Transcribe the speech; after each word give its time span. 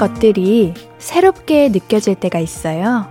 것들이 0.00 0.72
새롭게 0.96 1.68
느껴질 1.68 2.14
때가 2.14 2.38
있어요. 2.38 3.06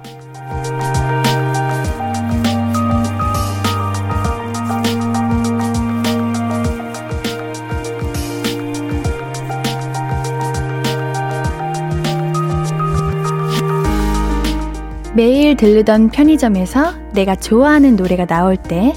매일 15.14 15.56
들르던 15.56 16.10
편의점에서 16.10 16.94
내가 17.14 17.36
좋아하는 17.36 17.98
노래가 17.98 18.26
나올 18.26 18.58
때, 18.58 18.94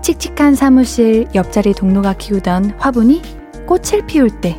칙칙한 0.00 0.54
사무실 0.54 1.28
옆자리 1.34 1.74
동료가 1.74 2.14
키우던 2.14 2.76
화분이 2.78 3.20
꽃을 3.66 4.06
피울 4.06 4.30
때, 4.40 4.56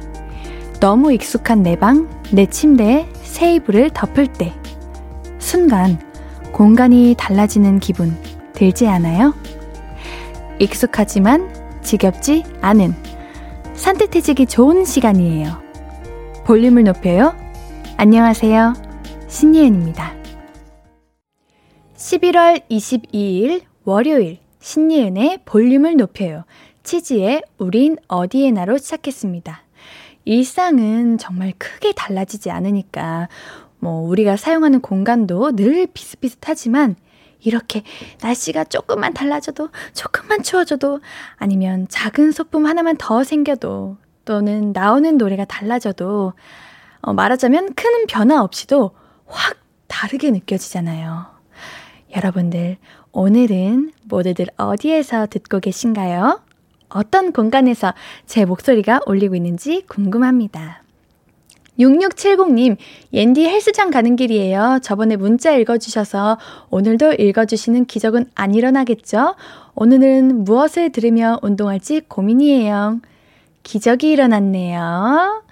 너무 0.79 1.11
익숙한 1.11 1.63
내 1.63 1.75
방, 1.75 2.18
내 2.31 2.45
침대에 2.45 3.07
새 3.23 3.55
이불을 3.55 3.89
덮을 3.89 4.27
때, 4.27 4.53
순간 5.39 5.99
공간이 6.53 7.15
달라지는 7.17 7.79
기분 7.79 8.15
들지 8.53 8.87
않아요? 8.87 9.33
익숙하지만 10.59 11.51
지겹지 11.81 12.43
않은 12.61 12.93
산뜻해지기 13.73 14.45
좋은 14.45 14.85
시간이에요. 14.85 15.59
볼륨을 16.45 16.83
높여요. 16.83 17.35
안녕하세요. 17.97 18.73
신예은입니다. 19.27 20.13
11월 21.95 22.61
22일 22.69 23.63
월요일 23.85 24.37
신예은의 24.59 25.39
볼륨을 25.45 25.95
높여요. 25.95 26.43
치즈의 26.83 27.41
우린 27.57 27.97
어디에나로 28.07 28.77
시작했습니다. 28.77 29.63
일상은 30.29 31.17
정말 31.17 31.53
크게 31.57 31.91
달라지지 31.93 32.51
않으니까 32.51 33.29
뭐 33.79 34.07
우리가 34.07 34.37
사용하는 34.37 34.79
공간도 34.79 35.55
늘 35.55 35.87
비슷비슷하지만 35.87 36.95
이렇게 37.39 37.81
날씨가 38.21 38.65
조금만 38.65 39.15
달라져도 39.15 39.69
조금만 39.95 40.43
추워져도 40.43 40.99
아니면 41.37 41.87
작은 41.89 42.31
소품 42.31 42.67
하나만 42.67 42.97
더 42.97 43.23
생겨도 43.23 43.97
또는 44.23 44.71
나오는 44.71 45.17
노래가 45.17 45.45
달라져도 45.45 46.33
어, 47.01 47.13
말하자면 47.13 47.73
큰 47.73 48.05
변화 48.05 48.43
없이도 48.43 48.91
확 49.25 49.57
다르게 49.87 50.29
느껴지잖아요. 50.29 51.25
여러분들, 52.15 52.77
오늘은 53.13 53.93
모두들 54.03 54.45
어디에서 54.57 55.25
듣고 55.25 55.59
계신가요? 55.59 56.48
어떤 56.89 57.31
공간에서 57.31 57.93
제 58.25 58.45
목소리가 58.45 59.01
울리고 59.05 59.35
있는지 59.35 59.83
궁금합니다. 59.87 60.83
6670님, 61.79 62.75
옌디 63.13 63.45
헬스장 63.45 63.89
가는 63.89 64.15
길이에요. 64.15 64.79
저번에 64.83 65.15
문자 65.15 65.55
읽어주셔서 65.55 66.37
오늘도 66.69 67.13
읽어주시는 67.13 67.85
기적은 67.85 68.25
안 68.35 68.53
일어나겠죠? 68.53 69.35
오늘은 69.75 70.43
무엇을 70.43 70.91
들으며 70.91 71.39
운동할지 71.41 72.01
고민이에요. 72.01 72.99
기적이 73.63 74.11
일어났네요. 74.11 75.43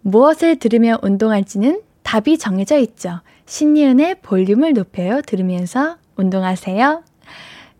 무엇을 0.00 0.56
들으며 0.56 0.98
운동할지는 1.02 1.82
답이 2.02 2.38
정해져 2.38 2.78
있죠. 2.78 3.20
신예은의 3.44 4.16
볼륨을 4.22 4.72
높여요. 4.72 5.20
들으면서 5.20 5.96
운동하세요. 6.16 7.02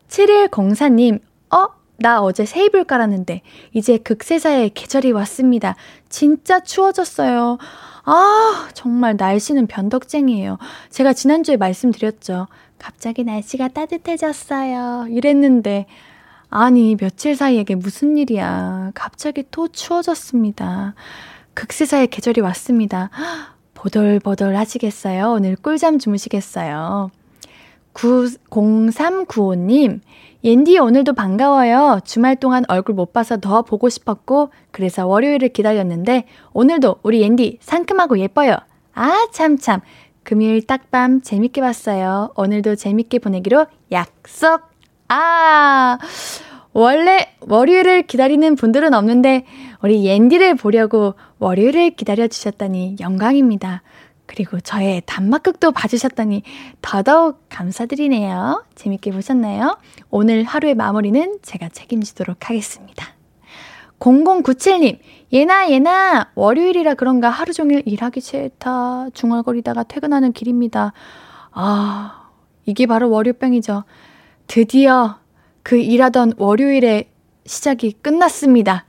7104님, 0.08 1.20
어? 1.20 1.27
나 1.98 2.22
어제 2.22 2.44
새 2.44 2.64
이불 2.64 2.84
깔았는데, 2.84 3.42
이제 3.72 3.98
극세사의 3.98 4.70
계절이 4.70 5.12
왔습니다. 5.12 5.74
진짜 6.08 6.60
추워졌어요. 6.60 7.58
아, 8.04 8.68
정말 8.72 9.16
날씨는 9.16 9.66
변덕쟁이에요. 9.66 10.58
제가 10.90 11.12
지난주에 11.12 11.56
말씀드렸죠. 11.56 12.46
갑자기 12.78 13.24
날씨가 13.24 13.68
따뜻해졌어요. 13.68 15.06
이랬는데, 15.10 15.86
아니, 16.50 16.96
며칠 16.96 17.36
사이에 17.36 17.64
게 17.64 17.74
무슨 17.74 18.16
일이야. 18.16 18.92
갑자기 18.94 19.44
또 19.50 19.68
추워졌습니다. 19.68 20.94
극세사의 21.54 22.06
계절이 22.06 22.40
왔습니다. 22.40 23.10
보들보들 23.74 24.56
하시겠어요? 24.56 25.32
오늘 25.32 25.56
꿀잠 25.56 25.98
주무시겠어요? 25.98 27.10
0395님, 27.92 30.00
옌디 30.44 30.78
오늘도 30.78 31.14
반가워요. 31.14 32.00
주말 32.04 32.36
동안 32.36 32.64
얼굴 32.68 32.94
못 32.94 33.12
봐서 33.12 33.38
더 33.38 33.62
보고 33.62 33.88
싶었고, 33.88 34.50
그래서 34.70 35.06
월요일을 35.06 35.48
기다렸는데, 35.48 36.26
오늘도 36.52 37.00
우리 37.02 37.22
옌디 37.22 37.58
상큼하고 37.60 38.18
예뻐요. 38.20 38.56
아, 38.94 39.26
참, 39.32 39.58
참. 39.58 39.80
금요일 40.22 40.64
딱밤 40.66 41.22
재밌게 41.22 41.60
봤어요. 41.60 42.32
오늘도 42.36 42.76
재밌게 42.76 43.18
보내기로 43.18 43.66
약속! 43.90 44.62
아, 45.08 45.98
원래 46.72 47.34
월요일을 47.40 48.02
기다리는 48.02 48.54
분들은 48.54 48.94
없는데, 48.94 49.44
우리 49.82 50.04
옌디를 50.04 50.54
보려고 50.54 51.14
월요일을 51.38 51.90
기다려 51.90 52.28
주셨다니 52.28 52.96
영광입니다. 53.00 53.82
그리고 54.28 54.60
저의 54.60 55.02
단막극도 55.06 55.72
봐주셨다니 55.72 56.42
더더욱 56.82 57.40
감사드리네요. 57.48 58.64
재밌게 58.74 59.10
보셨나요? 59.10 59.78
오늘 60.10 60.44
하루의 60.44 60.74
마무리는 60.74 61.38
제가 61.42 61.70
책임지도록 61.70 62.48
하겠습니다. 62.48 63.06
0097님, 63.98 64.98
예나, 65.32 65.70
예나, 65.70 66.30
월요일이라 66.34 66.94
그런가 66.94 67.30
하루 67.30 67.52
종일 67.52 67.82
일하기 67.86 68.20
싫다. 68.20 69.08
중얼거리다가 69.14 69.82
퇴근하는 69.84 70.32
길입니다. 70.32 70.92
아, 71.50 72.28
이게 72.66 72.86
바로 72.86 73.10
월요병이죠. 73.10 73.84
드디어 74.46 75.18
그 75.62 75.76
일하던 75.78 76.34
월요일의 76.36 77.08
시작이 77.46 77.92
끝났습니다. 78.02 78.84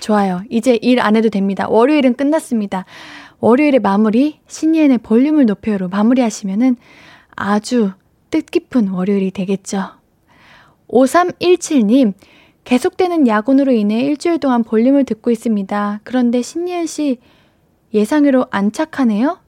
좋아요. 0.00 0.42
이제 0.48 0.78
일 0.80 1.00
안 1.00 1.16
해도 1.16 1.28
됩니다. 1.28 1.68
월요일은 1.68 2.14
끝났습니다. 2.14 2.84
월요일의 3.42 3.80
마무리, 3.80 4.38
신예은의 4.46 4.98
볼륨을 4.98 5.46
높여로 5.46 5.88
마무리하시면은 5.88 6.76
아주 7.34 7.90
뜻깊은 8.30 8.88
월요일이 8.88 9.32
되겠죠. 9.32 9.90
5317님, 10.88 12.12
계속되는 12.62 13.26
야근으로 13.26 13.72
인해 13.72 14.02
일주일 14.02 14.38
동안 14.38 14.62
볼륨을 14.62 15.04
듣고 15.04 15.32
있습니다. 15.32 16.00
그런데 16.04 16.40
신예은 16.40 16.86
씨 16.86 17.18
예상외로 17.92 18.46
안착하네요? 18.50 19.40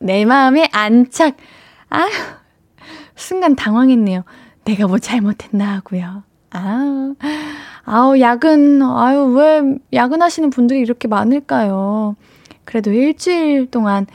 내 0.00 0.24
마음에 0.24 0.68
안착. 0.70 1.36
아 1.90 2.06
순간 3.16 3.56
당황했네요. 3.56 4.22
내가 4.64 4.86
뭐 4.86 4.98
잘못했나 4.98 5.74
하고요. 5.74 6.22
아, 6.50 7.14
아우, 7.84 8.18
야근, 8.20 8.82
아유, 8.82 9.24
왜 9.36 9.78
야근하시는 9.92 10.48
분들이 10.50 10.80
이렇게 10.80 11.08
많을까요? 11.08 12.14
그래도 12.66 12.92
일주일 12.92 13.70
동안 13.70 14.06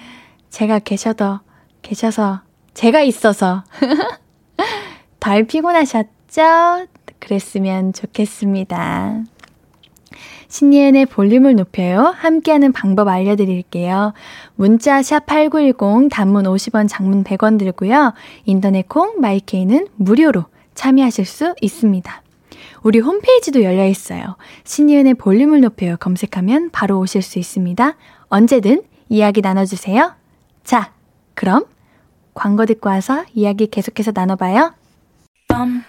제가 0.51 0.77
계셔도, 0.77 1.39
계셔서, 1.81 2.41
제가 2.75 3.01
있어서 3.01 3.63
덜 5.19 5.45
피곤하셨죠? 5.45 6.85
그랬으면 7.19 7.93
좋겠습니다. 7.93 9.23
신예은의 10.47 11.05
볼륨을 11.05 11.55
높여요. 11.55 12.13
함께하는 12.17 12.73
방법 12.73 13.07
알려드릴게요. 13.07 14.13
문자 14.55 15.01
샵 15.01 15.25
8910 15.25 16.09
단문 16.11 16.43
50원 16.43 16.87
장문 16.89 17.23
100원 17.23 17.57
들고요. 17.57 18.13
인터넷 18.43 18.87
콩 18.89 19.21
마이케이는 19.21 19.87
무료로 19.95 20.45
참여하실 20.75 21.25
수 21.25 21.55
있습니다. 21.61 22.21
우리 22.83 22.99
홈페이지도 22.99 23.63
열려 23.63 23.85
있어요. 23.85 24.35
신이은의 24.65 25.13
볼륨을 25.13 25.61
높여요 25.61 25.95
검색하면 25.97 26.71
바로 26.71 26.99
오실 26.99 27.21
수 27.21 27.39
있습니다. 27.39 27.95
언제든 28.31 28.83
이야기 29.09 29.41
나눠주세요. 29.41 30.15
자, 30.63 30.93
그럼 31.33 31.65
광고 32.33 32.65
듣고 32.65 32.89
와서 32.89 33.25
이야기 33.33 33.67
계속해서 33.67 34.11
나눠봐요. 34.15 34.73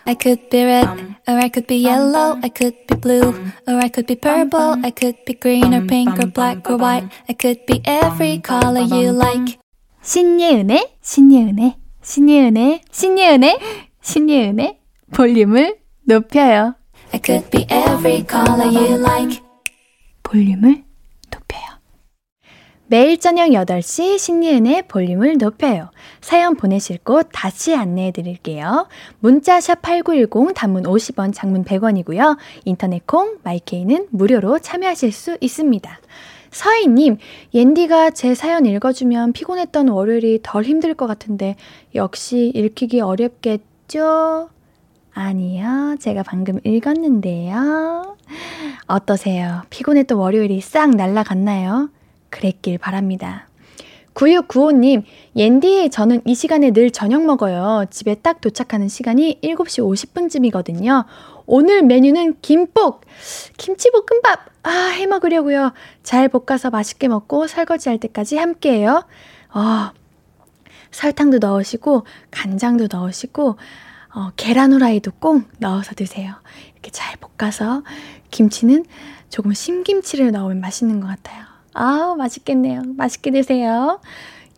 I 0.05 0.17
could 0.21 0.51
be 0.51 0.65
red, 0.65 0.89
or 1.29 1.39
I 1.39 1.49
could 1.55 1.69
be 1.69 1.87
yellow, 1.87 2.37
I 2.43 2.51
could 2.51 2.77
be 2.89 2.99
blue, 3.01 3.31
or 3.69 3.77
I 3.79 3.89
could 3.89 4.07
be 4.07 4.17
purple, 4.17 4.75
I 4.85 4.91
could 4.91 5.25
be 5.25 5.39
green 5.39 5.73
or 5.73 5.87
pink 5.87 6.19
or 6.19 6.31
black 6.33 6.69
or 6.69 6.77
white, 6.77 7.09
I 7.29 7.37
could 7.41 7.65
be 7.65 7.81
every 7.87 8.43
color 8.43 8.83
you 8.83 9.15
like. 9.15 9.59
신예은의, 10.03 10.97
신예은의, 11.01 11.77
신예은의, 12.03 12.81
신예은의, 12.91 13.59
신예은의 14.03 14.81
볼륨을 15.15 15.79
높여요. 16.07 16.75
I 17.15 17.21
could 17.25 17.49
be 17.51 17.67
every 17.71 18.27
color 18.29 18.67
you 18.67 18.99
like. 18.99 19.41
볼륨을. 20.25 20.92
매일 22.93 23.19
저녁 23.19 23.49
8시 23.49 24.19
신예은의 24.19 24.83
볼륨을 24.83 25.39
높여요. 25.39 25.89
사연 26.21 26.55
보내실 26.55 26.99
곳 26.99 27.27
다시 27.33 27.75
안내해 27.75 28.11
드릴게요. 28.11 28.87
문자 29.19 29.63
샵 29.63 29.81
8910 29.81 30.53
단문 30.55 30.83
50원 30.83 31.33
장문 31.33 31.65
100원이고요. 31.65 32.37
인터넷 32.67 33.07
콩 33.07 33.39
마이케이는 33.45 34.09
무료로 34.11 34.59
참여하실 34.59 35.11
수 35.11 35.39
있습니다. 35.41 36.01
서희님, 36.51 37.17
옌디가 37.55 38.11
제 38.11 38.35
사연 38.35 38.67
읽어주면 38.67 39.33
피곤했던 39.33 39.89
월요일이 39.89 40.41
덜 40.43 40.63
힘들 40.65 40.93
것 40.93 41.07
같은데, 41.07 41.57
역시 41.95 42.53
읽히기 42.55 43.01
어렵겠죠? 43.01 44.51
아니요. 45.15 45.97
제가 45.99 46.25
방금 46.25 46.61
읽었는데요. 46.63 48.19
어떠세요? 48.87 49.63
피곤했던 49.71 50.19
월요일이 50.19 50.61
싹 50.61 50.95
날라갔나요? 50.95 51.89
그랬길 52.33 52.79
바랍니다. 52.79 53.47
9695님, 54.15 55.05
옌디, 55.37 55.91
저는 55.91 56.23
이 56.27 56.35
시간에 56.35 56.71
늘 56.73 56.91
저녁 56.91 57.25
먹어요. 57.25 57.87
집에 57.91 58.15
딱 58.17 58.41
도착하는 58.41 58.89
시간이 58.89 59.41
7시 59.43 59.83
50분쯤이거든요. 59.83 61.05
오늘 61.47 61.83
메뉴는 61.83 62.41
김복! 62.43 63.03
김치볶음밥! 63.57 64.51
아, 64.65 64.71
해 64.71 65.07
먹으려고요. 65.07 65.73
잘 66.03 66.29
볶아서 66.29 66.71
맛있게 66.71 67.09
먹고 67.09 67.47
설거지 67.47 67.89
할 67.89 67.99
때까지 67.99 68.37
함께 68.37 68.73
해요. 68.73 69.05
어, 69.55 69.91
설탕도 70.91 71.39
넣으시고, 71.39 72.05
간장도 72.31 72.89
넣으시고, 72.93 73.57
어, 74.15 74.31
계란 74.37 74.73
후라이도 74.73 75.13
꼭 75.19 75.43
넣어서 75.59 75.95
드세요. 75.95 76.35
이렇게 76.73 76.91
잘 76.91 77.17
볶아서 77.17 77.83
김치는 78.31 78.85
조금 79.31 79.55
신김치를 79.55 80.33
넣으면 80.33 80.61
맛있는 80.61 81.01
것 81.01 81.07
같아요. 81.07 81.52
아, 81.75 82.15
맛있겠네요. 82.17 82.83
맛있게 82.97 83.31
드세요. 83.31 84.01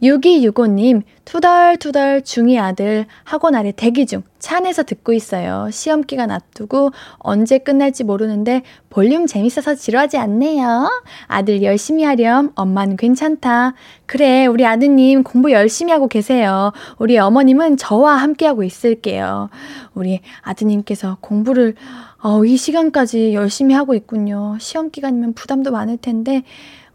6265님, 0.03 1.03
투덜투덜 1.25 2.23
중2 2.23 2.61
아들 2.61 3.07
학원 3.25 3.55
아래 3.55 3.73
대기 3.73 4.07
중 4.07 4.23
차 4.45 4.59
안에서 4.59 4.83
듣고 4.83 5.15
있어요. 5.15 5.71
시험 5.73 6.03
기간 6.03 6.31
앞두고 6.31 6.91
언제 7.17 7.57
끝날지 7.57 8.05
모르는데 8.05 8.61
볼륨 8.91 9.27
재밌어서 9.27 9.75
지루하지 9.75 10.19
않네요. 10.19 11.03
아들 11.29 11.63
열심히 11.63 12.05
하렴. 12.05 12.53
엄마는 12.55 12.99
괜찮다. 12.99 13.73
그래, 14.05 14.45
우리 14.45 14.67
아드님 14.67 15.23
공부 15.23 15.51
열심히 15.51 15.95
하고 15.95 16.09
계세요. 16.09 16.73
우리 16.99 17.17
어머님은 17.17 17.79
저와 17.79 18.17
함께하고 18.17 18.65
있을게요. 18.65 19.49
우리 19.95 20.21
아드님께서 20.43 21.17
공부를 21.23 21.75
어, 22.23 22.45
이 22.45 22.59
시간까지 22.59 23.33
열심히 23.33 23.75
하고 23.75 23.95
있군요. 23.95 24.59
시험 24.61 24.91
기간이면 24.91 25.33
부담도 25.33 25.71
많을 25.71 25.97
텐데 25.97 26.43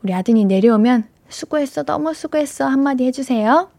우리 0.03 0.13
아드님 0.13 0.47
내려오면 0.47 1.07
수고했어, 1.29 1.83
너무 1.83 2.13
수고했어 2.13 2.65
한마디 2.65 3.05
해주세요. 3.05 3.69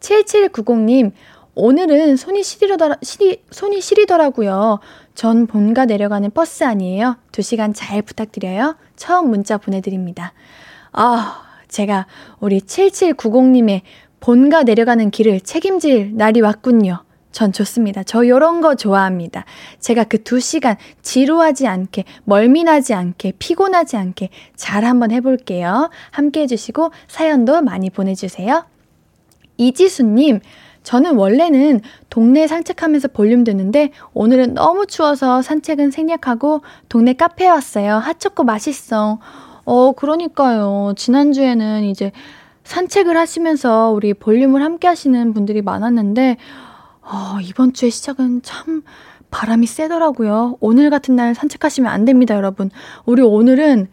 7790님, 0.00 1.12
오늘은 1.54 2.16
손이 2.16 2.42
시리더라, 2.42 2.96
시리, 3.02 3.42
손이 3.50 3.80
시리더라고요. 3.80 4.80
전 5.14 5.46
본가 5.46 5.86
내려가는 5.86 6.30
버스 6.30 6.64
아니에요? 6.64 7.16
2시간 7.32 7.72
잘 7.74 8.02
부탁드려요. 8.02 8.76
처음 8.96 9.30
문자 9.30 9.56
보내드립니다. 9.56 10.34
아, 10.92 11.42
제가 11.68 12.06
우리 12.40 12.60
7790님의 12.60 13.80
본가 14.20 14.64
내려가는 14.64 15.10
길을 15.10 15.40
책임질 15.40 16.16
날이 16.16 16.42
왔군요. 16.42 17.05
전 17.36 17.52
좋습니다. 17.52 18.02
저 18.02 18.26
요런 18.26 18.62
거 18.62 18.76
좋아합니다. 18.76 19.44
제가 19.78 20.04
그 20.04 20.16
두 20.24 20.40
시간 20.40 20.76
지루하지 21.02 21.66
않게, 21.66 22.04
멀미나지 22.24 22.94
않게, 22.94 23.34
피곤하지 23.38 23.98
않게 23.98 24.30
잘 24.56 24.86
한번 24.86 25.10
해볼게요. 25.10 25.90
함께 26.10 26.40
해주시고 26.40 26.92
사연도 27.08 27.60
많이 27.60 27.90
보내주세요. 27.90 28.64
이지수님, 29.58 30.40
저는 30.82 31.16
원래는 31.16 31.82
동네 32.08 32.46
산책하면서 32.46 33.08
볼륨 33.08 33.44
듣는데 33.44 33.90
오늘은 34.14 34.54
너무 34.54 34.86
추워서 34.86 35.42
산책은 35.42 35.90
생략하고 35.90 36.62
동네 36.88 37.12
카페에 37.12 37.50
왔어요. 37.50 37.96
핫초코 37.96 38.44
맛있어. 38.44 39.18
어, 39.66 39.92
그러니까요. 39.92 40.94
지난주에는 40.96 41.84
이제 41.84 42.12
산책을 42.64 43.14
하시면서 43.14 43.90
우리 43.90 44.14
볼륨을 44.14 44.62
함께 44.62 44.88
하시는 44.88 45.34
분들이 45.34 45.60
많았는데 45.60 46.38
어, 47.08 47.38
이번 47.40 47.72
주의 47.72 47.90
시작은 47.90 48.42
참 48.42 48.82
바람이 49.30 49.66
세더라고요. 49.66 50.56
오늘 50.60 50.90
같은 50.90 51.14
날 51.14 51.34
산책하시면 51.34 51.90
안 51.90 52.04
됩니다, 52.04 52.34
여러분. 52.34 52.70
우리 53.04 53.22
오늘은 53.22 53.88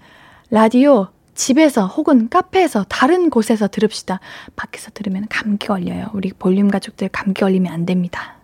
라디오 0.50 1.10
집에서 1.36 1.86
혹은 1.86 2.30
카페에서 2.30 2.86
다른 2.89 3.30
곳에서 3.30 3.68
들읍시다. 3.68 4.19
밖에서 4.56 4.89
들으면 4.94 5.27
감기 5.30 5.68
걸려요. 5.68 6.07
우리 6.13 6.31
볼륨 6.31 6.69
가족들 6.69 7.10
감기 7.10 7.42
걸리면 7.42 7.71
안 7.71 7.86
됩니다. 7.86 8.38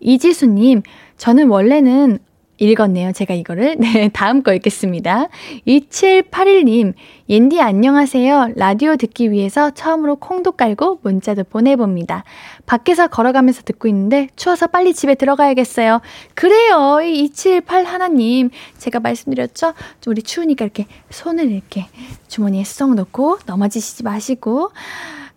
이지수님, 0.00 0.82
저는 1.16 1.48
원래는 1.48 2.18
읽었네요. 2.58 3.12
제가 3.12 3.34
이거를. 3.34 3.76
네, 3.78 4.08
다음 4.12 4.42
거 4.42 4.52
읽겠습니다. 4.54 5.28
2781님, 5.66 6.94
옌디 7.28 7.60
안녕하세요. 7.60 8.54
라디오 8.56 8.96
듣기 8.96 9.30
위해서 9.30 9.70
처음으로 9.70 10.16
콩도 10.16 10.52
깔고 10.52 11.00
문자도 11.02 11.44
보내봅니다. 11.44 12.24
밖에서 12.66 13.06
걸어가면서 13.06 13.62
듣고 13.62 13.88
있는데 13.88 14.28
추워서 14.36 14.66
빨리 14.66 14.92
집에 14.92 15.14
들어가야겠어요. 15.14 16.00
그래요. 16.34 17.00
278 17.00 17.84
하나님. 17.84 18.50
제가 18.78 19.00
말씀드렸죠? 19.00 19.74
우리 20.06 20.22
추우니까 20.22 20.64
이렇게 20.64 20.86
손을 21.10 21.50
이렇게 21.50 21.86
주머니에 22.26 22.64
쏙 22.64 22.94
넣고 22.94 23.38
넘어지시지 23.46 24.02
마시고 24.02 24.72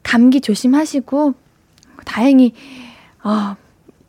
감기 0.04 0.42
조심하시고 0.42 1.34
다행히 2.06 2.54
어, 3.24 3.56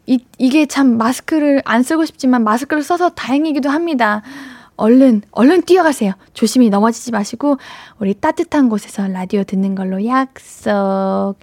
이, 0.06 0.18
이게 0.38 0.66
참 0.66 0.96
마스크를 0.98 1.62
안 1.64 1.82
쓰고 1.82 2.04
싶지만 2.04 2.44
마스크를 2.44 2.82
써서 2.82 3.10
다행이기도 3.10 3.70
합니다. 3.70 4.22
얼른, 4.76 5.22
얼른 5.30 5.62
뛰어가세요. 5.62 6.12
조심히 6.34 6.70
넘어지지 6.70 7.12
마시고, 7.12 7.58
우리 7.98 8.14
따뜻한 8.14 8.68
곳에서 8.68 9.06
라디오 9.06 9.44
듣는 9.44 9.74
걸로 9.74 10.04
약속. 10.06 11.34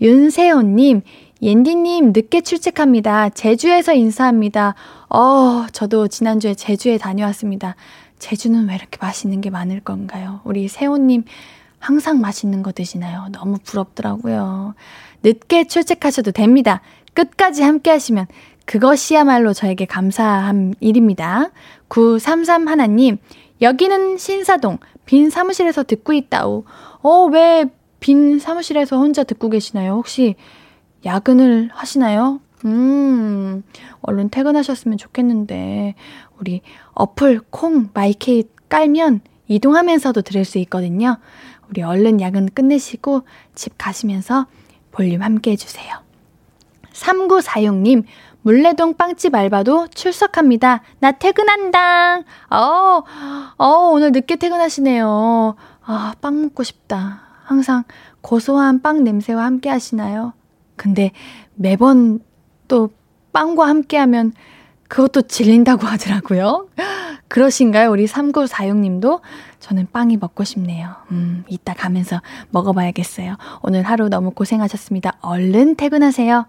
윤세호님, 0.00 1.02
옌디님 1.40 2.12
늦게 2.14 2.42
출첵합니다. 2.42 3.30
제주에서 3.30 3.94
인사합니다. 3.94 4.74
어, 5.08 5.66
저도 5.72 6.08
지난주에 6.08 6.54
제주에 6.54 6.98
다녀왔습니다. 6.98 7.76
제주는 8.18 8.68
왜 8.68 8.74
이렇게 8.74 8.98
맛있는 9.00 9.40
게 9.40 9.50
많을 9.50 9.80
건가요? 9.80 10.40
우리 10.44 10.68
세호님 10.68 11.24
항상 11.78 12.20
맛있는 12.20 12.62
거 12.62 12.72
드시나요? 12.72 13.26
너무 13.32 13.58
부럽더라고요. 13.62 14.74
늦게 15.22 15.66
출첵하셔도 15.66 16.32
됩니다. 16.32 16.80
끝까지 17.16 17.64
함께 17.64 17.90
하시면 17.90 18.26
그것이야말로 18.64 19.52
저에게 19.52 19.84
감사한 19.86 20.74
일입니다. 20.78 21.50
933 21.88 22.68
하나님, 22.68 23.16
여기는 23.60 24.18
신사동, 24.18 24.78
빈 25.04 25.30
사무실에서 25.30 25.82
듣고 25.82 26.12
있다오. 26.12 26.64
어, 27.02 27.24
왜 27.32 27.64
빈 28.00 28.38
사무실에서 28.38 28.98
혼자 28.98 29.24
듣고 29.24 29.48
계시나요? 29.48 29.94
혹시 29.94 30.36
야근을 31.04 31.70
하시나요? 31.72 32.40
음, 32.64 33.62
얼른 34.00 34.30
퇴근하셨으면 34.30 34.98
좋겠는데, 34.98 35.94
우리 36.38 36.62
어플 36.92 37.40
콩 37.50 37.88
마이케이 37.94 38.44
깔면 38.68 39.22
이동하면서도 39.48 40.22
들을 40.22 40.44
수 40.44 40.58
있거든요. 40.58 41.18
우리 41.68 41.82
얼른 41.82 42.20
야근 42.20 42.48
끝내시고 42.54 43.22
집 43.54 43.74
가시면서 43.76 44.46
볼륨 44.92 45.22
함께 45.22 45.52
해주세요. 45.52 46.05
3946님, 46.96 48.04
물레동 48.42 48.94
빵집 48.94 49.34
알바도 49.34 49.88
출석합니다. 49.88 50.82
나 51.00 51.12
퇴근한다. 51.12 52.18
어, 52.50 53.02
어, 53.58 53.66
오늘 53.92 54.12
늦게 54.12 54.36
퇴근하시네요. 54.36 55.56
아, 55.84 56.14
빵 56.20 56.42
먹고 56.42 56.62
싶다. 56.62 57.22
항상 57.44 57.84
고소한 58.20 58.82
빵 58.82 59.04
냄새와 59.04 59.44
함께 59.44 59.68
하시나요? 59.68 60.32
근데 60.76 61.12
매번 61.54 62.20
또 62.68 62.90
빵과 63.32 63.68
함께 63.68 63.96
하면 63.98 64.32
그것도 64.88 65.22
질린다고 65.22 65.86
하더라고요. 65.86 66.68
그러신가요? 67.28 67.90
우리 67.90 68.06
3946님도? 68.06 69.20
저는 69.58 69.88
빵이 69.92 70.16
먹고 70.18 70.44
싶네요. 70.44 70.94
음, 71.10 71.44
이따 71.48 71.74
가면서 71.74 72.22
먹어봐야겠어요. 72.50 73.36
오늘 73.62 73.82
하루 73.82 74.08
너무 74.08 74.30
고생하셨습니다. 74.30 75.14
얼른 75.20 75.74
퇴근하세요. 75.74 76.46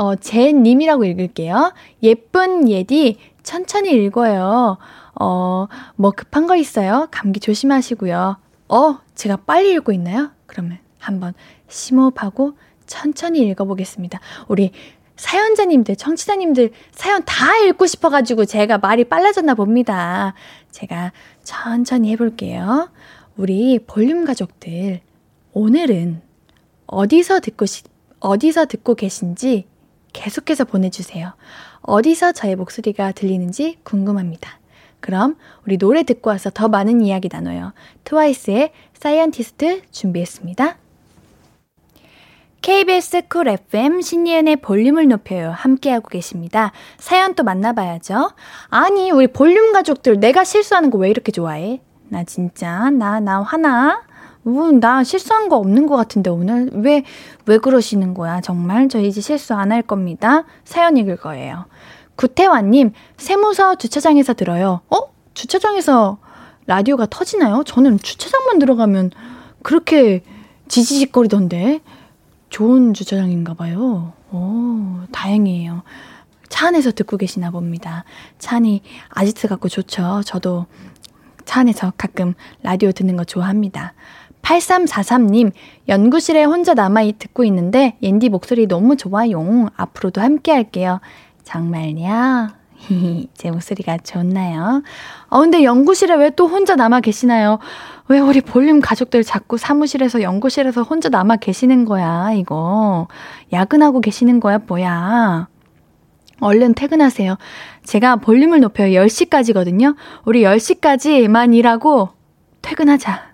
어, 0.00 0.16
제님이라고 0.16 1.04
읽을게요. 1.04 1.74
예쁜 2.02 2.70
예디, 2.70 3.18
천천히 3.42 3.90
읽어요. 3.90 4.78
어, 5.20 5.66
뭐 5.96 6.10
급한 6.12 6.46
거 6.46 6.56
있어요? 6.56 7.08
감기 7.10 7.38
조심하시고요. 7.38 8.38
어, 8.68 8.98
제가 9.14 9.36
빨리 9.36 9.72
읽고 9.72 9.92
있나요? 9.92 10.30
그러면 10.46 10.78
한번 10.98 11.34
심호흡하고 11.68 12.54
천천히 12.86 13.40
읽어보겠습니다. 13.40 14.20
우리 14.48 14.72
사연자님들, 15.16 15.96
청취자님들 15.96 16.70
사연 16.92 17.22
다 17.26 17.58
읽고 17.58 17.86
싶어가지고 17.86 18.46
제가 18.46 18.78
말이 18.78 19.04
빨라졌나 19.04 19.54
봅니다. 19.54 20.32
제가 20.70 21.12
천천히 21.44 22.10
해볼게요. 22.12 22.88
우리 23.36 23.78
볼륨 23.86 24.24
가족들, 24.24 25.02
오늘은 25.52 26.22
어디서 26.86 27.40
듣고 27.40 27.66
싶, 27.66 27.84
어디서 28.20 28.64
듣고 28.64 28.94
계신지 28.94 29.68
계속해서 30.12 30.64
보내주세요. 30.64 31.32
어디서 31.82 32.32
저의 32.32 32.56
목소리가 32.56 33.12
들리는지 33.12 33.78
궁금합니다. 33.84 34.58
그럼 35.00 35.36
우리 35.66 35.78
노래 35.78 36.02
듣고 36.02 36.30
와서 36.30 36.50
더 36.50 36.68
많은 36.68 37.00
이야기 37.00 37.28
나눠요. 37.32 37.72
트와이스의 38.04 38.72
Scientist 38.94 39.82
준비했습니다. 39.90 40.76
KBS 42.62 43.22
쿨 43.28 43.48
FM 43.48 44.02
신예은의 44.02 44.56
볼륨을 44.56 45.08
높여요. 45.08 45.50
함께하고 45.50 46.08
계십니다. 46.08 46.72
사연 46.98 47.34
또 47.34 47.42
만나봐야죠. 47.42 48.32
아니, 48.68 49.10
우리 49.10 49.28
볼륨 49.28 49.72
가족들 49.72 50.20
내가 50.20 50.44
실수하는 50.44 50.90
거 50.90 50.98
왜 50.98 51.08
이렇게 51.08 51.32
좋아해? 51.32 51.80
나 52.10 52.22
진짜, 52.24 52.90
나, 52.90 53.18
나 53.20 53.40
화나? 53.40 54.02
우, 54.44 54.72
나 54.72 55.04
실수한 55.04 55.48
거 55.48 55.56
없는 55.56 55.86
것 55.86 55.96
같은데 55.96 56.30
오늘 56.30 56.70
왜, 56.72 57.04
왜 57.46 57.58
그러시는 57.58 58.14
거야? 58.14 58.40
정말 58.40 58.88
저 58.88 59.00
이제 59.00 59.20
실수 59.20 59.54
안 59.54 59.70
할 59.72 59.82
겁니다. 59.82 60.44
사연 60.64 60.96
읽을 60.96 61.16
거예요. 61.16 61.66
구태환님, 62.16 62.92
세무서 63.16 63.76
주차장에서 63.76 64.34
들어요. 64.34 64.80
어? 64.90 64.96
주차장에서 65.34 66.18
라디오가 66.66 67.06
터지나요? 67.06 67.62
저는 67.64 67.98
주차장만 67.98 68.58
들어가면 68.58 69.10
그렇게 69.62 70.22
지지직거리던데. 70.68 71.80
좋은 72.48 72.94
주차장인가 72.94 73.54
봐요. 73.54 74.12
오, 74.32 75.00
다행이에요. 75.12 75.82
차 76.48 76.66
안에서 76.68 76.90
듣고 76.90 77.16
계시나 77.16 77.50
봅니다. 77.52 78.04
차 78.38 78.56
안이 78.56 78.82
아지트 79.08 79.46
같고 79.48 79.68
좋죠. 79.68 80.22
저도 80.24 80.66
차 81.44 81.60
안에서 81.60 81.92
가끔 81.96 82.34
라디오 82.62 82.90
듣는 82.92 83.16
거 83.16 83.24
좋아합니다. 83.24 83.94
8343님, 84.42 85.52
연구실에 85.88 86.44
혼자 86.44 86.74
남아 86.74 87.02
듣고 87.18 87.44
있는데, 87.44 87.96
옌디 88.02 88.28
목소리 88.30 88.66
너무 88.66 88.96
좋아요. 88.96 89.68
앞으로도 89.76 90.20
함께 90.20 90.52
할게요. 90.52 91.00
정말요? 91.44 92.48
제 93.34 93.50
목소리가 93.50 93.98
좋나요? 93.98 94.82
어, 95.28 95.40
근데 95.40 95.62
연구실에 95.64 96.14
왜 96.14 96.30
또 96.30 96.46
혼자 96.48 96.76
남아 96.76 97.00
계시나요? 97.00 97.58
왜 98.08 98.18
우리 98.18 98.40
볼륨 98.40 98.80
가족들 98.80 99.22
자꾸 99.22 99.58
사무실에서 99.58 100.22
연구실에서 100.22 100.82
혼자 100.82 101.08
남아 101.10 101.36
계시는 101.36 101.84
거야, 101.84 102.32
이거. 102.32 103.06
야근하고 103.52 104.00
계시는 104.00 104.40
거야, 104.40 104.58
뭐야. 104.66 105.48
얼른 106.40 106.74
퇴근하세요. 106.74 107.36
제가 107.84 108.16
볼륨을 108.16 108.60
높여요. 108.60 109.02
10시까지거든요. 109.04 109.94
우리 110.24 110.42
10시까지만 110.42 111.54
일하고 111.54 112.08
퇴근하자. 112.62 113.29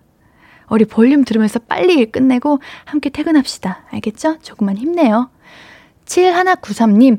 우리 0.70 0.84
볼륨 0.84 1.24
들으면서 1.24 1.58
빨리 1.58 1.94
일 1.94 2.10
끝내고 2.10 2.60
함께 2.84 3.10
퇴근합시다. 3.10 3.84
알겠죠? 3.90 4.38
조금만 4.40 4.76
힘내요. 4.76 5.30
7193님, 6.06 7.18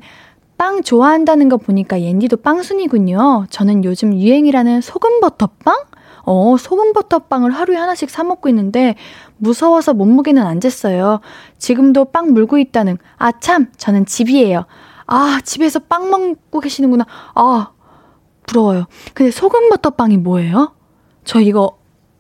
빵 0.58 0.82
좋아한다는 0.82 1.50
거 1.50 1.58
보니까 1.58 2.02
옌디도 2.02 2.38
빵순이군요. 2.38 3.46
저는 3.50 3.84
요즘 3.84 4.14
유행이라는 4.14 4.82
소금버터빵? 4.82 5.76
어, 6.24 6.58
소금버터빵을 6.58 7.52
하루에 7.52 7.78
하나씩 7.78 8.10
사 8.10 8.24
먹고 8.24 8.50
있는데 8.50 8.96
무서워서 9.38 9.94
몸무게는 9.94 10.46
안 10.46 10.60
쟀어요. 10.60 11.22
지금도 11.58 12.06
빵 12.06 12.34
물고 12.34 12.58
있다는. 12.58 12.98
아, 13.18 13.32
참, 13.40 13.68
저는 13.78 14.06
집이에요. 14.06 14.66
아, 15.06 15.40
집에서 15.44 15.80
빵 15.80 16.10
먹고 16.10 16.60
계시는구나. 16.60 17.06
아, 17.36 17.72
부러워요. 18.46 18.86
근데 19.14 19.32
소금버터빵이 19.32 20.18
뭐예요? 20.18 20.74
저 21.24 21.40
이거 21.40 21.78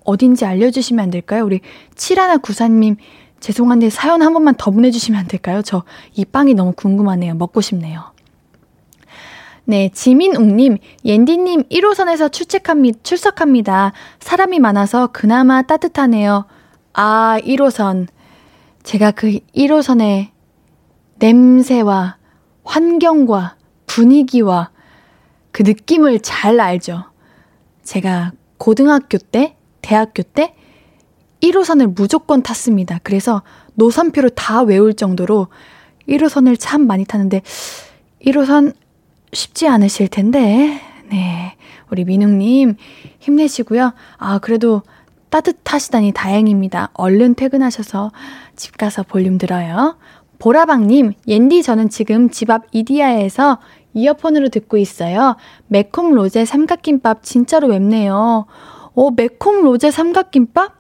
어딘지 0.08 0.46
알려주시면 0.46 1.04
안 1.04 1.12
될까요? 1.12 1.44
우리 1.46 1.60
7194님, 1.96 2.96
죄송한데 3.42 3.90
사연 3.92 4.22
한 4.24 4.34
번만 4.34 4.56
더 4.56 4.72
보내주시면 4.72 5.20
안 5.20 5.28
될까요? 5.28 5.62
저 5.62 5.84
이 6.16 6.26
빵이 6.26 6.54
너무 6.56 6.72
궁금하네요. 6.74 7.36
먹고 7.36 7.62
싶네요. 7.62 8.02
네, 9.66 9.90
지민웅님, 9.90 10.78
옌디님 11.04 11.64
1호선에서 11.64 12.32
출첵합니다, 12.32 13.00
출석합니다. 13.04 13.92
사람이 14.22 14.60
많아서 14.60 15.08
그나마 15.08 15.62
따뜻하네요. 15.62 16.46
아, 16.94 17.38
1호선. 17.44 18.08
제가 18.84 19.12
그 19.12 19.40
1호선의 19.54 20.30
냄새와 21.20 22.16
환경과 22.64 23.58
분위기와 23.86 24.72
그 25.52 25.64
느낌을 25.64 26.22
잘 26.22 26.62
알죠. 26.62 27.04
제가 27.84 28.32
고등학교 28.58 29.18
때, 29.18 29.57
대학교 29.88 30.22
때 30.22 30.54
1호선을 31.42 31.96
무조건 31.96 32.44
탔습니다. 32.44 33.00
그래서 33.04 33.42
노선표를 33.76 34.32
다 34.32 34.62
외울 34.62 34.94
정도로 34.94 35.48
1호선을 36.10 36.58
참 36.60 36.86
많이 36.86 37.06
타는데 37.06 37.42
1호선 38.26 38.74
쉽지 39.32 39.66
않으실 39.70 40.10
텐데. 40.10 40.82
네. 41.10 41.56
우리 41.90 42.04
민웅님, 42.04 42.76
힘내시고요. 43.20 43.94
아, 44.18 44.40
그래도 44.40 44.82
따뜻하시다니 45.30 46.12
다행입니다. 46.12 46.90
얼른 46.94 47.36
퇴근하셔서 47.36 48.12
집 48.58 48.78
가서 48.78 49.04
볼륨 49.04 49.38
들어요. 49.38 49.96
보라방님, 50.40 51.14
옌디 51.30 51.64
저는 51.64 51.88
지금 51.90 52.30
집 52.30 52.50
앞 52.50 52.66
이디야에서 52.74 53.60
이어폰으로 53.94 54.50
듣고 54.50 54.76
있어요. 54.76 55.38
매콤 55.68 56.14
로제 56.14 56.44
삼각김밥 56.44 57.24
진짜로 57.24 57.70
맵네요. 57.70 58.48
어, 58.98 59.12
매콤 59.12 59.62
로제 59.64 59.92
삼각김밥? 59.92 60.74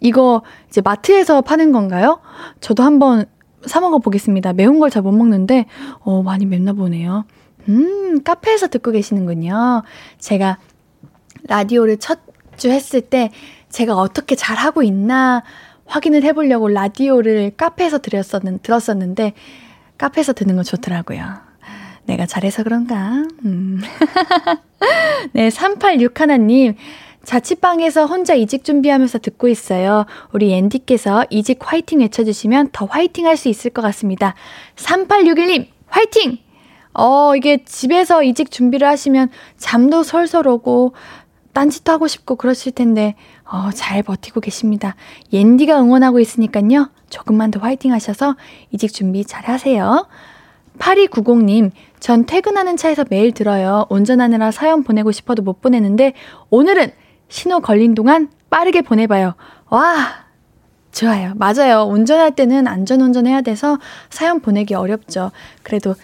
이거 0.00 0.42
이제 0.68 0.80
마트에서 0.80 1.40
파는 1.40 1.72
건가요? 1.72 2.20
저도 2.60 2.84
한번 2.84 3.24
사 3.66 3.80
먹어 3.80 3.98
보겠습니다. 3.98 4.52
매운 4.52 4.78
걸 4.78 4.88
잘 4.90 5.02
못 5.02 5.10
먹는데, 5.12 5.66
어, 6.00 6.22
많이 6.22 6.46
맵나 6.46 6.74
보네요. 6.74 7.24
음, 7.68 8.22
카페에서 8.22 8.68
듣고 8.68 8.92
계시는군요. 8.92 9.82
제가 10.18 10.58
라디오를 11.48 11.98
첫 11.98 12.20
주 12.56 12.70
했을 12.70 13.02
때 13.02 13.30
제가 13.68 13.96
어떻게 13.96 14.34
잘하고 14.34 14.82
있나 14.82 15.42
확인을 15.84 16.22
해보려고 16.24 16.68
라디오를 16.68 17.50
카페에서 17.54 17.98
들었었는, 17.98 18.60
들었었는데 18.62 19.34
카페에서 19.98 20.32
듣는 20.32 20.56
거 20.56 20.62
좋더라고요. 20.62 21.22
내가 22.06 22.24
잘해서 22.24 22.62
그런가? 22.62 23.24
음. 23.44 23.82
네, 25.34 25.50
386 25.50 26.18
하나님. 26.18 26.76
자취방에서 27.26 28.06
혼자 28.06 28.34
이직 28.34 28.62
준비하면서 28.64 29.18
듣고 29.18 29.48
있어요. 29.48 30.06
우리 30.32 30.52
앤디께서 30.54 31.26
이직 31.28 31.58
화이팅 31.60 32.00
외쳐주시면 32.00 32.70
더 32.72 32.86
화이팅 32.86 33.26
할 33.26 33.36
수 33.36 33.48
있을 33.48 33.70
것 33.72 33.82
같습니다. 33.82 34.34
3861님, 34.76 35.66
화이팅! 35.88 36.38
어, 36.94 37.34
이게 37.36 37.62
집에서 37.64 38.22
이직 38.22 38.50
준비를 38.50 38.88
하시면 38.88 39.28
잠도 39.58 40.02
솔솔 40.02 40.46
오고, 40.48 40.94
딴짓도 41.52 41.92
하고 41.92 42.06
싶고 42.06 42.36
그러실 42.36 42.72
텐데, 42.72 43.14
어, 43.44 43.70
잘 43.74 44.02
버티고 44.02 44.40
계십니다. 44.40 44.94
옌디가 45.32 45.78
응원하고 45.82 46.20
있으니까요. 46.20 46.90
조금만 47.10 47.50
더 47.50 47.60
화이팅 47.60 47.92
하셔서 47.92 48.36
이직 48.70 48.92
준비 48.92 49.24
잘 49.24 49.44
하세요. 49.46 50.06
8290님, 50.78 51.72
전 52.00 52.24
퇴근하는 52.24 52.76
차에서 52.76 53.04
매일 53.10 53.32
들어요. 53.32 53.86
운전하느라 53.90 54.50
사연 54.50 54.84
보내고 54.84 55.12
싶어도 55.12 55.42
못 55.42 55.60
보내는데, 55.60 56.12
오늘은 56.50 56.92
신호 57.28 57.60
걸린 57.60 57.94
동안 57.94 58.28
빠르게 58.50 58.82
보내봐요. 58.82 59.34
와! 59.68 60.26
좋아요. 60.92 61.32
맞아요. 61.36 61.82
운전할 61.82 62.34
때는 62.34 62.66
안전 62.66 63.02
운전 63.02 63.26
해야 63.26 63.42
돼서 63.42 63.78
사연 64.08 64.40
보내기 64.40 64.74
어렵죠. 64.74 65.30
그래도 65.62 65.94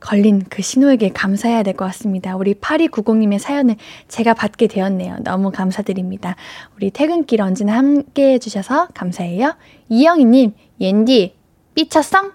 걸린 0.00 0.44
그 0.50 0.62
신호에게 0.62 1.10
감사해야 1.10 1.62
될 1.62 1.74
것 1.74 1.84
같습니다. 1.86 2.36
우리 2.36 2.54
8290님의 2.54 3.38
사연을 3.38 3.76
제가 4.08 4.34
받게 4.34 4.66
되었네요. 4.66 5.18
너무 5.22 5.52
감사드립니다. 5.52 6.34
우리 6.76 6.90
퇴근길 6.90 7.40
언제나 7.40 7.76
함께 7.76 8.32
해주셔서 8.34 8.88
감사해요. 8.94 9.54
이영희님, 9.88 10.54
옌디, 10.80 11.34
삐쳤성? 11.74 12.32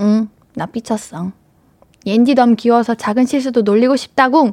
응, 0.00 0.28
나 0.54 0.66
삐쳤성. 0.66 1.32
옌디 2.06 2.34
너무 2.34 2.54
귀여워서 2.54 2.94
작은 2.94 3.26
실수도 3.26 3.62
놀리고 3.62 3.96
싶다궁! 3.96 4.52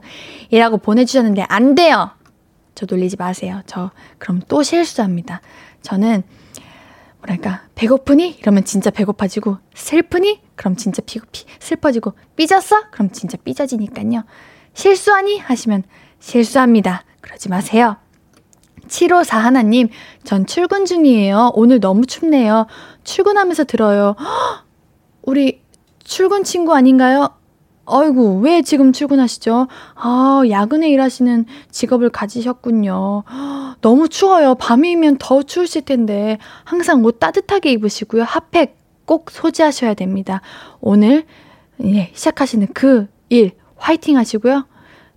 이라고 0.51 0.77
보내주셨는데 0.77 1.43
안 1.47 1.75
돼요! 1.75 2.11
저 2.75 2.85
놀리지 2.87 3.15
마세요. 3.17 3.61
저 3.65 3.91
그럼 4.17 4.41
또 4.47 4.61
실수합니다. 4.61 5.41
저는 5.81 6.23
뭐랄까 7.19 7.63
배고프니? 7.75 8.37
이러면 8.39 8.65
진짜 8.65 8.91
배고파지고 8.91 9.57
슬프니? 9.73 10.41
그럼 10.55 10.75
진짜 10.75 11.01
피, 11.05 11.19
피, 11.31 11.45
슬퍼지고 11.59 12.13
삐졌어? 12.35 12.91
그럼 12.91 13.09
진짜 13.11 13.37
삐져지니까요. 13.43 14.23
실수하니? 14.73 15.39
하시면 15.39 15.83
실수합니다. 16.19 17.03
그러지 17.21 17.49
마세요. 17.49 17.97
754 18.87 19.39
하나님, 19.39 19.89
전 20.23 20.45
출근 20.45 20.85
중이에요. 20.85 21.51
오늘 21.55 21.79
너무 21.79 22.05
춥네요. 22.05 22.67
출근하면서 23.03 23.63
들어요. 23.63 24.15
헉, 24.19 24.65
우리 25.23 25.63
출근 26.03 26.43
친구 26.43 26.75
아닌가요? 26.75 27.29
아이고, 27.87 28.39
왜 28.39 28.61
지금 28.61 28.93
출근하시죠? 28.93 29.67
아, 29.95 30.41
야근에 30.49 30.89
일하시는 30.89 31.45
직업을 31.71 32.09
가지셨군요. 32.09 33.23
너무 33.81 34.09
추워요. 34.09 34.55
밤이면 34.55 35.17
더 35.19 35.43
추우실 35.43 35.83
텐데, 35.83 36.37
항상 36.63 37.03
옷 37.05 37.19
따뜻하게 37.19 37.71
입으시고요. 37.73 38.23
핫팩 38.23 38.75
꼭 39.05 39.29
소지하셔야 39.29 39.93
됩니다. 39.93 40.41
오늘, 40.81 41.25
예, 41.83 42.11
시작하시는 42.13 42.67
그 42.73 43.07
일, 43.29 43.51
화이팅 43.77 44.17
하시고요. 44.17 44.65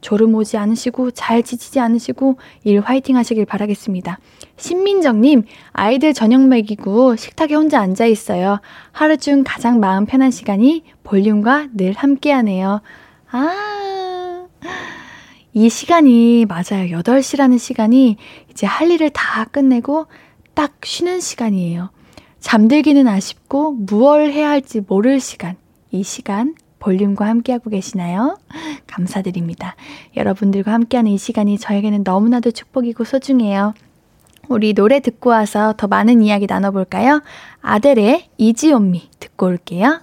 졸음 0.00 0.34
오지 0.34 0.56
않으시고 0.56 1.10
잘 1.12 1.42
지치지 1.42 1.80
않으시고 1.80 2.38
일 2.64 2.80
화이팅 2.80 3.16
하시길 3.16 3.46
바라겠습니다. 3.46 4.18
신민정님, 4.58 5.44
아이들 5.72 6.12
저녁 6.12 6.46
먹이고 6.46 7.16
식탁에 7.16 7.54
혼자 7.54 7.80
앉아 7.80 8.06
있어요. 8.06 8.60
하루 8.92 9.16
중 9.16 9.44
가장 9.46 9.80
마음 9.80 10.04
편한 10.04 10.30
시간이 10.30 10.82
볼륨과 11.04 11.68
늘 11.74 11.92
함께 11.94 12.32
하네요. 12.32 12.82
아, 13.30 14.46
이 15.54 15.68
시간이 15.70 16.46
맞아요. 16.46 17.00
8시라는 17.02 17.58
시간이 17.58 18.16
이제 18.50 18.66
할 18.66 18.90
일을 18.90 19.10
다 19.10 19.44
끝내고 19.44 20.06
딱 20.54 20.74
쉬는 20.84 21.20
시간이에요. 21.20 21.90
잠들기는 22.40 23.06
아쉽고 23.06 23.72
무얼 23.72 24.30
해야 24.30 24.50
할지 24.50 24.80
모를 24.86 25.20
시간. 25.20 25.56
이 25.90 26.02
시간 26.02 26.54
볼륨과 26.80 27.26
함께하고 27.26 27.70
계시나요? 27.70 28.38
감사드립니다. 28.86 29.74
여러분들과 30.16 30.72
함께하는 30.72 31.10
이 31.10 31.18
시간이 31.18 31.58
저에게는 31.58 32.02
너무나도 32.04 32.50
축복이고 32.50 33.04
소중해요. 33.04 33.74
우리 34.49 34.73
노래 34.73 35.00
듣고 35.00 35.31
와서 35.31 35.75
더 35.76 35.87
많은 35.87 36.23
이야기 36.23 36.47
나눠볼까요? 36.49 37.23
아델의 37.61 38.28
이지온미 38.38 39.11
듣고 39.21 39.47
올게요. 39.47 40.00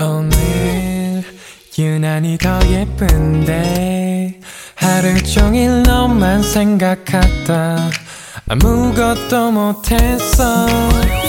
오늘 0.00 1.22
유난히 1.78 2.36
더 2.38 2.58
예쁜데 2.68 4.40
하루 4.74 5.22
종일 5.22 5.82
너만 5.84 6.42
생각하다 6.42 7.76
아무것도 8.48 9.52
못했어 9.52 10.66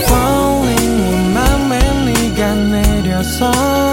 Falling 0.07 1.01
내 1.01 1.33
맘에 1.33 1.79
네가 2.05 2.55
내려서 2.55 3.92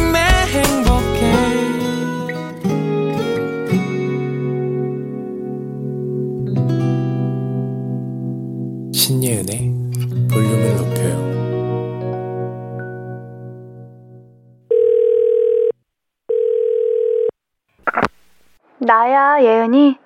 나야, 18.91 19.41
예은이. 19.41 19.97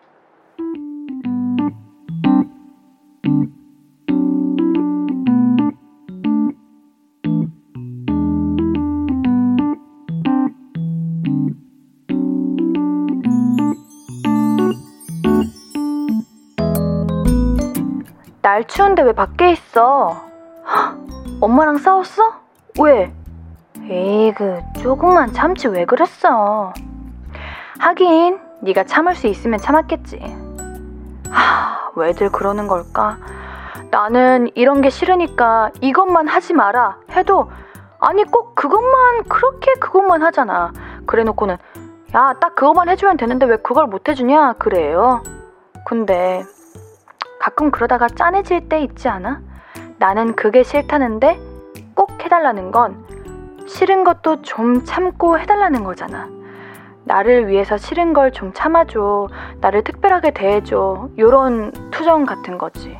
날 18.43 18.63
추운데 18.67 19.02
왜 19.02 19.13
밖에 19.13 19.54
있어? 19.54 20.21
헉, 20.67 21.00
엄마랑 21.41 21.80
싸웠어? 21.80 22.21
왜? 22.80 23.12
에이그 23.89 24.60
조금만 24.84 25.34
참지 25.34 25.69
왜 25.69 25.86
그랬어? 25.86 26.71
하긴 27.80 28.44
네가 28.65 28.84
참을 28.86 29.13
수 29.15 29.28
있으면 29.28 29.60
참았겠지. 29.60 30.19
하, 31.30 31.91
왜들 31.95 32.32
그러는 32.32 32.67
걸까? 32.67 33.17
나는 33.91 34.49
이런 34.56 34.82
게 34.82 34.89
싫으니까 34.89 35.69
이것만 35.82 36.28
하지 36.28 36.54
마라 36.54 36.97
해도 37.12 37.49
아니 37.99 38.23
꼭 38.23 38.56
그것만 38.56 39.23
그렇게 39.30 39.71
그것만 39.75 40.23
하잖아. 40.23 40.73
그래놓고는 41.06 41.58
야 42.15 42.34
딱 42.39 42.56
그것만 42.56 42.89
해주면 42.89 43.17
되는데 43.17 43.45
왜 43.45 43.58
그걸 43.58 43.86
못 43.86 44.10
해주냐 44.10 44.54
그래요. 44.54 45.21
근데 45.86 46.43
가끔 47.39 47.69
그러다가 47.69 48.08
짠해질 48.08 48.67
때 48.67 48.82
있지 48.82 49.08
않아? 49.08 49.41
나는 49.99 50.36
그게 50.36 50.63
싫다는데 50.63 51.39
꼭 51.93 52.12
해달라는 52.23 52.71
건 52.71 53.06
싫은 53.67 54.04
것도 54.04 54.41
좀 54.41 54.84
참고 54.86 55.38
해달라는 55.39 55.84
거잖아. 55.84 56.28
나를 57.05 57.47
위해서 57.47 57.77
싫은 57.77 58.13
걸 58.13 58.31
좀 58.31 58.51
참아줘. 58.53 59.27
나를 59.61 59.83
특별하게 59.83 60.31
대해줘. 60.31 61.09
요런 61.17 61.71
투정 61.91 62.25
같은 62.25 62.57
거지. 62.57 62.97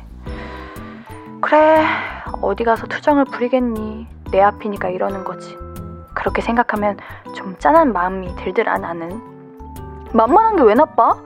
그래, 1.42 1.84
어디 2.40 2.64
가서 2.64 2.86
투정을 2.86 3.24
부리겠니? 3.26 4.06
내 4.30 4.40
앞이니까 4.40 4.88
이러는 4.88 5.24
거지. 5.24 5.56
그렇게 6.14 6.40
생각하면 6.40 6.96
좀 7.34 7.56
짠한 7.58 7.92
마음이 7.92 8.34
들더라, 8.36 8.78
나는. 8.78 9.20
만만한 10.12 10.56
게 10.56 10.62
왜 10.62 10.74
나빠? 10.74 11.16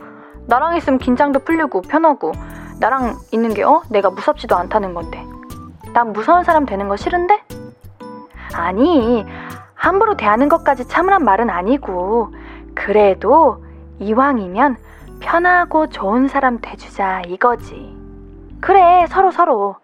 나랑 0.47 0.77
있으면 0.77 0.99
긴장도 0.99 1.41
풀리고 1.41 1.83
편하고 1.83 2.33
나랑 2.81 3.19
있는 3.31 3.55
게 3.55 3.63
어? 3.63 3.83
내가 3.91 4.11
무섭지도 4.11 4.57
않다는 4.57 4.95
건데. 4.95 5.25
난 5.93 6.13
무서운 6.13 6.43
사람 6.45 6.67
되는 6.67 6.89
거 6.89 6.97
싫은데? 6.97 7.43
아니, 8.55 9.25
함부로 9.75 10.17
대하는 10.17 10.49
것까지 10.49 10.89
참으란 10.89 11.25
말은 11.25 11.51
아니고, 11.51 12.33
그래도 12.81 13.63
이왕이면 13.99 14.79
편하고 15.21 15.91
좋은 15.91 16.29
사람 16.29 16.61
돼주자 16.63 17.21
이거지. 17.29 17.95
그래, 18.59 19.07
서로 19.07 19.31
서로. 19.31 19.77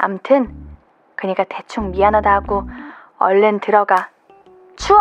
암튼, 0.00 0.52
그니까 1.14 1.44
대충 1.48 1.92
미안하다 1.92 2.34
하고 2.34 2.68
얼른 3.18 3.60
들어가. 3.60 4.10
추워! 4.76 4.98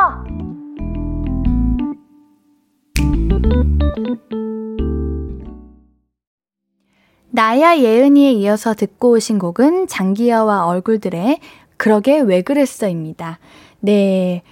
나야 7.31 7.77
예은이에 7.77 8.33
이어서 8.33 8.75
듣고 8.75 9.13
오신 9.13 9.39
곡은 9.39 9.87
장기여와 9.87 10.67
얼굴들의 10.67 11.39
그러게 11.77 12.19
왜 12.19 12.43
그랬어입니다. 12.43 13.39
네. 13.79 14.43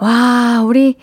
와, 0.00 0.62
우리 0.64 0.96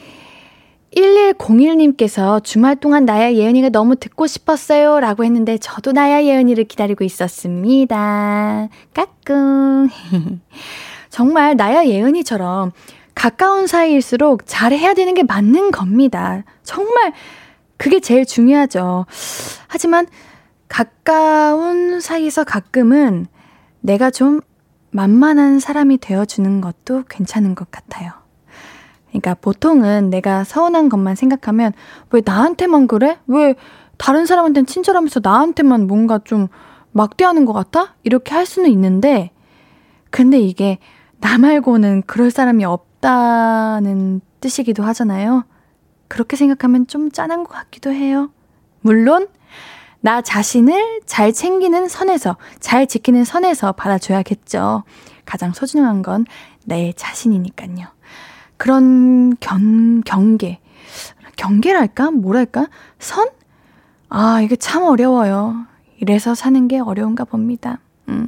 1101님께서 0.97 2.43
주말 2.43 2.75
동안 2.75 3.05
나야 3.05 3.33
예은이가 3.33 3.69
너무 3.69 3.95
듣고 3.95 4.25
싶었어요. 4.25 4.99
라고 4.99 5.23
했는데 5.23 5.57
저도 5.59 5.91
나야 5.91 6.23
예은이를 6.23 6.63
기다리고 6.63 7.03
있었습니다. 7.03 8.67
까꿍. 8.93 9.89
정말 11.09 11.55
나야 11.55 11.85
예은이처럼 11.85 12.71
가까운 13.13 13.67
사이일수록 13.67 14.43
잘해야 14.45 14.93
되는 14.95 15.13
게 15.13 15.23
맞는 15.23 15.71
겁니다. 15.71 16.43
정말 16.63 17.13
그게 17.77 17.99
제일 17.99 18.25
중요하죠. 18.25 19.05
하지만 19.67 20.07
가까운 20.67 21.99
사이에서 21.99 22.43
가끔은 22.43 23.27
내가 23.81 24.09
좀 24.09 24.41
만만한 24.89 25.59
사람이 25.59 25.99
되어주는 25.99 26.59
것도 26.61 27.03
괜찮은 27.07 27.53
것 27.53 27.69
같아요. 27.69 28.16
그러니까 29.09 29.35
보통은 29.35 30.09
내가 30.09 30.43
서운한 30.43 30.89
것만 30.89 31.15
생각하면 31.15 31.73
왜 32.11 32.21
나한테만 32.23 32.87
그래? 32.87 33.17
왜 33.27 33.55
다른 33.97 34.25
사람한테는 34.25 34.65
친절하면서 34.65 35.21
나한테만 35.23 35.87
뭔가 35.87 36.19
좀 36.23 36.47
막대하는 36.91 37.45
것 37.45 37.53
같아? 37.53 37.95
이렇게 38.03 38.33
할 38.33 38.45
수는 38.45 38.69
있는데, 38.71 39.31
근데 40.09 40.39
이게 40.39 40.79
나 41.19 41.37
말고는 41.37 42.03
그럴 42.05 42.31
사람이 42.31 42.63
없다는 42.65 44.21
뜻이기도 44.39 44.83
하잖아요. 44.83 45.45
그렇게 46.07 46.35
생각하면 46.35 46.87
좀 46.87 47.11
짠한 47.11 47.43
것 47.43 47.53
같기도 47.53 47.91
해요. 47.91 48.29
물론 48.81 49.27
나 49.99 50.21
자신을 50.21 51.01
잘 51.05 51.33
챙기는 51.33 51.87
선에서, 51.87 52.37
잘 52.59 52.87
지키는 52.87 53.23
선에서 53.23 53.71
받아줘야겠죠. 53.71 54.83
가장 55.25 55.53
소중한 55.53 56.01
건 56.01 56.25
내 56.67 56.91
자신이니까요. 56.93 57.87
그런 58.57 59.35
견, 59.39 60.01
경계. 60.03 60.59
경계랄까? 61.35 62.11
뭐랄까? 62.11 62.67
선? 62.99 63.29
아, 64.09 64.41
이게 64.41 64.55
참 64.55 64.83
어려워요. 64.83 65.65
이래서 65.99 66.35
사는 66.35 66.67
게 66.67 66.79
어려운가 66.79 67.25
봅니다. 67.25 67.79
음. 68.09 68.27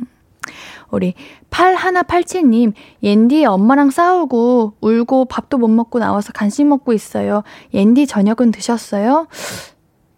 우리 0.92 1.14
8187님, 1.52 2.74
옌디 3.04 3.46
엄마랑 3.46 3.92
싸우고 3.92 4.74
울고 4.82 5.26
밥도 5.26 5.58
못 5.58 5.68
먹고 5.68 6.00
나와서 6.00 6.32
간식 6.34 6.66
먹고 6.66 6.94
있어요. 6.94 7.44
옌디 7.74 8.08
저녁은 8.08 8.52
드셨어요? 8.52 9.28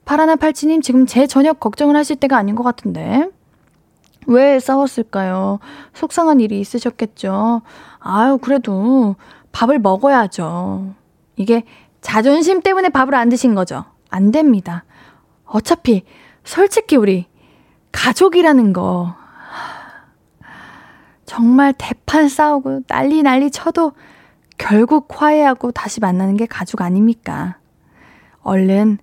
파라나 0.05 0.35
팔치님 0.35 0.81
지금 0.81 1.05
제 1.05 1.27
저녁 1.27 1.59
걱정을 1.59 1.95
하실 1.95 2.15
때가 2.15 2.37
아닌 2.37 2.55
것 2.55 2.63
같은데. 2.63 3.29
왜 4.27 4.59
싸웠을까요? 4.59 5.59
속상한 5.93 6.39
일이 6.39 6.59
있으셨겠죠. 6.59 7.61
아유, 7.99 8.37
그래도 8.41 9.15
밥을 9.51 9.79
먹어야죠. 9.79 10.93
이게 11.35 11.63
자존심 12.01 12.61
때문에 12.61 12.89
밥을 12.89 13.15
안 13.15 13.29
드신 13.29 13.55
거죠. 13.55 13.85
안 14.09 14.31
됩니다. 14.31 14.85
어차피, 15.45 16.03
솔직히 16.43 16.95
우리, 16.95 17.27
가족이라는 17.91 18.73
거, 18.73 19.15
정말 21.25 21.73
대판 21.77 22.27
싸우고 22.27 22.81
난리 22.87 23.23
난리 23.23 23.51
쳐도 23.51 23.93
결국 24.57 25.07
화해하고 25.09 25.71
다시 25.71 25.99
만나는 26.01 26.35
게 26.35 26.45
가족 26.45 26.81
아닙니까? 26.81 27.57
얼른 28.41 28.97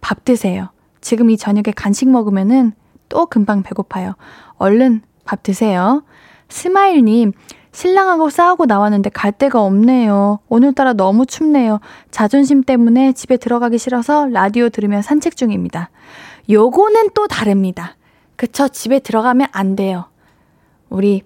밥 0.00 0.24
드세요. 0.24 0.70
지금 1.00 1.30
이 1.30 1.36
저녁에 1.36 1.72
간식 1.74 2.08
먹으면은 2.08 2.72
또 3.08 3.26
금방 3.26 3.62
배고파요. 3.62 4.14
얼른 4.56 5.02
밥 5.24 5.42
드세요. 5.42 6.02
스마일님, 6.48 7.32
신랑하고 7.72 8.30
싸우고 8.30 8.66
나왔는데 8.66 9.10
갈 9.10 9.32
데가 9.32 9.62
없네요. 9.62 10.40
오늘따라 10.48 10.94
너무 10.94 11.26
춥네요. 11.26 11.80
자존심 12.10 12.62
때문에 12.62 13.12
집에 13.12 13.36
들어가기 13.36 13.78
싫어서 13.78 14.26
라디오 14.26 14.68
들으며 14.68 15.02
산책 15.02 15.36
중입니다. 15.36 15.90
요거는 16.50 17.10
또 17.14 17.26
다릅니다. 17.26 17.96
그쵸? 18.36 18.68
집에 18.68 18.98
들어가면 19.00 19.48
안 19.52 19.76
돼요. 19.76 20.06
우리 20.88 21.22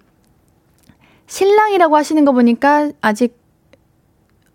신랑이라고 1.27 1.95
하시는 1.95 2.25
거 2.25 2.31
보니까 2.31 2.91
아직 3.01 3.39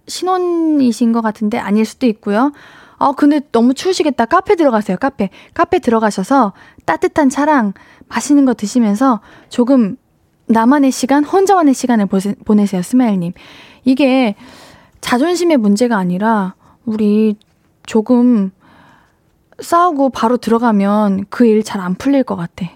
신혼이신 0.06 1.12
것 1.12 1.20
같은데 1.20 1.58
아닐 1.58 1.84
수도 1.84 2.06
있고요. 2.06 2.52
아, 2.98 3.12
근데 3.16 3.40
너무 3.52 3.74
추우시겠다. 3.74 4.26
카페 4.26 4.56
들어가세요, 4.56 4.96
카페. 4.98 5.30
카페 5.54 5.78
들어가셔서 5.78 6.52
따뜻한 6.84 7.30
차랑 7.30 7.74
맛있는 8.08 8.44
거 8.44 8.54
드시면서 8.54 9.20
조금 9.48 9.96
나만의 10.48 10.90
시간, 10.90 11.24
혼자만의 11.24 11.74
시간을 11.74 12.06
보내세요, 12.44 12.82
스마일님. 12.82 13.32
이게 13.84 14.34
자존심의 15.00 15.58
문제가 15.58 15.96
아니라 15.96 16.54
우리 16.84 17.36
조금 17.86 18.50
싸우고 19.60 20.10
바로 20.10 20.36
들어가면 20.36 21.26
그 21.30 21.44
일 21.44 21.62
잘 21.62 21.80
안 21.80 21.94
풀릴 21.94 22.22
것 22.24 22.36
같아. 22.36 22.66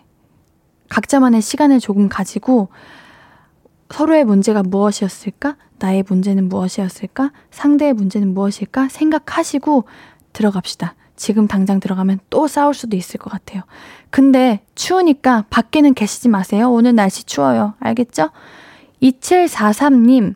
각자만의 0.88 1.40
시간을 1.40 1.80
조금 1.80 2.08
가지고 2.08 2.68
서로의 3.90 4.24
문제가 4.24 4.62
무엇이었을까? 4.62 5.56
나의 5.78 6.04
문제는 6.08 6.48
무엇이었을까? 6.48 7.32
상대의 7.50 7.92
문제는 7.94 8.34
무엇일까? 8.34 8.88
생각하시고 8.88 9.84
들어갑시다. 10.32 10.94
지금 11.16 11.46
당장 11.46 11.78
들어가면 11.80 12.20
또 12.30 12.46
싸울 12.48 12.74
수도 12.74 12.96
있을 12.96 13.18
것 13.18 13.30
같아요. 13.30 13.62
근데 14.12 14.60
추우니까 14.74 15.46
밖에는 15.48 15.94
계시지 15.94 16.28
마세요. 16.28 16.70
오늘 16.70 16.94
날씨 16.94 17.24
추워요. 17.24 17.72
알겠죠? 17.80 18.28
2743님, 19.02 20.34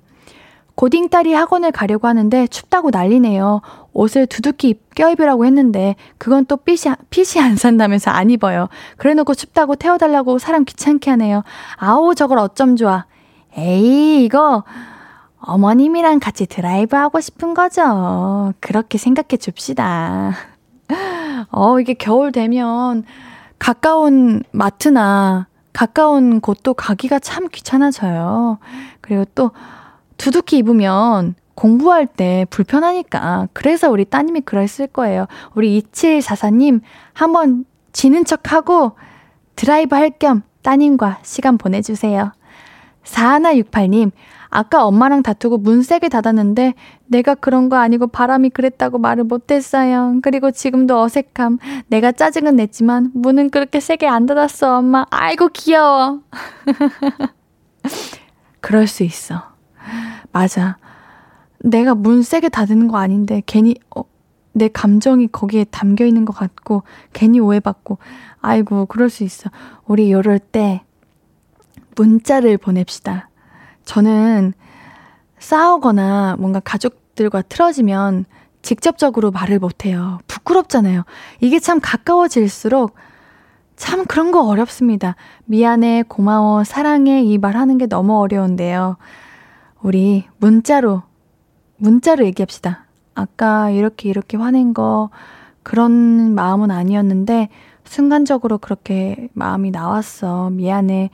고딩 0.76 1.10
딸이 1.10 1.34
학원을 1.34 1.72
가려고 1.72 2.08
하는데 2.08 2.46
춥다고 2.46 2.88
난리네요. 2.88 3.60
옷을 3.92 4.26
두둑히 4.26 4.80
껴입으라고 4.94 5.44
했는데 5.44 5.94
그건 6.16 6.46
또 6.46 6.56
핏이, 6.56 6.94
핏이 7.10 7.44
안 7.44 7.56
산다면서 7.56 8.10
안 8.10 8.30
입어요. 8.30 8.70
그래 8.96 9.12
놓고 9.12 9.34
춥다고 9.34 9.76
태워달라고 9.76 10.38
사람 10.38 10.64
귀찮게 10.64 11.10
하네요. 11.10 11.44
아우 11.76 12.14
저걸 12.14 12.38
어쩜 12.38 12.76
좋아. 12.76 13.04
에이 13.58 14.24
이거 14.24 14.64
어머님이랑 15.40 16.18
같이 16.18 16.46
드라이브 16.46 16.96
하고 16.96 17.20
싶은 17.20 17.52
거죠. 17.52 18.54
그렇게 18.60 18.96
생각해 18.96 19.36
줍시다. 19.38 20.32
어, 21.52 21.78
이게 21.78 21.92
겨울 21.92 22.32
되면 22.32 23.04
가까운 23.58 24.42
마트나 24.52 25.46
가까운 25.72 26.40
곳도 26.40 26.74
가기가 26.74 27.18
참 27.18 27.48
귀찮아져요. 27.48 28.58
그리고 29.00 29.24
또 29.34 29.50
두둑히 30.16 30.58
입으면 30.58 31.34
공부할 31.54 32.06
때 32.06 32.46
불편하니까. 32.50 33.48
그래서 33.52 33.90
우리 33.90 34.04
따님이 34.04 34.42
그랬을 34.42 34.86
거예요. 34.86 35.26
우리 35.54 35.80
2744님, 35.82 36.80
한번 37.12 37.64
지는 37.92 38.24
척 38.24 38.52
하고 38.52 38.92
드라이브 39.56 39.94
할 39.96 40.10
겸 40.18 40.42
따님과 40.62 41.18
시간 41.22 41.58
보내주세요. 41.58 42.32
4168님, 43.04 44.10
아까 44.48 44.84
엄마랑 44.84 45.22
다투고 45.22 45.58
문 45.58 45.82
세게 45.82 46.08
닫았는데 46.08 46.74
내가 47.08 47.34
그런 47.34 47.68
거 47.68 47.76
아니고 47.76 48.08
바람이 48.08 48.50
그랬다고 48.50 48.98
말을 48.98 49.24
못했어요. 49.24 50.18
그리고 50.22 50.50
지금도 50.50 51.00
어색함. 51.00 51.58
내가 51.88 52.12
짜증은 52.12 52.56
냈지만 52.56 53.10
문은 53.14 53.50
그렇게 53.50 53.80
세게 53.80 54.06
안 54.06 54.26
닫았어, 54.26 54.78
엄마. 54.78 55.06
아이고, 55.10 55.48
귀여워. 55.48 56.20
그럴 58.60 58.86
수 58.86 59.04
있어. 59.04 59.42
맞아. 60.32 60.76
내가 61.60 61.94
문 61.94 62.22
세게 62.22 62.48
닫는 62.48 62.88
거 62.88 62.98
아닌데 62.98 63.42
괜히 63.46 63.74
어, 63.94 64.02
내 64.52 64.68
감정이 64.68 65.28
거기에 65.28 65.64
담겨 65.64 66.04
있는 66.04 66.24
것 66.24 66.34
같고 66.34 66.82
괜히 67.12 67.40
오해받고 67.40 67.98
아이고 68.40 68.86
그럴 68.86 69.10
수 69.10 69.24
있어. 69.24 69.50
우리 69.86 70.08
이럴 70.08 70.38
때 70.38 70.82
문자를 71.94 72.58
보냅시다. 72.58 73.30
저는 73.84 74.52
싸우거나 75.38 76.36
뭔가 76.38 76.60
가족들과 76.60 77.42
틀어지면 77.42 78.24
직접적으로 78.62 79.30
말을 79.30 79.58
못해요. 79.58 80.18
부끄럽잖아요. 80.26 81.04
이게 81.40 81.58
참 81.60 81.78
가까워질수록 81.80 82.94
참 83.76 84.06
그런 84.06 84.30
거 84.32 84.42
어렵습니다. 84.46 85.14
미안해, 85.44 86.04
고마워, 86.08 86.64
사랑해 86.64 87.22
이 87.22 87.38
말 87.38 87.56
하는 87.56 87.78
게 87.78 87.86
너무 87.86 88.18
어려운데요. 88.18 88.96
우리 89.82 90.24
문자로, 90.38 91.02
문자로 91.76 92.24
얘기합시다. 92.26 92.86
아까 93.14 93.70
이렇게 93.70 94.08
이렇게 94.08 94.36
화낸 94.36 94.74
거 94.74 95.10
그런 95.62 96.34
마음은 96.34 96.70
아니었는데 96.70 97.48
순간적으로 97.84 98.58
그렇게 98.58 99.28
마음이 99.34 99.70
나왔어. 99.70 100.50
미안해. 100.50 101.10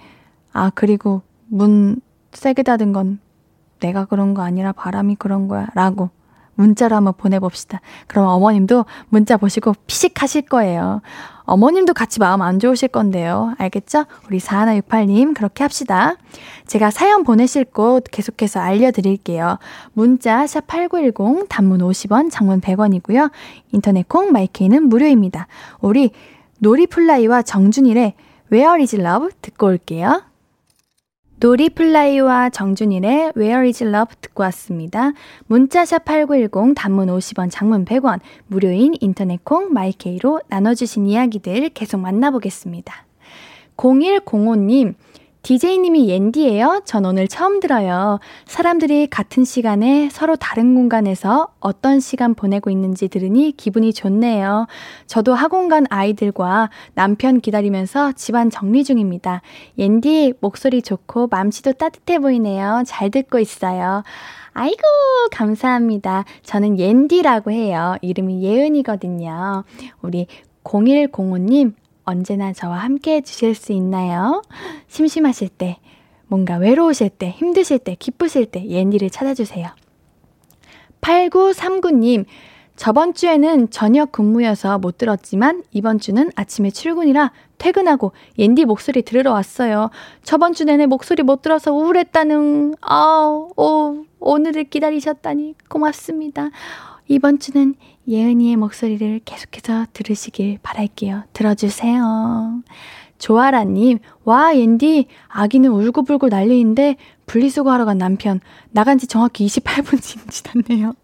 아, 0.52 0.70
그리고 0.74 1.22
문 1.48 2.00
세게 2.32 2.62
닫은 2.62 2.92
건 2.92 3.18
내가 3.82 4.06
그런 4.06 4.32
거 4.32 4.42
아니라 4.42 4.72
바람이 4.72 5.16
그런 5.16 5.48
거야. 5.48 5.66
라고 5.74 6.10
문자로 6.54 6.94
한번 6.96 7.14
보내봅시다. 7.16 7.80
그럼 8.06 8.28
어머님도 8.28 8.84
문자 9.08 9.36
보시고 9.36 9.74
피식하실 9.86 10.42
거예요. 10.42 11.00
어머님도 11.44 11.92
같이 11.92 12.20
마음 12.20 12.40
안 12.40 12.58
좋으실 12.58 12.88
건데요. 12.88 13.54
알겠죠? 13.58 14.04
우리 14.26 14.38
4168님, 14.38 15.34
그렇게 15.34 15.64
합시다. 15.64 16.14
제가 16.66 16.90
사연 16.90 17.24
보내실 17.24 17.64
곳 17.64 18.04
계속해서 18.10 18.60
알려드릴게요. 18.60 19.58
문자, 19.92 20.44
샵8910, 20.44 21.48
단문 21.48 21.80
50원, 21.80 22.30
장문 22.30 22.60
100원이고요. 22.60 23.30
인터넷 23.72 24.08
콩, 24.08 24.30
마이케이는 24.30 24.88
무료입니다. 24.88 25.48
우리 25.80 26.12
노리플라이와 26.60 27.42
정준일의 27.42 28.14
Where 28.52 28.80
is 28.80 28.94
Love 28.94 29.30
듣고 29.40 29.66
올게요. 29.66 30.22
노리플라이와 31.42 32.50
정준일의 32.50 33.32
Where 33.36 33.66
is 33.66 33.82
Love 33.82 34.14
듣고 34.20 34.44
왔습니다. 34.44 35.10
문자샵 35.48 36.04
8910 36.04 36.76
단문 36.76 37.08
50원 37.08 37.50
장문 37.50 37.84
100원 37.84 38.20
무료인 38.46 38.94
인터넷 39.00 39.44
콩 39.44 39.72
마이케이로 39.72 40.40
나눠주신 40.46 41.08
이야기들 41.08 41.70
계속 41.70 41.98
만나보겠습니다. 41.98 42.94
0105님 43.76 44.94
DJ님이 45.42 46.08
옌디예요? 46.08 46.82
전 46.84 47.04
오늘 47.04 47.26
처음 47.26 47.58
들어요. 47.58 48.20
사람들이 48.46 49.08
같은 49.08 49.44
시간에 49.44 50.08
서로 50.10 50.36
다른 50.36 50.76
공간에서 50.76 51.48
어떤 51.58 51.98
시간 51.98 52.34
보내고 52.34 52.70
있는지 52.70 53.08
들으니 53.08 53.50
기분이 53.56 53.92
좋네요. 53.92 54.66
저도 55.06 55.34
학원 55.34 55.68
간 55.68 55.84
아이들과 55.90 56.70
남편 56.94 57.40
기다리면서 57.40 58.12
집안 58.12 58.50
정리 58.50 58.84
중입니다. 58.84 59.42
옌디 59.78 60.34
목소리 60.40 60.80
좋고 60.80 61.26
맘씨도 61.26 61.72
따뜻해 61.72 62.20
보이네요. 62.20 62.84
잘 62.86 63.10
듣고 63.10 63.40
있어요. 63.40 64.04
아이고, 64.52 64.82
감사합니다. 65.32 66.24
저는 66.44 66.78
옌디라고 66.78 67.50
해요. 67.50 67.96
이름이 68.00 68.44
예은이거든요. 68.44 69.64
우리 70.02 70.26
0105님, 70.62 71.72
언제나 72.04 72.52
저와 72.52 72.76
함께 72.78 73.16
해주실 73.16 73.54
수 73.54 73.72
있나요? 73.72 74.42
심심하실 74.88 75.48
때, 75.50 75.78
뭔가 76.26 76.56
외로우실 76.56 77.10
때, 77.10 77.30
힘드실 77.30 77.78
때, 77.78 77.94
기쁘실 77.94 78.46
때, 78.46 78.66
옌디를 78.66 79.10
찾아주세요. 79.10 79.68
8939님, 81.00 82.24
저번 82.76 83.12
주에는 83.12 83.70
저녁 83.70 84.12
근무여서 84.12 84.78
못 84.78 84.98
들었지만 84.98 85.62
이번 85.72 85.98
주는 85.98 86.30
아침에 86.34 86.70
출근이라 86.70 87.32
퇴근하고 87.58 88.12
옌디 88.38 88.64
목소리 88.64 89.02
들으러 89.02 89.32
왔어요. 89.32 89.90
저번 90.22 90.52
주 90.52 90.64
내내 90.64 90.86
목소리 90.86 91.22
못 91.22 91.42
들어서 91.42 91.72
우울했다는, 91.72 92.76
아, 92.80 93.46
오, 93.56 94.04
오늘을 94.18 94.64
기다리셨다니 94.64 95.54
고맙습니다. 95.68 96.50
이번 97.12 97.38
주는 97.38 97.74
예은이의 98.08 98.56
목소리를 98.56 99.20
계속해서 99.26 99.84
들으시길 99.92 100.60
바랄게요. 100.62 101.24
들어주세요. 101.34 102.62
조아라님, 103.18 103.98
와, 104.24 104.56
옌디, 104.56 105.08
아기는 105.28 105.70
울고불고 105.70 106.28
난리인데, 106.28 106.96
분리수거 107.26 107.70
하러 107.70 107.84
간 107.84 107.98
남편, 107.98 108.40
나간 108.70 108.96
지 108.96 109.06
정확히 109.06 109.44
28분 109.46 110.00
지났네요. 110.30 110.94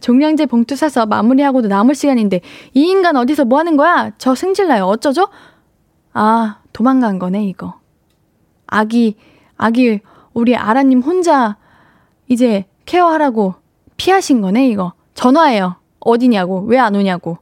종량제 0.00 0.46
봉투 0.46 0.74
사서 0.74 1.06
마무리하고도 1.06 1.68
남을 1.68 1.94
시간인데, 1.94 2.40
이 2.74 2.90
인간 2.90 3.16
어디서 3.16 3.44
뭐 3.44 3.60
하는 3.60 3.76
거야? 3.76 4.10
저 4.18 4.34
승질나요. 4.34 4.86
어쩌죠? 4.86 5.28
아, 6.12 6.58
도망간 6.72 7.20
거네, 7.20 7.46
이거. 7.46 7.78
아기, 8.66 9.14
아기, 9.56 10.00
우리 10.32 10.56
아라님 10.56 11.00
혼자 11.00 11.56
이제 12.26 12.64
케어하라고 12.86 13.54
피하신 13.96 14.40
거네, 14.40 14.68
이거. 14.68 14.94
전화해요. 15.14 15.76
어디냐고. 16.00 16.60
왜 16.66 16.78
안 16.78 16.94
오냐고. 16.94 17.38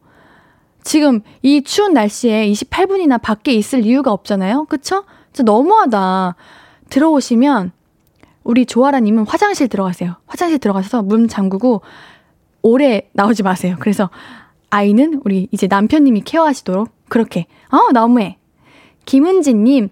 지금 0.85 1.21
이 1.43 1.63
추운 1.63 1.93
날씨에 1.95 2.51
28분이나 2.51 3.21
밖에 3.21 3.53
있을 3.53 3.85
이유가 3.87 4.13
없잖아요. 4.13 4.65
그쵸? 4.65 5.05
진짜 5.33 5.45
너무하다. 5.51 6.35
들어오시면 6.91 7.73
우리 8.45 8.67
조아라님은 8.67 9.27
화장실 9.27 9.69
들어가세요. 9.69 10.17
화장실 10.27 10.59
들어가서 10.59 11.03
문 11.03 11.29
잠그고 11.29 11.83
오래 12.63 13.09
나오지 13.13 13.43
마세요. 13.45 13.77
그래서 13.79 14.11
아이는 14.71 15.21
우리 15.25 15.49
이제 15.53 15.67
남편님이 15.69 16.23
케어하시도록 16.23 16.89
그렇게. 17.09 17.47
어, 17.71 17.93
너무해. 17.93 18.39
김은지님, 19.05 19.91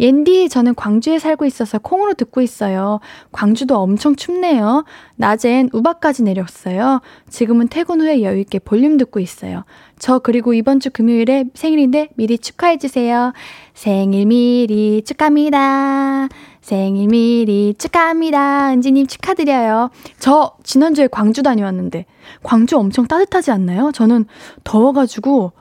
옌디, 0.00 0.48
저는 0.48 0.74
광주에 0.74 1.18
살고 1.18 1.44
있어서 1.46 1.78
콩으로 1.78 2.14
듣고 2.14 2.40
있어요. 2.40 3.00
광주도 3.30 3.76
엄청 3.78 4.16
춥네요. 4.16 4.84
낮엔 5.16 5.70
우박까지 5.72 6.22
내렸어요. 6.24 7.00
지금은 7.28 7.68
퇴근 7.68 8.00
후에 8.00 8.22
여유있게 8.22 8.60
볼륨 8.60 8.96
듣고 8.96 9.20
있어요. 9.20 9.64
저 9.98 10.18
그리고 10.18 10.54
이번 10.54 10.80
주 10.80 10.90
금요일에 10.90 11.44
생일인데 11.54 12.08
미리 12.16 12.38
축하해주세요. 12.38 13.32
생일 13.74 14.26
미리 14.26 15.02
축하합니다. 15.04 16.28
생일 16.60 17.08
미리 17.08 17.74
축하합니다. 17.76 18.72
은지님 18.72 19.06
축하드려요. 19.06 19.90
저 20.18 20.56
지난주에 20.62 21.08
광주 21.08 21.42
다녀왔는데, 21.42 22.06
광주 22.42 22.78
엄청 22.78 23.06
따뜻하지 23.06 23.50
않나요? 23.50 23.90
저는 23.92 24.26
더워가지고, 24.62 25.52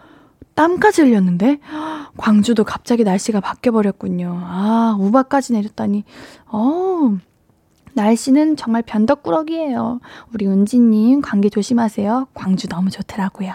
땀까지 0.62 1.02
흘렸는데 1.02 1.58
광주도 2.17 2.63
갑자기 2.63 3.04
날씨가 3.04 3.39
바뀌어버렸군요. 3.39 4.39
아 4.43 4.95
우박까지 5.00 5.54
내렸다니 5.54 6.04
어우 6.52 7.17
날씨는 7.93 8.58
정말 8.58 8.84
변덕꾸러기예요. 8.84 10.00
우리 10.34 10.47
은지님 10.47 11.21
감기 11.21 11.50
조심하세요. 11.50 12.28
광주 12.36 12.67
너무 12.67 12.91
좋더라고요. 12.91 13.54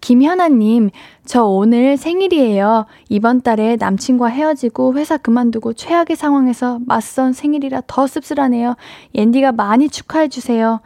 김현아님, 0.00 0.90
저 1.24 1.44
오늘 1.44 1.96
생일이에요. 1.96 2.86
이번 3.08 3.40
달에 3.40 3.76
남친과 3.76 4.26
헤어지고 4.28 4.94
회사 4.94 5.16
그만두고 5.16 5.72
최악의 5.72 6.16
상황에서 6.16 6.78
맞선 6.86 7.32
생일이라 7.32 7.82
더 7.86 8.06
씁쓸하네요. 8.06 8.76
옌디가 9.14 9.52
많이 9.52 9.88
축하해주세요. 9.88 10.80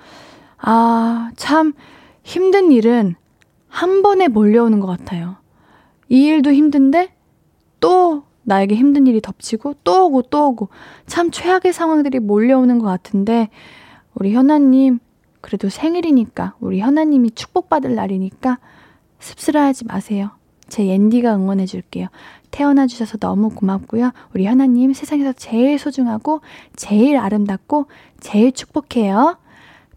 아, 0.59 1.31
참, 1.37 1.75
힘든 2.23 2.73
일은 2.73 3.17
한 3.73 4.03
번에 4.03 4.29
몰려오는 4.29 4.81
것 4.81 4.87
같아요. 4.87 5.37
이 6.11 6.27
일도 6.27 6.53
힘든데 6.53 7.15
또 7.81 8.25
나에게 8.43 8.75
힘든 8.75 9.07
일이 9.07 9.23
덮치고 9.23 9.77
또 9.83 10.07
오고 10.07 10.23
또 10.23 10.49
오고 10.49 10.69
참 11.07 11.31
최악의 11.31 11.73
상황들이 11.73 12.19
몰려오는 12.19 12.79
것 12.79 12.87
같은데 12.87 13.49
우리 14.15 14.35
현아님 14.35 14.99
그래도 15.41 15.71
생일이니까 15.71 16.55
우리 16.61 16.81
현아님이 16.81 17.31
축복받을 17.31 17.95
날이니까 17.95 18.59
씁쓸해하지 19.21 19.87
마세요. 19.87 20.31
제 20.69 20.87
옌디가 20.87 21.35
응원해 21.35 21.65
줄게요. 21.65 22.09
태어나 22.51 22.87
주셔서 22.87 23.17
너무 23.17 23.49
고맙고요. 23.49 24.13
우리 24.35 24.45
현아님 24.45 24.93
세상에서 24.93 25.33
제일 25.33 25.79
소중하고 25.79 26.43
제일 26.77 27.17
아름답고 27.17 27.87
제일 28.21 28.53
축복해요. 28.53 29.39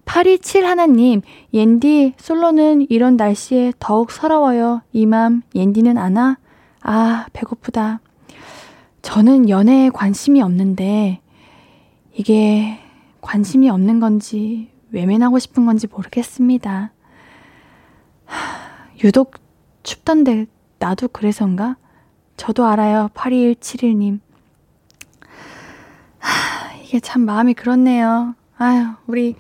827 0.06 0.66
하나님, 0.66 1.22
옌디, 1.54 2.14
솔로는 2.18 2.88
이런 2.90 3.18
날씨에 3.18 3.74
더욱 3.80 4.12
서러워요. 4.12 4.82
이 4.94 5.06
맘, 5.06 5.42
옌디는 5.54 5.98
아나? 5.98 6.38
아, 6.82 7.26
배고프다. 7.34 8.00
저는 9.02 9.50
연애에 9.50 9.90
관심이 9.90 10.42
없는데, 10.42 11.22
이게 12.14 12.80
관심이 13.22 13.70
없는 13.70 14.00
건지, 14.00 14.70
외면하고 14.92 15.40
싶은 15.40 15.66
건지 15.66 15.88
모르겠습니다. 15.88 16.92
하, 18.26 18.38
유독 19.04 19.36
춥던데, 19.84 20.46
나도 20.80 21.08
그래서인가? 21.10 21.78
저도 22.38 22.66
알아요. 22.66 23.10
8271님. 23.14 24.20
하, 26.20 26.76
이게 26.84 27.00
참 27.00 27.22
마음이 27.22 27.54
그렇네요. 27.56 28.36
아유, 28.58 28.88
우리 29.08 29.36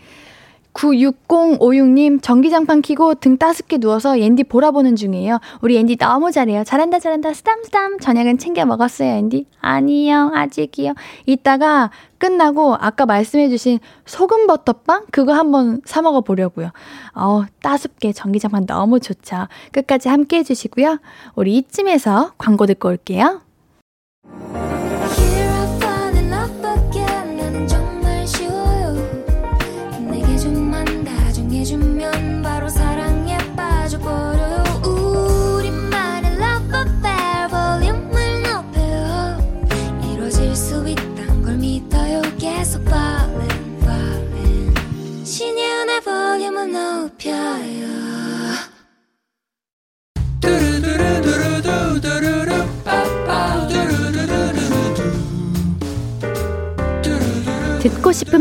96056님, 0.75 2.21
전기장판 2.21 2.81
키고 2.81 3.15
등 3.15 3.37
따숩게 3.37 3.77
누워서 3.77 4.19
옌디 4.19 4.43
보라보는 4.43 4.95
중이에요. 4.95 5.39
우리 5.61 5.75
옌디 5.75 5.95
너무 5.97 6.31
잘해요. 6.31 6.63
잘한다, 6.63 6.99
잘한다, 6.99 7.33
쓰담쓰담. 7.33 7.99
저녁은 7.99 8.37
챙겨 8.37 8.65
먹었어요, 8.65 9.09
옌디? 9.09 9.45
아니요, 9.61 10.31
아직이요. 10.35 10.93
이따가 11.25 11.91
끝나고 12.17 12.75
아까 12.75 13.05
말씀해주신 13.05 13.79
소금 14.05 14.47
버터빵? 14.47 15.05
그거 15.11 15.33
한번 15.33 15.81
사 15.85 16.01
먹어 16.01 16.21
보려고요. 16.21 16.71
어, 17.13 17.43
따숩게 17.61 18.11
전기장판 18.11 18.65
너무 18.65 18.99
좋죠. 18.99 19.47
끝까지 19.71 20.09
함께 20.09 20.39
해 20.39 20.43
주시고요. 20.43 20.99
우리 21.35 21.55
이쯤에서 21.57 22.33
광고 22.37 22.65
듣고 22.65 22.89
올게요. 22.89 23.44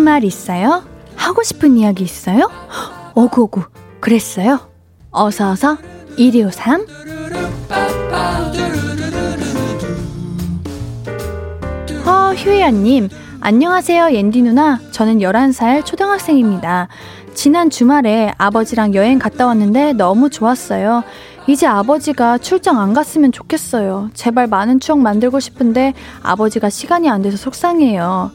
말 0.05 0.23
있어요? 0.23 0.85
하고 1.17 1.43
싶은 1.43 1.77
이야기 1.79 2.05
있어요? 2.05 2.51
어구어구 3.15 3.63
그랬어요? 4.01 4.61
어서어서 5.11 5.79
1253 6.17 6.87
허휴야님 12.05 13.09
안녕하세요 13.41 14.13
옌디 14.13 14.43
누나 14.43 14.79
저는 14.91 15.19
11살 15.19 15.85
초등학생입니다 15.87 16.89
지난 17.35 17.69
주말에 17.69 18.33
아버지랑 18.39 18.95
여행 18.95 19.19
갔다 19.19 19.47
왔는데 19.47 19.93
너무 19.95 20.31
좋았어요. 20.31 21.03
이제 21.47 21.67
아버지가 21.67 22.39
출장 22.39 22.81
안 22.81 22.95
갔으면 22.95 23.31
좋겠어요. 23.31 24.11
제발 24.15 24.47
많은 24.47 24.81
추억 24.81 24.99
만들고 24.99 25.41
싶은데 25.41 25.93
아버지가 26.23 26.71
시간이 26.71 27.09
안 27.11 27.23
돼서 27.23 27.37
속상해요. 27.37 28.31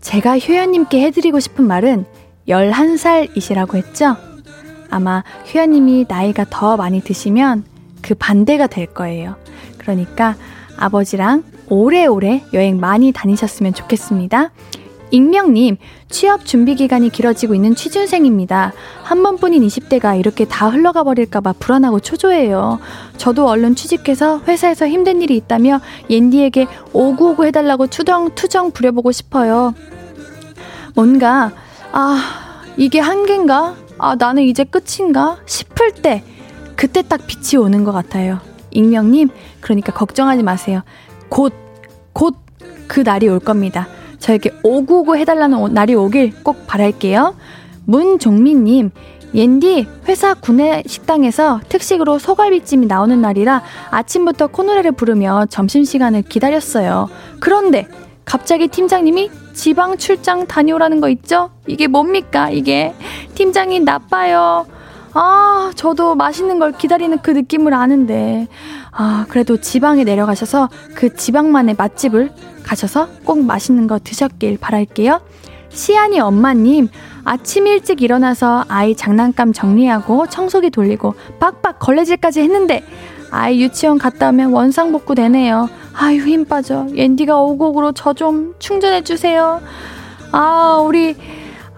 제가 0.00 0.38
효연님께 0.38 1.00
해드리고 1.00 1.40
싶은 1.40 1.66
말은 1.66 2.04
11살이시라고 2.48 3.76
했죠? 3.76 4.16
아마 4.90 5.24
효연님이 5.52 6.06
나이가 6.08 6.44
더 6.50 6.76
많이 6.76 7.00
드시면 7.00 7.64
그 8.02 8.14
반대가 8.14 8.66
될 8.66 8.86
거예요. 8.86 9.36
그러니까 9.78 10.36
아버지랑 10.76 11.44
오래오래 11.68 12.44
여행 12.52 12.78
많이 12.78 13.12
다니셨으면 13.12 13.72
좋겠습니다. 13.72 14.50
익명님, 15.12 15.76
취업 16.08 16.44
준비 16.44 16.74
기간이 16.74 17.10
길어지고 17.10 17.54
있는 17.54 17.74
취준생입니다. 17.76 18.72
한 19.04 19.22
번뿐인 19.22 19.62
20대가 19.62 20.18
이렇게 20.18 20.44
다 20.44 20.68
흘러가 20.68 21.04
버릴까봐 21.04 21.54
불안하고 21.58 22.00
초조해요. 22.00 22.80
저도 23.16 23.46
얼른 23.46 23.76
취직해서 23.76 24.40
회사에서 24.48 24.88
힘든 24.88 25.22
일이 25.22 25.36
있다며 25.36 25.80
옌디에게 26.10 26.66
오구오구 26.92 27.46
해달라고 27.46 27.86
투정 27.86 28.34
투정 28.34 28.72
부려보고 28.72 29.12
싶어요. 29.12 29.74
뭔가, 30.94 31.52
아, 31.92 32.62
이게 32.76 32.98
한계인가? 32.98 33.76
아, 33.98 34.16
나는 34.16 34.42
이제 34.42 34.64
끝인가? 34.64 35.38
싶을 35.46 35.92
때, 35.92 36.24
그때 36.74 37.02
딱 37.02 37.20
빛이 37.26 37.62
오는 37.62 37.84
것 37.84 37.92
같아요. 37.92 38.40
익명님, 38.72 39.28
그러니까 39.60 39.92
걱정하지 39.92 40.42
마세요. 40.42 40.82
곧, 41.28 41.52
곧 42.12 42.42
그 42.92 43.00
날이 43.00 43.26
올 43.26 43.40
겁니다. 43.40 43.88
저에게 44.22 44.50
오구오구 44.62 45.16
해달라는 45.16 45.74
날이 45.74 45.94
오길 45.94 46.32
꼭 46.44 46.66
바랄게요. 46.68 47.34
문종민님, 47.84 48.90
옌디, 49.34 49.88
회사 50.08 50.34
구내 50.34 50.84
식당에서 50.86 51.60
특식으로 51.68 52.18
소갈비찜이 52.18 52.86
나오는 52.86 53.20
날이라 53.20 53.62
아침부터 53.90 54.46
코노래를 54.46 54.92
부르며 54.92 55.46
점심시간을 55.46 56.22
기다렸어요. 56.22 57.10
그런데 57.40 57.88
갑자기 58.24 58.68
팀장님이 58.68 59.30
지방 59.54 59.96
출장 59.96 60.46
다녀오라는 60.46 61.00
거 61.00 61.08
있죠? 61.08 61.50
이게 61.66 61.88
뭡니까, 61.88 62.48
이게? 62.48 62.94
팀장이 63.34 63.80
나빠요. 63.80 64.66
아, 65.14 65.70
저도 65.74 66.14
맛있는 66.14 66.58
걸 66.58 66.72
기다리는 66.72 67.18
그 67.22 67.30
느낌을 67.30 67.74
아는데. 67.74 68.48
아, 68.90 69.26
그래도 69.28 69.60
지방에 69.60 70.04
내려가셔서 70.04 70.68
그 70.94 71.14
지방만의 71.14 71.74
맛집을 71.76 72.30
가셔서 72.62 73.08
꼭 73.24 73.44
맛있는 73.44 73.86
거 73.86 73.98
드셨길 73.98 74.58
바랄게요. 74.58 75.20
시안이 75.70 76.20
엄마님, 76.20 76.88
아침 77.24 77.66
일찍 77.66 78.02
일어나서 78.02 78.64
아이 78.68 78.94
장난감 78.94 79.52
정리하고 79.52 80.26
청소기 80.26 80.70
돌리고 80.70 81.14
빡빡 81.40 81.78
걸레질까지 81.78 82.40
했는데 82.42 82.84
아이 83.30 83.62
유치원 83.62 83.98
갔다 83.98 84.28
오면 84.28 84.52
원상복구 84.52 85.14
되네요. 85.14 85.68
아유, 85.94 86.26
힘 86.26 86.44
빠져. 86.44 86.86
옌디가 86.94 87.38
오곡으로 87.38 87.92
저 87.92 88.12
좀 88.14 88.54
충전해주세요. 88.58 89.60
아, 90.32 90.82
우리 90.84 91.16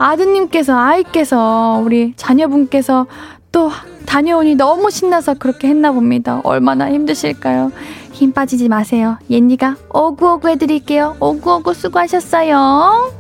아드님께서, 0.05 0.79
아이께서, 0.79 1.81
우리 1.83 2.13
자녀분께서 2.17 3.07
또 3.51 3.71
다녀오니 4.05 4.57
너무 4.57 4.91
신나서 4.91 5.35
그렇게 5.35 5.69
했나 5.69 5.93
봅니다. 5.93 6.43
얼마나 6.45 6.91
힘드실까요? 6.91 7.73
힘 8.13 8.33
빠지지 8.33 8.69
마세요. 8.69 9.17
옌니가 9.31 9.77
오구오구 9.95 10.49
해드릴게요. 10.51 11.17
오구오구 11.21 11.73
수고하셨어요. 11.73 13.13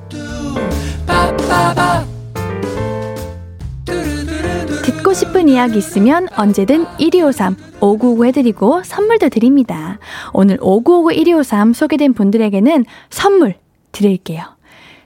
듣고 4.85 5.15
싶은 5.15 5.49
이야기 5.49 5.79
있으면 5.79 6.29
언제든 6.37 6.87
1253 6.99 7.57
5959 7.81 8.27
해드리고 8.27 8.83
선물도 8.85 9.31
드립니다. 9.31 9.99
오늘 10.35 10.59
5959 10.61 11.15
1253 11.15 11.73
소개된 11.73 12.13
분들에게는 12.13 12.85
선물 13.09 13.55
드릴게요. 13.93 14.54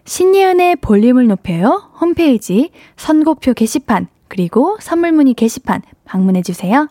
신예은의 0.09 0.77
볼륨을 0.77 1.27
높여요. 1.27 1.91
홈페이지 2.01 2.71
선고표 2.97 3.53
게시판 3.53 4.09
그리고 4.29 4.79
선물 4.81 5.13
문의 5.13 5.35
게시판 5.35 5.83
방문해 6.07 6.41
주세요. 6.41 6.89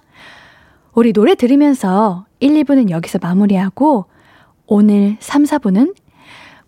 우리 0.93 1.13
노래 1.13 1.33
들으면서 1.33 2.25
1, 2.39 2.53
2부는 2.63 2.91
여기서 2.91 3.17
마무리하고 3.19 4.05
오늘 4.67 5.17
3, 5.19 5.45
4부는 5.45 5.95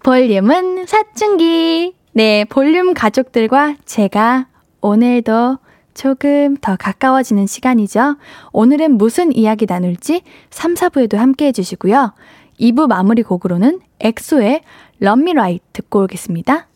볼륨은 0.04 0.88
사춘기. 0.88 1.94
네, 2.14 2.46
볼륨 2.46 2.96
가족들과 2.96 3.76
제가 3.86 4.48
오늘도 4.82 5.60
조금 5.94 6.58
더 6.58 6.76
가까워지는 6.76 7.46
시간이죠. 7.46 8.18
오늘은 8.54 8.98
무슨 8.98 9.36
이야기 9.36 9.68
나눌지 9.68 10.24
3, 10.50 10.74
4부에도 10.74 11.18
함께 11.18 11.46
해주시고요. 11.48 12.14
2부 12.60 12.88
마무리 12.88 13.22
곡으로는 13.22 13.82
엑소의 14.00 14.62
Right 15.02 15.64
듣고 15.72 16.04
오겠습니다. 16.04 16.68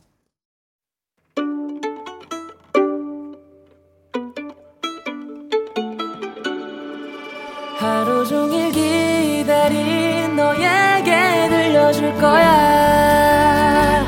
하루 7.78 8.26
종일 8.26 8.72
기다린 8.72 10.38
너에게 10.38 11.50
들려줄 11.50 12.14
거야 12.14 14.06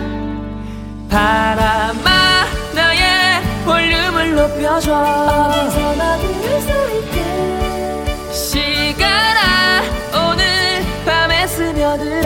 바람아 1.09 2.45
나의 2.73 3.41
볼륨을 3.65 4.35
높여줘 4.35 5.84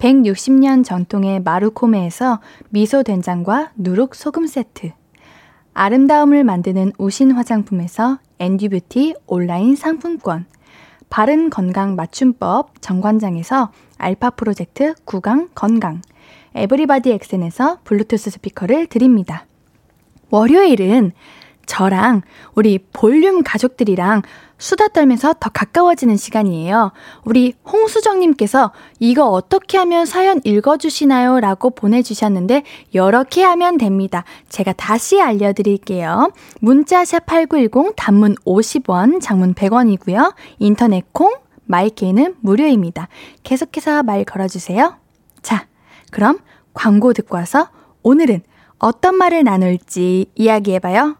160년 0.00 0.82
전통의 0.82 1.40
마루코메에서 1.42 2.40
미소 2.70 3.02
된장과 3.02 3.72
누룩 3.76 4.14
소금 4.14 4.46
세트, 4.46 4.92
아름다움을 5.74 6.42
만드는 6.42 6.92
우신 6.96 7.32
화장품에서 7.32 8.18
앤듀뷰티 8.38 9.14
온라인 9.26 9.76
상품권, 9.76 10.46
바른 11.10 11.50
건강 11.50 11.96
맞춤법 11.96 12.80
정관장에서 12.80 13.72
알파 13.98 14.30
프로젝트 14.30 14.94
구강 15.04 15.50
건강, 15.54 16.00
에브리바디 16.54 17.12
엑센에서 17.12 17.78
블루투스 17.84 18.30
스피커를 18.30 18.86
드립니다. 18.86 19.44
월요일은 20.30 21.12
저랑 21.70 22.22
우리 22.56 22.80
볼륨 22.92 23.44
가족들이랑 23.44 24.22
수다 24.58 24.88
떨면서 24.88 25.34
더 25.38 25.50
가까워지는 25.50 26.16
시간이에요. 26.16 26.90
우리 27.24 27.54
홍수정님께서 27.64 28.72
이거 28.98 29.28
어떻게 29.28 29.78
하면 29.78 30.04
사연 30.04 30.40
읽어주시나요? 30.42 31.38
라고 31.38 31.70
보내주셨는데, 31.70 32.64
이렇게 32.90 33.44
하면 33.44 33.78
됩니다. 33.78 34.24
제가 34.48 34.72
다시 34.72 35.22
알려드릴게요. 35.22 36.32
문자샵 36.60 37.26
8910 37.26 37.94
단문 37.96 38.34
50원, 38.44 39.20
장문 39.22 39.54
100원이고요. 39.54 40.34
인터넷 40.58 41.04
콩, 41.12 41.32
마이케이는 41.66 42.34
무료입니다. 42.40 43.06
계속해서 43.44 44.02
말 44.02 44.24
걸어주세요. 44.24 44.96
자, 45.40 45.66
그럼 46.10 46.38
광고 46.74 47.12
듣고 47.12 47.36
와서 47.36 47.68
오늘은 48.02 48.42
어떤 48.80 49.14
말을 49.14 49.44
나눌지 49.44 50.26
이야기해봐요. 50.34 51.19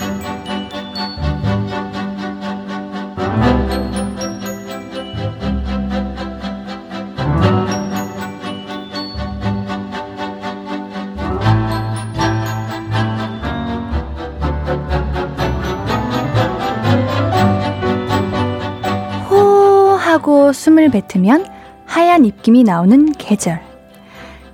하고 20.21 20.53
숨을 20.53 20.91
뱉으면 20.91 21.47
하얀 21.87 22.25
입김이 22.25 22.63
나오는 22.63 23.11
계절. 23.13 23.59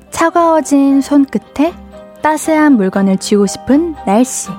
차가워진 0.10 1.02
손끝에 1.02 1.74
따스한 2.22 2.78
물건을 2.78 3.18
쥐고 3.18 3.48
싶은 3.48 3.94
날씨. 4.06 4.50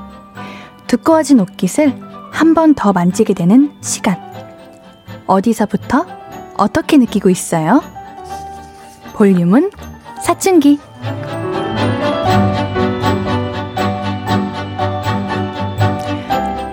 두꺼워진 0.86 1.40
옷깃을 1.40 1.98
한 2.30 2.52
번 2.52 2.74
더 2.74 2.92
만지게 2.92 3.32
되는 3.32 3.72
시간. 3.80 4.18
어디서부터 5.26 6.04
어떻게 6.59 6.98
느끼고 6.98 7.30
있어요? 7.30 7.82
볼륨은 9.14 9.70
사춘기. 10.22 10.78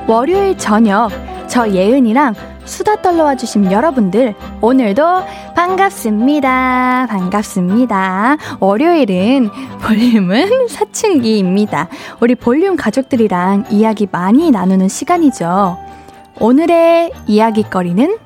월요일 0.07 0.57
저녁 0.57 1.09
저 1.47 1.67
예은이랑 1.69 2.36
수다 2.66 3.01
떨러와 3.01 3.36
주신 3.36 3.72
여러분들 3.72 4.34
오늘도 4.61 5.03
반갑습니다. 5.55 7.07
반갑습니다. 7.09 8.38
월요일은 8.59 9.49
볼륨은 9.82 10.68
사춘기입니다. 10.70 11.89
우리 12.20 12.36
볼륨 12.36 12.76
가족들이랑 12.76 13.66
이야기 13.70 14.07
많이 14.11 14.51
나누는 14.51 14.88
시간이죠. 14.88 15.78
오늘의 16.39 17.11
이야기거리는 17.28 18.18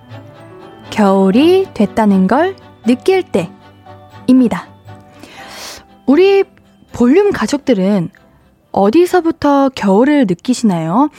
겨울이 0.90 1.68
됐다는 1.74 2.28
걸 2.28 2.56
느낄 2.86 3.24
때입니다. 3.24 4.68
우리 6.06 6.44
볼륨 6.92 7.32
가족들은 7.32 8.10
어디서부터 8.72 9.70
겨울을 9.76 10.26
느끼시나요? 10.28 11.10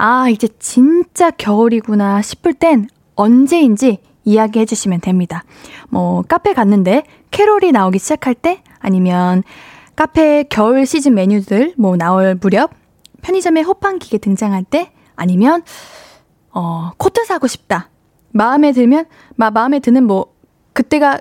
아, 0.00 0.28
이제 0.28 0.46
진짜 0.60 1.30
겨울이구나 1.32 2.22
싶을 2.22 2.54
땐 2.54 2.88
언제인지 3.16 3.98
이야기해 4.24 4.64
주시면 4.64 5.00
됩니다. 5.00 5.42
뭐, 5.88 6.22
카페 6.22 6.54
갔는데 6.54 7.02
캐롤이 7.32 7.72
나오기 7.72 7.98
시작할 7.98 8.34
때 8.34 8.62
아니면 8.78 9.42
카페 9.96 10.44
겨울 10.44 10.86
시즌 10.86 11.14
메뉴들 11.14 11.74
뭐 11.76 11.96
나올 11.96 12.36
무렵 12.40 12.70
편의점에 13.22 13.62
호빵 13.62 13.98
기계 13.98 14.18
등장할 14.18 14.62
때 14.62 14.92
아니면 15.16 15.64
어, 16.52 16.92
코트 16.96 17.24
사고 17.24 17.48
싶다. 17.48 17.90
마음에 18.30 18.70
들면 18.70 19.06
마, 19.34 19.50
마음에 19.50 19.80
드는 19.80 20.04
뭐 20.04 20.32
그때가 20.74 21.18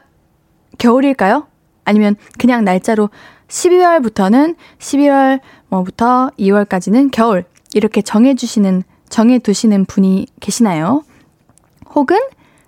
겨울일까요? 0.78 1.47
아니면 1.84 2.15
그냥 2.38 2.63
날짜로 2.63 3.09
12월부터는 3.47 4.55
11월 4.78 5.39
뭐부터 5.69 6.30
2월까지는 6.38 7.09
겨울 7.11 7.45
이렇게 7.74 8.01
정해 8.01 8.36
주시는 8.36 8.84
정해 9.09 9.39
두시는 9.39 9.86
분이 9.86 10.28
계시나요? 10.39 11.03
혹은 11.95 12.20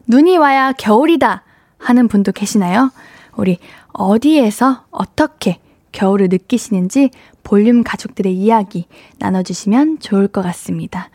눈이 0.08 0.38
와야 0.38 0.72
겨울이다 0.72 1.44
하는 1.78 2.08
분도 2.08 2.32
계시나요? 2.32 2.92
우리 3.36 3.58
어디에서 3.94 4.86
어떻게 4.92 5.60
겨울을 5.92 6.30
느끼시는지 6.30 7.12
볼륨 7.44 7.84
가족들의 7.84 8.34
이야기 8.34 8.86
나눠주시면 9.18 10.00
좋을 10.00 10.28
것 10.28 10.42
같습니다. 10.44 11.10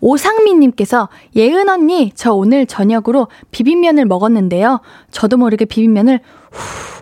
오상민님께서 0.00 1.08
예은 1.36 1.68
언니, 1.68 2.12
저 2.14 2.32
오늘 2.32 2.66
저녁으로 2.66 3.28
비빔면을 3.52 4.04
먹었는데요. 4.04 4.80
저도 5.12 5.36
모르게 5.36 5.64
비빔면을 5.64 6.20
후, 6.50 7.01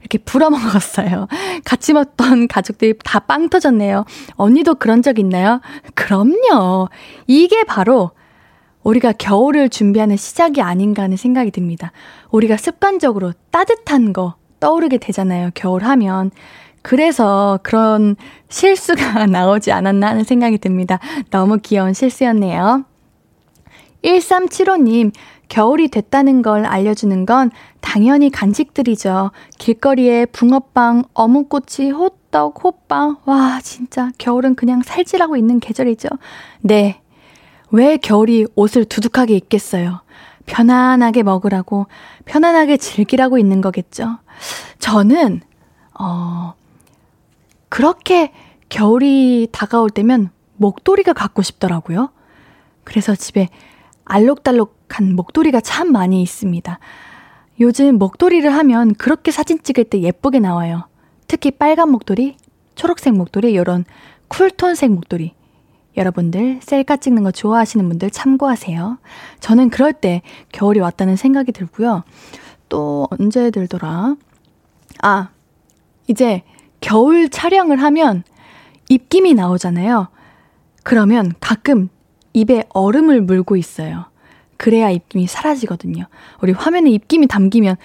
이렇게 0.00 0.18
불어 0.18 0.50
먹었어요. 0.50 1.26
같이 1.64 1.92
먹던 1.92 2.48
가족들이 2.48 2.94
다 3.04 3.20
빵 3.20 3.48
터졌네요. 3.48 4.04
언니도 4.34 4.76
그런 4.76 5.02
적 5.02 5.18
있나요? 5.18 5.60
그럼요. 5.94 6.88
이게 7.26 7.62
바로 7.64 8.10
우리가 8.82 9.12
겨울을 9.12 9.68
준비하는 9.68 10.16
시작이 10.16 10.62
아닌가 10.62 11.02
하는 11.02 11.16
생각이 11.16 11.50
듭니다. 11.50 11.92
우리가 12.30 12.56
습관적으로 12.56 13.32
따뜻한 13.50 14.12
거 14.12 14.34
떠오르게 14.58 14.98
되잖아요. 14.98 15.50
겨울 15.54 15.84
하면. 15.84 16.30
그래서 16.82 17.58
그런 17.62 18.16
실수가 18.48 19.26
나오지 19.28 19.70
않았나 19.70 20.08
하는 20.08 20.24
생각이 20.24 20.58
듭니다. 20.58 20.98
너무 21.30 21.58
귀여운 21.62 21.92
실수였네요. 21.92 22.84
1375님, 24.02 25.12
겨울이 25.50 25.88
됐다는 25.88 26.42
걸 26.42 26.64
알려주는 26.64 27.26
건 27.26 27.50
당연히 27.80 28.30
간식들이죠. 28.30 29.32
길거리에 29.58 30.24
붕어빵, 30.26 31.02
어묵꼬치, 31.12 31.90
호떡, 31.90 32.64
호빵. 32.64 33.16
와, 33.26 33.60
진짜 33.60 34.12
겨울은 34.16 34.54
그냥 34.54 34.80
살질하고 34.82 35.36
있는 35.36 35.58
계절이죠. 35.58 36.08
네. 36.60 37.00
왜 37.72 37.96
겨울이 37.96 38.46
옷을 38.54 38.84
두둑하게 38.84 39.34
입겠어요? 39.34 40.02
편안하게 40.46 41.24
먹으라고, 41.24 41.88
편안하게 42.26 42.76
즐기라고 42.76 43.36
있는 43.36 43.60
거겠죠. 43.60 44.18
저는, 44.78 45.40
어, 45.98 46.54
그렇게 47.68 48.32
겨울이 48.68 49.48
다가올 49.50 49.90
때면 49.90 50.30
목도리가 50.58 51.12
갖고 51.12 51.42
싶더라고요. 51.42 52.10
그래서 52.84 53.16
집에 53.16 53.48
알록달록한 54.10 55.14
목도리가 55.14 55.60
참 55.60 55.92
많이 55.92 56.20
있습니다. 56.22 56.78
요즘 57.60 57.98
목도리를 57.98 58.52
하면 58.52 58.94
그렇게 58.94 59.30
사진 59.30 59.62
찍을 59.62 59.84
때 59.84 60.00
예쁘게 60.00 60.40
나와요. 60.40 60.88
특히 61.28 61.52
빨간 61.52 61.90
목도리, 61.90 62.36
초록색 62.74 63.14
목도리, 63.14 63.52
이런 63.52 63.84
쿨톤색 64.28 64.90
목도리. 64.90 65.34
여러분들 65.96 66.60
셀카 66.62 66.96
찍는 66.96 67.22
거 67.22 67.30
좋아하시는 67.30 67.88
분들 67.88 68.10
참고하세요. 68.10 68.98
저는 69.38 69.70
그럴 69.70 69.92
때 69.92 70.22
겨울이 70.50 70.80
왔다는 70.80 71.16
생각이 71.16 71.52
들고요. 71.52 72.02
또 72.68 73.06
언제 73.10 73.50
들더라? 73.50 74.16
아, 75.02 75.28
이제 76.08 76.42
겨울 76.80 77.28
촬영을 77.28 77.80
하면 77.82 78.24
입김이 78.88 79.34
나오잖아요. 79.34 80.08
그러면 80.82 81.32
가끔 81.40 81.90
입에 82.32 82.64
얼음을 82.70 83.20
물고 83.22 83.56
있어요. 83.56 84.06
그래야 84.56 84.90
입김이 84.90 85.26
사라지거든요. 85.26 86.04
우리 86.42 86.52
화면에 86.52 86.90
입김이 86.90 87.26
담기면 87.26 87.76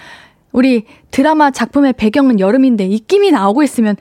우리 0.51 0.85
드라마 1.11 1.51
작품의 1.51 1.93
배경은 1.93 2.39
여름인데 2.39 2.85
입김이 2.85 3.31
나오고 3.31 3.63
있으면 3.63 3.95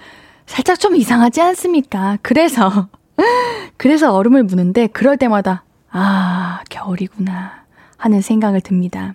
살짝 0.46 0.78
좀 0.78 0.96
이상하지 0.96 1.40
않습니까? 1.40 2.18
그래서 2.22 2.88
그래서 3.76 4.12
얼음을 4.14 4.42
무는데 4.42 4.88
그럴 4.88 5.16
때마다 5.16 5.64
아, 5.90 6.60
겨울이구나 6.70 7.64
하는 7.96 8.20
생각을 8.20 8.60
듭니다. 8.60 9.14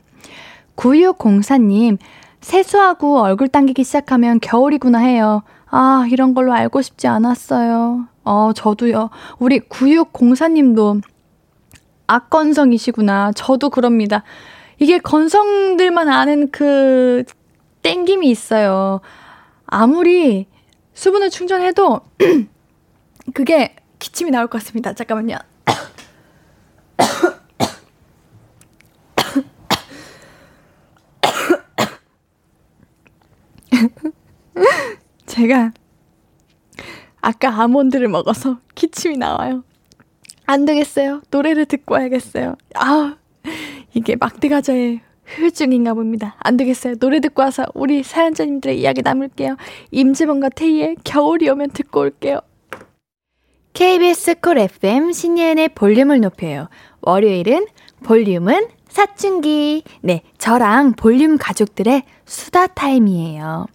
9604님, 0.78 1.98
세수하고 2.40 3.20
얼굴 3.20 3.50
당기기 3.50 3.84
시작하면 3.84 4.40
겨울이구나 4.40 5.00
해요. 5.00 5.44
아, 5.70 6.08
이런 6.10 6.34
걸로 6.34 6.54
알고 6.54 6.82
싶지 6.82 7.08
않았어요. 7.08 8.08
어, 8.24 8.52
저도요. 8.54 9.10
우리 9.40 9.60
9604님도 9.60 11.02
악건성이시구나. 12.10 13.34
저도 13.34 13.70
그럽니다. 13.70 14.24
이게 14.80 14.98
건성들만 14.98 16.10
아는 16.10 16.50
그 16.52 17.24
땡김이 17.84 18.30
있어요. 18.30 19.02
아무리 19.68 20.48
수분을 20.94 21.30
충전해도 21.30 22.02
그게 23.34 23.76
기침이 24.00 24.32
나올 24.32 24.48
것 24.48 24.58
같습니다. 24.60 24.94
잠깐만요. 24.94 25.38
제가 35.28 35.72
아까 37.22 37.62
아몬드를 37.62 38.08
먹어서 38.08 38.60
기침이 38.74 39.18
나와요. 39.18 39.64
안 40.50 40.66
되겠어요. 40.66 41.22
노래를 41.30 41.68
듣고 41.68 41.94
와야겠어요. 41.94 42.56
아, 42.74 43.18
이게 43.94 44.16
막대가자의 44.16 45.00
후유증인가 45.24 45.94
봅니다. 45.94 46.38
안 46.40 46.58
되겠어요. 46.58 46.96
노래 46.96 47.20
듣고 47.20 47.44
와서 47.44 47.66
우리 47.76 48.02
사연자님들의 48.02 48.82
이야기 48.82 49.04
나눌게요. 49.04 49.58
임지범과 49.92 50.50
태희의 50.50 50.96
겨울이 51.04 51.48
오면 51.50 51.70
듣고 51.70 52.00
올게요. 52.00 52.40
KBS 53.74 54.40
콜 54.42 54.58
FM 54.58 55.12
신예은의 55.12 55.70
볼륨을 55.76 56.20
높여요. 56.20 56.68
월요일은 57.02 57.68
볼륨은 58.04 58.70
사춘기. 58.88 59.84
네, 60.02 60.24
저랑 60.40 60.94
볼륨 60.94 61.38
가족들의 61.38 62.02
수다 62.26 62.66
타임이에요. 62.66 63.68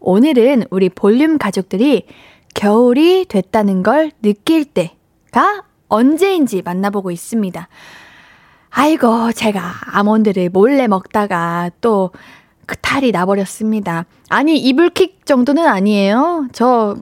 오늘은 0.00 0.64
우리 0.70 0.88
볼륨 0.88 1.38
가족들이 1.38 2.06
겨울이 2.52 3.26
됐다는 3.26 3.84
걸 3.84 4.10
느낄 4.22 4.64
때가 4.64 5.62
언제인지 5.88 6.62
만나보고 6.62 7.10
있습니다. 7.10 7.68
아이고, 8.70 9.32
제가 9.32 9.62
아몬드를 9.92 10.50
몰래 10.50 10.86
먹다가 10.86 11.70
또 11.80 12.10
그 12.66 12.76
탈이 12.76 13.12
나버렸습니다. 13.12 14.04
아니, 14.28 14.58
이불킥 14.58 15.24
정도는 15.24 15.66
아니에요. 15.66 16.48
저, 16.52 16.96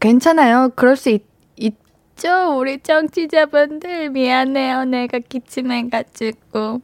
괜찮아요. 0.00 0.70
그럴 0.76 0.96
수 0.96 1.08
있, 1.08 1.24
있죠? 1.56 2.58
우리 2.58 2.78
청취자분들. 2.78 4.10
미안해요. 4.10 4.84
내가 4.84 5.18
기침해가지고. 5.18 6.82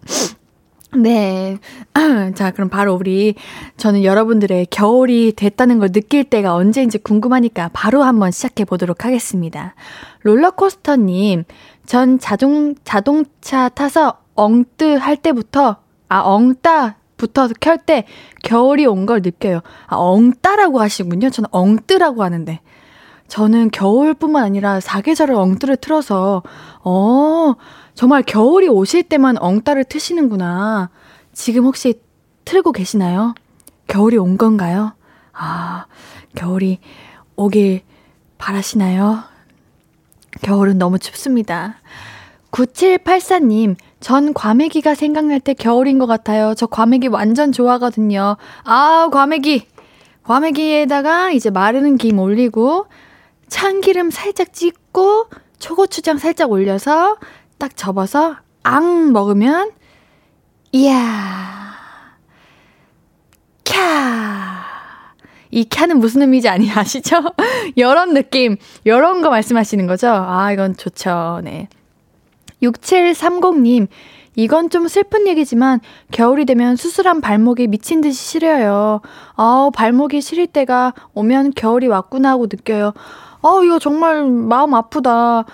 네. 0.96 1.58
자, 2.34 2.50
그럼 2.50 2.70
바로 2.70 2.94
우리, 2.94 3.34
저는 3.76 4.04
여러분들의 4.04 4.66
겨울이 4.70 5.32
됐다는 5.36 5.78
걸 5.78 5.92
느낄 5.92 6.24
때가 6.24 6.54
언제인지 6.54 6.98
궁금하니까 6.98 7.70
바로 7.74 8.02
한번 8.02 8.30
시작해 8.30 8.64
보도록 8.64 9.04
하겠습니다. 9.04 9.74
롤러코스터님, 10.22 11.44
전 11.84 12.18
자동, 12.18 12.74
자동차 12.84 13.68
타서 13.68 14.18
엉뜨 14.34 14.94
할 14.96 15.16
때부터, 15.16 15.76
아, 16.08 16.20
엉따 16.22 16.96
부터 17.18 17.48
켤 17.60 17.76
때 17.84 18.04
겨울이 18.44 18.86
온 18.86 19.04
걸 19.04 19.20
느껴요. 19.22 19.60
아, 19.88 19.96
엉따라고 19.96 20.80
하시군요. 20.80 21.28
저는 21.30 21.48
엉뜨라고 21.52 22.22
하는데. 22.22 22.60
저는 23.26 23.70
겨울뿐만 23.72 24.42
아니라 24.42 24.80
사계절을 24.80 25.34
엉뜨를 25.34 25.76
틀어서, 25.76 26.42
어, 26.82 27.54
정말 27.98 28.22
겨울이 28.22 28.68
오실 28.68 29.02
때만 29.02 29.38
엉따를 29.38 29.82
트시는구나. 29.82 30.88
지금 31.32 31.64
혹시 31.64 32.00
틀고 32.44 32.70
계시나요? 32.70 33.34
겨울이 33.88 34.16
온 34.18 34.38
건가요? 34.38 34.92
아, 35.32 35.86
겨울이 36.36 36.78
오길 37.34 37.80
바라시나요? 38.38 39.24
겨울은 40.42 40.78
너무 40.78 41.00
춥습니다. 41.00 41.80
9784님, 42.52 43.74
전 43.98 44.32
과메기가 44.32 44.94
생각날 44.94 45.40
때 45.40 45.52
겨울인 45.52 45.98
것 45.98 46.06
같아요. 46.06 46.54
저 46.54 46.66
과메기 46.68 47.08
완전 47.08 47.50
좋아하거든요. 47.50 48.36
아, 48.62 49.08
과메기! 49.10 49.66
과메기에다가 50.22 51.32
이제 51.32 51.50
마르는 51.50 51.96
김 51.96 52.20
올리고, 52.20 52.86
참기름 53.48 54.12
살짝 54.12 54.52
찍고, 54.52 55.30
초고추장 55.58 56.18
살짝 56.18 56.52
올려서, 56.52 57.16
딱 57.58 57.76
접어서, 57.76 58.36
앙! 58.62 59.12
먹으면, 59.12 59.72
이야. 60.72 61.58
캬. 63.64 63.74
이 65.50 65.64
캬는 65.64 65.94
무슨 65.94 66.22
의미인지 66.22 66.48
아니 66.48 66.70
아시죠? 66.70 67.22
요런 67.78 68.14
느낌, 68.14 68.56
요런 68.86 69.22
거 69.22 69.30
말씀하시는 69.30 69.86
거죠? 69.86 70.08
아, 70.08 70.52
이건 70.52 70.76
좋죠. 70.76 71.40
네. 71.42 71.68
6730님, 72.62 73.88
이건 74.36 74.70
좀 74.70 74.86
슬픈 74.88 75.26
얘기지만 75.26 75.80
겨울이 76.12 76.44
되면 76.44 76.76
수술한 76.76 77.20
발목이 77.20 77.66
미친 77.66 78.00
듯이 78.00 78.22
시려요. 78.22 79.00
아우, 79.34 79.70
발목이 79.70 80.20
시릴 80.20 80.46
때가 80.46 80.92
오면 81.14 81.54
겨울이 81.56 81.86
왔구나 81.88 82.30
하고 82.30 82.44
느껴요. 82.44 82.92
아, 83.42 83.60
이거 83.64 83.78
정말 83.78 84.24
마음 84.24 84.74
아프다. 84.74 85.44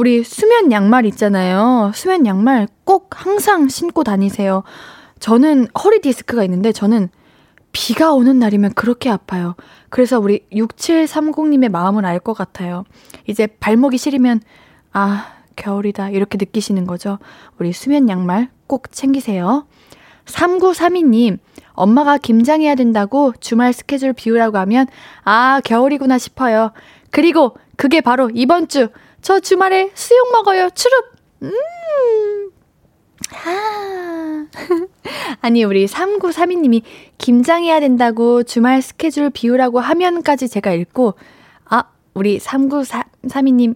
우리 0.00 0.24
수면 0.24 0.72
양말 0.72 1.04
있잖아요. 1.04 1.92
수면 1.94 2.24
양말 2.24 2.68
꼭 2.84 3.10
항상 3.12 3.68
신고 3.68 4.02
다니세요. 4.02 4.62
저는 5.18 5.66
허리 5.84 6.00
디스크가 6.00 6.42
있는데 6.44 6.72
저는 6.72 7.10
비가 7.72 8.14
오는 8.14 8.38
날이면 8.38 8.72
그렇게 8.72 9.10
아파요. 9.10 9.56
그래서 9.90 10.18
우리 10.18 10.46
6730님의 10.52 11.68
마음을 11.68 12.06
알 12.06 12.18
것 12.18 12.32
같아요. 12.32 12.84
이제 13.26 13.46
발목이 13.46 13.98
시리면, 13.98 14.40
아, 14.94 15.34
겨울이다. 15.56 16.08
이렇게 16.08 16.38
느끼시는 16.38 16.86
거죠. 16.86 17.18
우리 17.58 17.74
수면 17.74 18.08
양말 18.08 18.48
꼭 18.66 18.90
챙기세요. 18.92 19.66
3932님, 20.24 21.36
엄마가 21.74 22.16
김장해야 22.16 22.74
된다고 22.74 23.34
주말 23.38 23.74
스케줄 23.74 24.14
비우라고 24.14 24.56
하면, 24.56 24.86
아, 25.24 25.60
겨울이구나 25.62 26.16
싶어요. 26.16 26.72
그리고 27.10 27.54
그게 27.76 28.00
바로 28.00 28.30
이번 28.32 28.68
주, 28.68 28.88
저 29.22 29.40
주말에 29.40 29.90
수육 29.94 30.32
먹어요. 30.32 30.70
추룹! 30.70 31.12
음, 31.42 31.52
하. 33.30 34.46
아니, 35.40 35.64
우리 35.64 35.86
3932님이 35.86 36.82
김장해야 37.18 37.80
된다고 37.80 38.42
주말 38.42 38.82
스케줄 38.82 39.30
비우라고 39.30 39.80
하면까지 39.80 40.48
제가 40.48 40.72
읽고, 40.72 41.14
아, 41.66 41.84
우리 42.14 42.38
3932님 42.38 43.74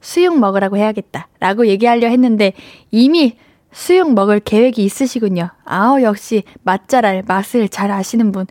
수육 0.00 0.38
먹으라고 0.38 0.76
해야겠다. 0.76 1.28
라고 1.40 1.66
얘기하려 1.66 2.08
했는데, 2.08 2.52
이미 2.90 3.36
수육 3.72 4.14
먹을 4.14 4.40
계획이 4.40 4.82
있으시군요. 4.82 5.50
아우, 5.64 6.02
역시 6.02 6.44
맛잘알, 6.62 7.24
맛을 7.26 7.68
잘 7.68 7.90
아시는 7.90 8.32
분. 8.32 8.46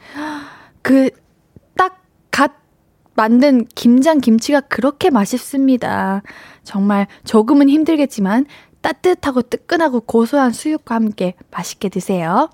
그, 0.82 1.10
만든 3.16 3.66
김장 3.76 4.20
김치가 4.20 4.60
그렇게 4.62 5.10
맛있습니다. 5.10 6.22
정말 6.64 7.08
조금은 7.24 7.70
힘들겠지만 7.70 8.46
따뜻하고 8.82 9.42
뜨끈하고 9.42 10.02
고소한 10.02 10.52
수육과 10.52 10.96
함께 10.96 11.34
맛있게 11.50 11.90
드세요. 11.90 12.50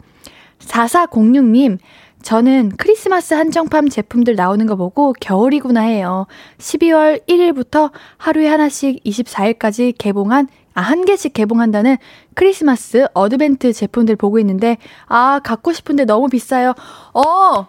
4406님, 0.59 1.80
저는 2.22 2.74
크리스마스 2.78 3.34
한정판 3.34 3.89
제품들 3.89 4.36
나오는 4.36 4.66
거 4.66 4.76
보고 4.76 5.14
겨울이구나 5.20 5.82
해요. 5.82 6.28
12월 6.59 7.26
1일부터 7.28 7.91
하루에 8.18 8.47
하나씩 8.47 9.03
24일까지 9.03 9.95
개봉한, 9.97 10.47
아, 10.74 10.82
한 10.82 11.03
개씩 11.03 11.34
개봉한다는 11.34 11.97
크리스마스 12.36 13.07
어드벤트 13.14 13.74
제품들 13.74 14.16
보고 14.16 14.39
있는데, 14.39 14.78
아, 15.07 15.39
갖고 15.43 15.74
싶은데 15.74 16.05
너무 16.05 16.30
비싸요. 16.30 16.74
어! 17.14 17.68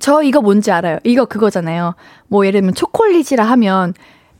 저 0.00 0.22
이거 0.22 0.40
뭔지 0.40 0.70
알아요. 0.70 0.98
이거 1.04 1.24
그거잖아요. 1.24 1.94
뭐 2.28 2.46
예를 2.46 2.60
들면 2.60 2.74
초콜릿이라 2.74 3.44
하면 3.44 3.94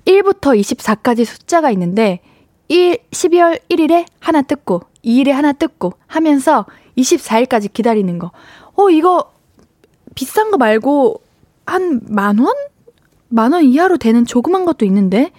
1부터 0.07 0.59
24까지 0.59 1.25
숫자가 1.25 1.71
있는데, 1.73 2.21
1, 2.69 2.99
12월 3.11 3.61
1일에 3.69 4.07
하나 4.21 4.43
뜯고, 4.43 4.83
2일에 5.05 5.31
하나 5.31 5.53
뜯고 5.53 5.93
하면서 6.07 6.67
24일까지 6.97 7.73
기다리는 7.73 8.19
거. 8.19 8.33
어, 8.75 8.91
이거 8.91 9.33
비싼 10.15 10.51
거 10.51 10.57
말고 10.57 11.21
한 11.67 12.01
만 12.09 12.39
원? 12.39 12.55
만 13.29 13.53
원 13.53 13.65
이하로 13.65 13.99
되는 13.99 14.25
조그만 14.25 14.65
것도 14.65 14.85
있는데, 14.87 15.31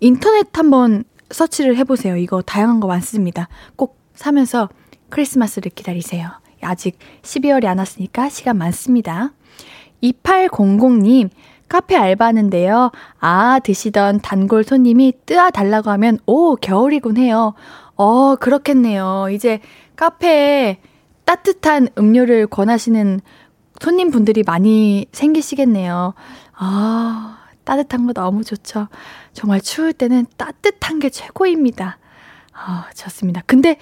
인터넷 0.00 0.46
한번 0.52 1.04
서치를 1.30 1.76
해보세요. 1.76 2.16
이거 2.16 2.42
다양한 2.42 2.80
거 2.80 2.86
많습니다. 2.88 3.48
꼭 3.76 3.98
사면서 4.14 4.68
크리스마스를 5.08 5.70
기다리세요. 5.74 6.28
아직 6.60 6.98
12월이 7.22 7.64
안 7.66 7.78
왔으니까 7.78 8.28
시간 8.28 8.58
많습니다. 8.58 9.32
2800님, 10.02 11.30
카페 11.68 11.96
알바하는데요. 11.96 12.90
아, 13.20 13.58
드시던 13.60 14.20
단골 14.20 14.64
손님이 14.64 15.14
뜨아 15.26 15.50
달라고 15.50 15.90
하면, 15.90 16.18
오, 16.26 16.56
겨울이군 16.56 17.16
해요. 17.16 17.54
어, 17.96 18.36
그렇겠네요. 18.36 19.28
이제 19.30 19.60
카페에 19.96 20.78
따뜻한 21.24 21.88
음료를 21.96 22.46
권하시는 22.46 23.20
손님분들이 23.80 24.42
많이 24.44 25.06
생기시겠네요. 25.12 26.14
아, 26.54 27.38
따뜻한 27.64 28.06
거 28.06 28.12
너무 28.12 28.44
좋죠. 28.44 28.88
정말 29.32 29.60
추울 29.60 29.92
때는 29.92 30.26
따뜻한 30.36 30.98
게 30.98 31.10
최고입니다. 31.10 31.98
아, 32.52 32.86
좋습니다. 32.94 33.42
근데 33.46 33.76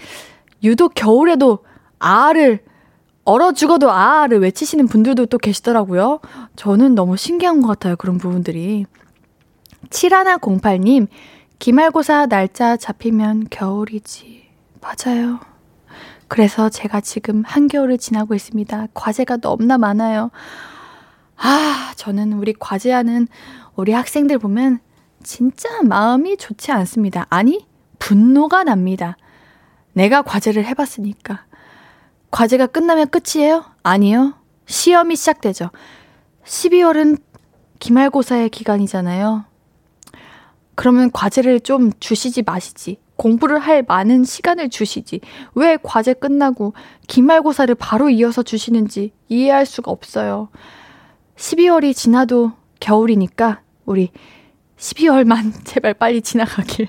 유독 0.63 0.95
겨울에도 0.95 1.61
아를 1.99 2.61
얼어 3.31 3.53
죽어도 3.53 3.93
아를 3.93 4.41
외치시는 4.41 4.89
분들도 4.89 5.27
또 5.27 5.39
계시더라고요. 5.39 6.19
저는 6.57 6.97
너무 6.97 7.17
신기한 7.17 7.61
것 7.61 7.69
같아요. 7.69 7.95
그런 7.95 8.19
부분들이. 8.19 8.87
7108님, 9.91 11.07
기말고사 11.61 12.27
날짜 12.27 12.77
잡히면 12.77 13.47
겨울이지. 13.51 14.49
맞아요. 14.81 15.39
그래서 16.27 16.69
제가 16.69 17.01
지금 17.01 17.45
한겨울을 17.47 17.99
지나고 17.99 18.35
있습니다. 18.35 18.89
과제가 18.95 19.37
너무나 19.37 19.79
많아요. 19.79 20.33
아, 21.37 21.93
저는 21.95 22.33
우리 22.33 22.53
과제하는 22.53 23.29
우리 23.77 23.93
학생들 23.93 24.39
보면 24.39 24.81
진짜 25.23 25.69
마음이 25.85 26.37
좋지 26.37 26.73
않습니다. 26.73 27.27
아니, 27.31 27.65
분노가 28.01 28.65
납니다. 28.65 29.17
내가 29.93 30.23
과제를 30.23 30.65
해봤으니까. 30.67 31.45
과제가 32.31 32.67
끝나면 32.67 33.09
끝이에요? 33.09 33.65
아니요. 33.83 34.35
시험이 34.67 35.17
시작되죠. 35.17 35.71
12월은 36.45 37.21
기말고사의 37.79 38.51
기간이잖아요. 38.51 39.45
그러면 40.75 41.11
과제를 41.13 41.61
좀 41.61 41.93
주시지 41.99 42.43
마시지. 42.43 42.99
공부를 43.17 43.59
할 43.59 43.85
많은 43.87 44.25
시간을 44.25 44.71
주시지. 44.71 45.21
왜 45.55 45.77
과제 45.83 46.15
끝나고 46.15 46.73
기말고사를 47.07 47.75
바로 47.75 48.09
이어서 48.09 48.43
주시는지 48.43 49.13
이해할 49.29 49.67
수가 49.67 49.91
없어요. 49.91 50.49
12월이 51.37 51.95
지나도 51.95 52.53
겨울이니까 52.81 53.61
우리 53.85 54.11
12월만 54.79 55.53
제발 55.65 55.93
빨리 55.95 56.23
지나가길. 56.23 56.89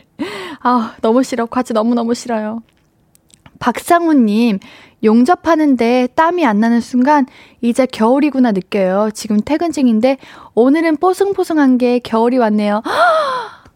아, 0.61 0.95
너무 1.01 1.23
싫어. 1.23 1.45
과제 1.45 1.73
너무너무 1.73 2.13
싫어요. 2.13 2.63
박상우님, 3.59 4.59
용접하는데 5.03 6.09
땀이 6.15 6.45
안 6.45 6.59
나는 6.59 6.79
순간 6.81 7.25
이제 7.61 7.85
겨울이구나 7.85 8.51
느껴요. 8.51 9.09
지금 9.13 9.39
퇴근 9.43 9.71
중인데 9.71 10.17
오늘은 10.53 10.97
뽀송뽀송한 10.97 11.77
게 11.77 11.99
겨울이 11.99 12.37
왔네요. 12.37 12.81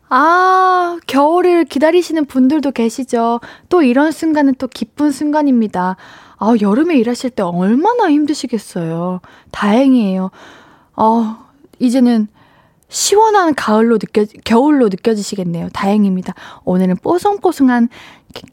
아, 0.10 0.98
겨울을 1.08 1.66
기다리시는 1.66 2.26
분들도 2.26 2.72
계시죠. 2.72 3.40
또 3.70 3.82
이런 3.82 4.12
순간은 4.12 4.56
또 4.60 4.68
기쁜 4.68 5.12
순간입니다. 5.12 5.98
아, 6.38 6.54
여름에 6.62 6.98
일하실 6.98 7.32
때 7.32 7.44
얼마나 7.44 8.10
힘드시겠어요. 8.10 9.22
다행이에요. 9.52 10.30
어, 10.96 11.38
이제는 11.80 12.28
시원한 12.88 13.56
가을로 13.56 13.98
느껴, 13.98 14.26
겨울로 14.44 14.90
느껴지시겠네요. 14.90 15.70
다행입니다. 15.74 16.34
오늘은 16.64 16.98
뽀송뽀송한 16.98 17.90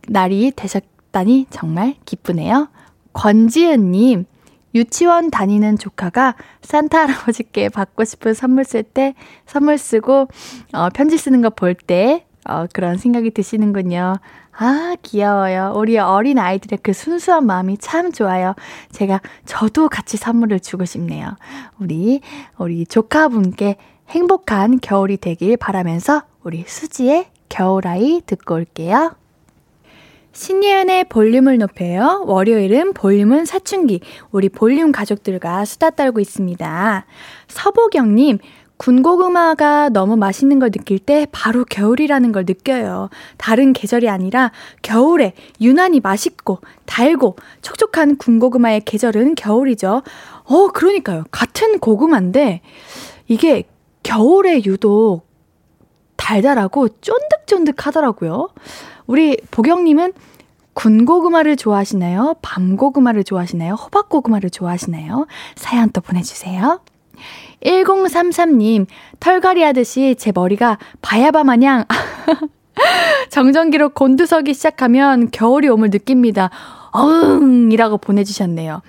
날이 0.08 0.52
되셨, 0.56 0.82
다니 1.12 1.46
정말 1.50 1.94
기쁘네요. 2.04 2.68
권지은님, 3.12 4.24
유치원 4.74 5.30
다니는 5.30 5.78
조카가 5.78 6.34
산타 6.62 7.02
할아버지께 7.02 7.68
받고 7.68 8.04
싶은 8.04 8.34
선물 8.34 8.64
쓸 8.64 8.82
때 8.82 9.14
선물 9.46 9.76
쓰고 9.78 10.28
어, 10.72 10.88
편지 10.94 11.18
쓰는 11.18 11.42
거 11.42 11.50
볼 11.50 11.74
때 11.74 12.24
어, 12.48 12.66
그런 12.72 12.96
생각이 12.96 13.30
드시는군요. 13.30 14.14
아, 14.58 14.96
귀여워요. 15.02 15.74
우리 15.76 15.98
어린 15.98 16.38
아이들의 16.38 16.80
그 16.82 16.92
순수한 16.92 17.46
마음이 17.46 17.78
참 17.78 18.12
좋아요. 18.12 18.54
제가, 18.90 19.20
저도 19.46 19.88
같이 19.88 20.16
선물을 20.16 20.60
주고 20.60 20.84
싶네요. 20.84 21.36
우리, 21.78 22.20
우리 22.58 22.84
조카분께 22.84 23.76
행복한 24.08 24.80
겨울이 24.80 25.18
되길 25.18 25.56
바라면서 25.56 26.22
우리 26.42 26.64
수지의 26.66 27.28
겨울아이 27.48 28.22
듣고 28.26 28.54
올게요. 28.56 29.14
신예은의 30.32 31.04
볼륨을 31.04 31.58
높여요. 31.58 32.24
월요일은 32.26 32.94
볼륨은 32.94 33.44
사춘기. 33.44 34.00
우리 34.30 34.48
볼륨 34.48 34.90
가족들과 34.90 35.64
수다 35.64 35.90
떨고 35.90 36.20
있습니다. 36.20 37.06
서보경님, 37.48 38.38
군고구마가 38.78 39.90
너무 39.90 40.16
맛있는 40.16 40.58
걸 40.58 40.70
느낄 40.70 40.98
때 40.98 41.26
바로 41.30 41.64
겨울이라는 41.64 42.32
걸 42.32 42.44
느껴요. 42.46 43.10
다른 43.36 43.72
계절이 43.72 44.08
아니라 44.08 44.50
겨울에 44.82 45.34
유난히 45.60 46.00
맛있고 46.00 46.58
달고 46.86 47.36
촉촉한 47.60 48.16
군고구마의 48.16 48.80
계절은 48.84 49.36
겨울이죠. 49.36 50.02
어, 50.44 50.68
그러니까요. 50.68 51.24
같은 51.30 51.78
고구마인데 51.78 52.62
이게 53.28 53.64
겨울에 54.02 54.64
유독 54.64 55.22
달달하고 56.16 56.88
쫀득쫀득 57.00 57.86
하더라고요. 57.86 58.48
우리 59.12 59.36
보경님은 59.50 60.14
군고구마를 60.72 61.56
좋아하시나요? 61.56 62.36
밤고구마를 62.40 63.24
좋아하시나요? 63.24 63.74
호박고구마를 63.74 64.48
좋아하시나요? 64.48 65.26
사연 65.54 65.90
또 65.90 66.00
보내주세요. 66.00 66.80
1033님, 67.62 68.86
털갈이 69.20 69.62
하듯이 69.62 70.16
제 70.18 70.32
머리가 70.34 70.78
바야바 71.02 71.44
마냥 71.44 71.84
정전기로 73.28 73.90
곤두서기 73.90 74.54
시작하면 74.54 75.30
겨울이 75.30 75.68
옴을 75.68 75.90
느낍니다. 75.90 76.48
어흥! 76.92 77.70
이라고 77.70 77.98
보내주셨네요. 77.98 78.80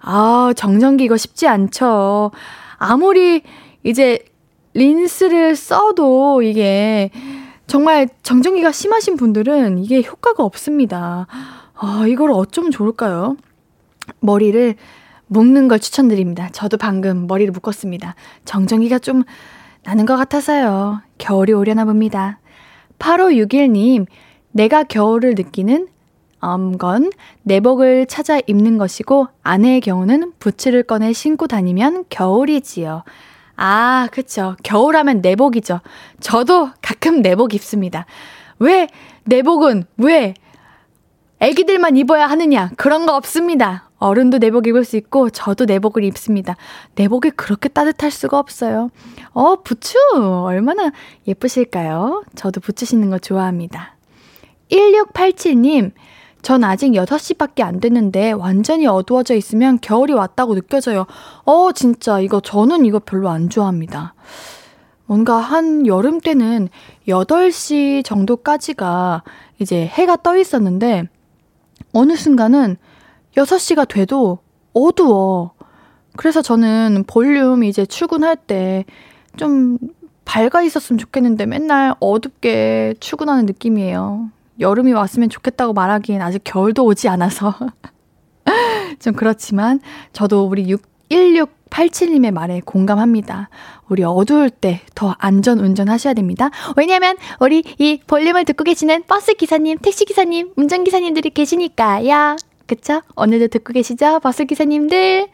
아, 0.00 0.54
정전기 0.56 1.04
이거 1.04 1.18
쉽지 1.18 1.48
않죠. 1.48 2.30
아무리 2.78 3.42
이제 3.82 4.24
린스를 4.72 5.54
써도 5.54 6.40
이게 6.40 7.10
정말 7.66 8.08
정전기가 8.22 8.72
심하신 8.72 9.16
분들은 9.16 9.78
이게 9.78 10.02
효과가 10.02 10.44
없습니다. 10.44 11.26
아, 11.74 12.04
이걸 12.08 12.30
어쩌면 12.30 12.70
좋을까요? 12.70 13.36
머리를 14.20 14.76
묶는 15.26 15.68
걸 15.68 15.80
추천드립니다. 15.80 16.48
저도 16.52 16.76
방금 16.76 17.26
머리를 17.26 17.52
묶었습니다. 17.52 18.14
정전기가 18.44 19.00
좀 19.00 19.24
나는 19.82 20.06
것 20.06 20.16
같아서요. 20.16 21.00
겨울이 21.18 21.52
오려나 21.52 21.84
봅니다. 21.84 22.38
8561님, 22.98 24.06
내가 24.52 24.84
겨울을 24.84 25.34
느끼는 25.34 25.88
음, 26.44 26.78
건 26.78 27.10
내복을 27.42 28.06
찾아 28.06 28.40
입는 28.46 28.78
것이고 28.78 29.26
아내의 29.42 29.80
경우는 29.80 30.32
부츠를 30.38 30.84
꺼내 30.84 31.12
신고 31.12 31.46
다니면 31.46 32.04
겨울이지요. 32.08 33.02
아, 33.56 34.08
그쵸. 34.12 34.56
겨울하면 34.62 35.20
내복이죠. 35.20 35.80
저도 36.20 36.70
가끔 36.82 37.22
내복 37.22 37.54
입습니다. 37.54 38.06
왜 38.58 38.88
내복은 39.24 39.84
왜 39.96 40.34
애기들만 41.40 41.96
입어야 41.96 42.26
하느냐? 42.26 42.70
그런 42.76 43.06
거 43.06 43.14
없습니다. 43.16 43.90
어른도 43.98 44.38
내복 44.38 44.66
입을 44.66 44.84
수 44.84 44.96
있고 44.96 45.30
저도 45.30 45.64
내복을 45.64 46.04
입습니다. 46.04 46.56
내복이 46.96 47.30
그렇게 47.30 47.68
따뜻할 47.68 48.10
수가 48.10 48.38
없어요. 48.38 48.90
어, 49.32 49.56
부츠 49.62 49.96
얼마나 50.44 50.92
예쁘실까요? 51.26 52.24
저도 52.34 52.60
부츠 52.60 52.84
신는 52.84 53.10
거 53.10 53.18
좋아합니다. 53.18 53.96
1687님, 54.70 55.92
전 56.46 56.62
아직 56.62 56.92
6시밖에 56.92 57.62
안 57.62 57.80
됐는데 57.80 58.30
완전히 58.30 58.86
어두워져 58.86 59.34
있으면 59.34 59.80
겨울이 59.80 60.12
왔다고 60.12 60.54
느껴져요. 60.54 61.04
어, 61.44 61.72
진짜 61.72 62.20
이거 62.20 62.38
저는 62.38 62.84
이거 62.84 63.00
별로 63.00 63.30
안 63.30 63.48
좋아합니다. 63.48 64.14
뭔가 65.06 65.38
한 65.38 65.88
여름 65.88 66.20
때는 66.20 66.68
8시 67.08 68.04
정도까지가 68.04 69.24
이제 69.58 69.86
해가 69.86 70.18
떠 70.22 70.36
있었는데 70.36 71.08
어느 71.92 72.14
순간은 72.14 72.76
6시가 73.36 73.88
돼도 73.88 74.38
어두워. 74.72 75.50
그래서 76.16 76.42
저는 76.42 77.06
볼륨 77.08 77.64
이제 77.64 77.84
출근할 77.84 78.36
때 78.36 78.84
좀 79.36 79.78
밝아 80.24 80.62
있었으면 80.62 80.98
좋겠는데 80.98 81.46
맨날 81.46 81.94
어둡게 82.00 82.94
출근하는 83.00 83.46
느낌이에요. 83.46 84.30
여름이 84.60 84.92
왔으면 84.92 85.28
좋겠다고 85.28 85.72
말하기엔 85.72 86.22
아직 86.22 86.42
겨울도 86.44 86.84
오지 86.84 87.08
않아서. 87.08 87.54
좀 89.00 89.14
그렇지만 89.14 89.80
저도 90.12 90.46
우리 90.46 90.68
6, 90.68 90.82
1687님의 91.10 92.32
말에 92.32 92.60
공감합니다. 92.64 93.48
우리 93.88 94.02
어두울 94.02 94.50
때 94.50 94.80
더 94.94 95.14
안전 95.18 95.60
운전하셔야 95.60 96.14
됩니다. 96.14 96.50
왜냐면 96.76 97.16
우리 97.38 97.62
이 97.78 98.00
볼륨을 98.06 98.44
듣고 98.44 98.64
계시는 98.64 99.04
버스 99.06 99.34
기사님, 99.34 99.78
택시 99.78 100.04
기사님, 100.04 100.52
운전 100.56 100.82
기사님들이 100.84 101.30
계시니까요. 101.30 102.36
그쵸? 102.66 103.02
오늘도 103.14 103.48
듣고 103.48 103.72
계시죠? 103.72 104.18
버스 104.20 104.44
기사님들. 104.46 105.28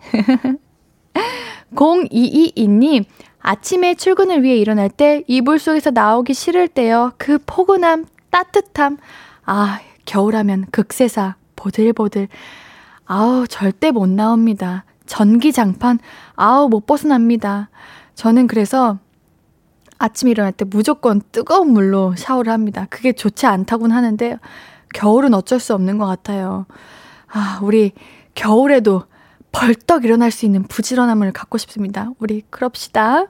0222님, 1.75 3.05
아침에 3.41 3.95
출근을 3.95 4.43
위해 4.43 4.57
일어날 4.57 4.91
때 4.91 5.23
이불 5.27 5.59
속에서 5.59 5.91
나오기 5.91 6.35
싫을 6.35 6.69
때요. 6.69 7.13
그 7.17 7.39
포근함, 7.47 8.05
따뜻함. 8.33 8.99
아, 9.45 9.79
겨울하면 10.05 10.67
극세사, 10.73 11.37
보들보들. 11.55 12.27
아우, 13.05 13.47
절대 13.47 13.93
못 13.93 14.09
나옵니다. 14.09 14.85
전기 15.07 15.53
장판, 15.53 16.01
아우, 16.35 16.69
못 16.69 16.87
벗어납니다. 16.87 17.71
저는 18.15 18.49
그래서 18.49 18.99
아침에 19.99 20.33
일어날 20.33 20.53
때 20.53 20.65
무조건 20.65 21.21
뜨거운 21.31 21.73
물로 21.73 22.15
샤워를 22.17 22.53
합니다. 22.53 22.87
그게 22.91 23.13
좋지 23.13 23.47
않다고는 23.47 23.95
하는데, 23.95 24.39
겨울은 24.95 25.35
어쩔 25.35 25.61
수 25.61 25.75
없는 25.75 25.99
것 25.99 26.07
같아요. 26.07 26.67
아, 27.29 27.61
우리 27.63 27.93
겨울에도 28.35 29.05
벌떡 29.53 30.05
일어날 30.05 30.31
수 30.31 30.47
있는 30.47 30.63
부지런함을 30.63 31.33
갖고 31.33 31.59
싶습니다. 31.59 32.11
우리 32.19 32.43
그럽시다. 32.51 33.27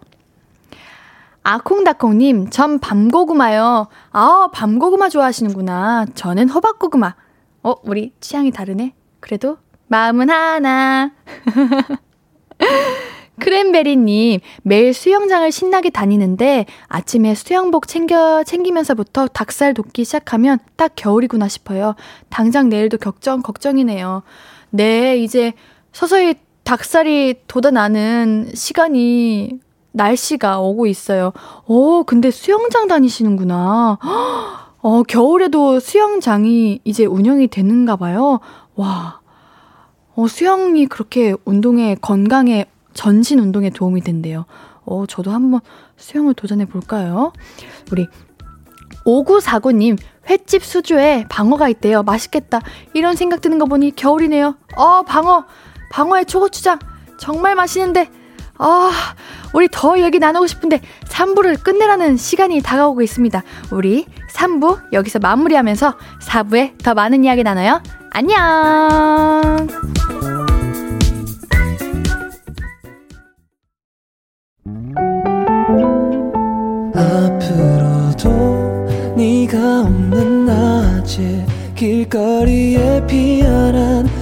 아콩다콩님, 1.43 2.51
전 2.51 2.79
밤고구마요. 2.79 3.89
아, 4.13 4.49
밤고구마 4.53 5.09
좋아하시는구나. 5.09 6.07
저는 6.15 6.49
호박고구마. 6.49 7.15
어, 7.65 7.75
우리 7.85 8.13
취향이 8.21 8.51
다르네. 8.51 8.95
그래도 9.21 9.59
마음은 9.89 10.31
하나. 10.31 11.13
크랜베리님, 13.41 14.41
매일 14.63 14.95
수영장을 14.95 15.51
신나게 15.51 15.91
다니는데 15.91 16.67
아침에 16.87 17.35
수영복 17.35 17.89
챙겨, 17.89 18.45
챙기면서부터 18.45 19.27
닭살 19.29 19.75
돋기 19.75 20.05
시작하면 20.05 20.59
딱 20.77 20.93
겨울이구나 20.95 21.49
싶어요. 21.49 21.97
당장 22.29 22.69
내일도 22.69 22.99
걱정, 22.99 23.43
걱정이네요. 23.43 24.23
네, 24.71 25.17
이제 25.17 25.55
서서히 25.93 26.35
닭살이 26.63 27.43
돋아나는 27.49 28.53
시간이, 28.55 29.59
날씨가 29.93 30.61
오고 30.61 30.87
있어요. 30.87 31.33
오, 31.67 32.05
근데 32.05 32.31
수영장 32.31 32.89
다니시는구나. 32.89 33.99
어, 34.83 35.03
겨울에도 35.05 35.79
수영장이 35.79 36.81
이제 36.85 37.05
운영이 37.05 37.49
되는가 37.49 37.97
봐요. 37.97 38.41
와. 38.75 39.21
어, 40.15 40.27
수영이 40.27 40.87
그렇게 40.87 41.35
운동에, 41.45 41.95
건강에 42.01 42.67
전신 42.93 43.39
운동에 43.39 43.71
도움이 43.71 44.03
된대요. 44.03 44.45
어, 44.85 45.07
저도 45.07 45.31
한번 45.31 45.61
수영을 45.97 46.35
도전해 46.35 46.65
볼까요? 46.65 47.33
우리 47.91 48.07
5949님, 49.07 49.99
횟집 50.29 50.65
수주에 50.65 51.27
방어가 51.29 51.69
있대요. 51.69 52.03
맛있겠다. 52.03 52.61
이런 52.95 53.17
생각 53.17 53.41
드는 53.41 53.59
거 53.59 53.67
보니 53.67 53.95
겨울이네요. 53.97 54.57
어, 54.77 55.03
방어. 55.03 55.45
방어의 55.91 56.27
초고추장. 56.27 56.79
정말 57.19 57.55
맛있는데. 57.55 58.11
아, 58.65 58.93
우리 59.53 59.67
더 59.71 59.99
얘기 59.99 60.21
나누고 60.21 60.47
싶은데 60.47 60.81
3부를 61.07 61.61
끝내라는 61.63 62.17
시간이 62.17 62.63
다가오고 62.63 63.03
있습니다. 63.03 63.43
우리 63.73 64.07
3부 64.33 64.93
여기서 64.93 65.19
마무리하면서 65.19 65.97
4부에 66.23 66.79
더 66.83 66.95
많은 66.95 67.25
이야기 67.25 67.43
나눠요. 67.43 67.83
안녕! 68.11 68.39
앞으로도 76.95 78.31
네가 79.17 79.81
없는 79.81 80.47
낮에 80.47 81.45
길거리에 81.75 83.05
피어난 83.09 84.22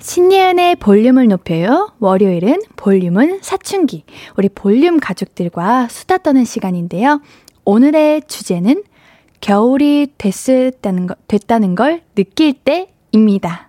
신예은의 0.00 0.76
볼륨을 0.76 1.28
높여요. 1.28 1.92
월요일은 1.98 2.62
볼륨은 2.76 3.40
사춘기. 3.42 4.04
우리 4.36 4.48
볼륨 4.48 4.98
가족들과 4.98 5.88
수다 5.88 6.18
떠는 6.18 6.44
시간인데요. 6.44 7.20
오늘의 7.66 8.22
주제는 8.26 8.82
겨울이 9.42 10.14
됐다는, 10.16 11.06
거, 11.06 11.14
됐다는 11.28 11.74
걸 11.74 12.00
느낄 12.14 12.54
때입니다. 12.54 13.68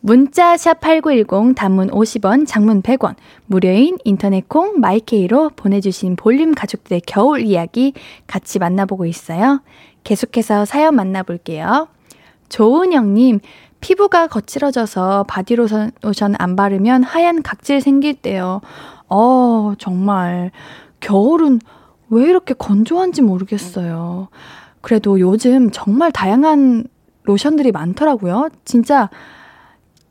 문자 0.00 0.58
샵 0.58 0.78
8910 0.80 1.54
단문 1.56 1.88
50원, 1.88 2.46
장문 2.46 2.82
100원, 2.82 3.14
무료인 3.46 3.96
인터넷 4.04 4.46
콩 4.48 4.78
마이케이로 4.78 5.50
보내주신 5.56 6.16
볼륨 6.16 6.54
가족들의 6.54 7.00
겨울 7.06 7.40
이야기 7.40 7.94
같이 8.26 8.58
만나보고 8.58 9.06
있어요. 9.06 9.62
계속해서 10.04 10.66
사연 10.66 10.94
만나볼게요. 10.94 11.88
조은영님, 12.48 13.40
피부가 13.86 14.26
거칠어져서 14.26 15.26
바디로션 15.28 15.92
안 16.38 16.56
바르면 16.56 17.04
하얀 17.04 17.40
각질 17.40 17.80
생길 17.80 18.14
때요. 18.14 18.60
어, 19.08 19.74
정말. 19.78 20.50
겨울은 20.98 21.60
왜 22.08 22.24
이렇게 22.24 22.52
건조한지 22.52 23.22
모르겠어요. 23.22 24.26
그래도 24.80 25.20
요즘 25.20 25.70
정말 25.70 26.10
다양한 26.10 26.88
로션들이 27.22 27.70
많더라고요. 27.70 28.48
진짜 28.64 29.08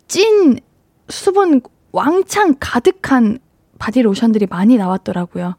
찐 0.08 0.58
수분 1.10 1.60
왕창 1.92 2.56
가득한 2.58 3.40
바디 3.78 4.04
로션들이 4.04 4.48
많이 4.50 4.78
나왔더라고요. 4.78 5.58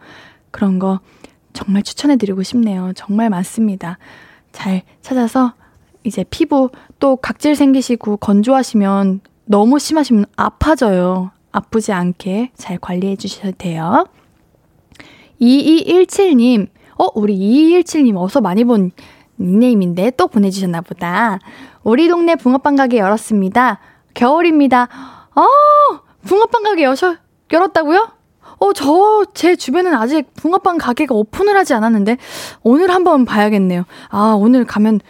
그런 0.50 0.78
거 0.78 1.00
정말 1.52 1.82
추천해드리고 1.82 2.42
싶네요. 2.42 2.94
정말 2.96 3.28
많습니다. 3.28 3.98
잘 4.52 4.84
찾아서 5.02 5.52
이제 6.06 6.24
피부 6.30 6.70
또 6.98 7.16
각질 7.16 7.56
생기시고 7.56 8.18
건조하시면 8.18 9.20
너무 9.44 9.78
심하시면 9.78 10.26
아파져요. 10.36 11.32
아프지 11.52 11.92
않게 11.92 12.52
잘 12.54 12.78
관리해 12.78 13.16
주셔도 13.16 13.52
돼요. 13.52 14.06
2217님, 15.40 16.68
어, 16.98 17.08
우리 17.14 17.36
2217님 17.36 18.16
어디서 18.16 18.40
많이 18.40 18.64
본 18.64 18.92
닉네임인데 19.38 20.12
또 20.12 20.28
보내주셨나 20.28 20.80
보다. 20.80 21.38
우리 21.82 22.08
동네 22.08 22.36
붕어빵 22.36 22.76
가게 22.76 22.98
열었습니다. 22.98 23.80
겨울입니다. 24.14 24.88
아, 25.34 25.46
붕어빵 26.24 26.62
가게 26.62 26.84
여셔, 26.84 27.16
열었다고요? 27.52 28.16
어, 28.58 28.72
저, 28.72 29.24
제 29.34 29.56
주변은 29.56 29.94
아직 29.94 30.32
붕어빵 30.34 30.78
가게가 30.78 31.14
오픈을 31.14 31.56
하지 31.56 31.74
않았는데, 31.74 32.16
오늘 32.62 32.90
한번 32.90 33.24
봐야겠네요. 33.24 33.84
아, 34.08 34.34
오늘 34.38 34.64
가면 34.64 35.00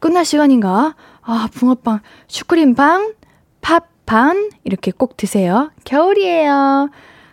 끝날 0.00 0.24
시간인가? 0.24 0.96
아, 1.22 1.48
붕어빵, 1.52 2.00
슈크림빵, 2.26 3.14
팥빵, 3.60 4.50
이렇게 4.64 4.90
꼭 4.90 5.16
드세요. 5.16 5.70
겨울이에요. 5.84 6.90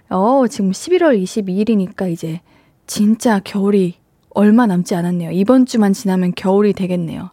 어, 0.10 0.44
지금 0.50 0.72
11월 0.72 1.22
22일이니까 1.22 2.12
이제 2.12 2.42
진짜 2.86 3.40
겨울이 3.44 3.96
얼마 4.30 4.68
남지 4.68 4.96
않았네요. 4.96 5.32
이번 5.32 5.66
주만 5.66 5.94
지나면 5.94 6.34
겨울이 6.36 6.74
되겠네요. 6.74 7.32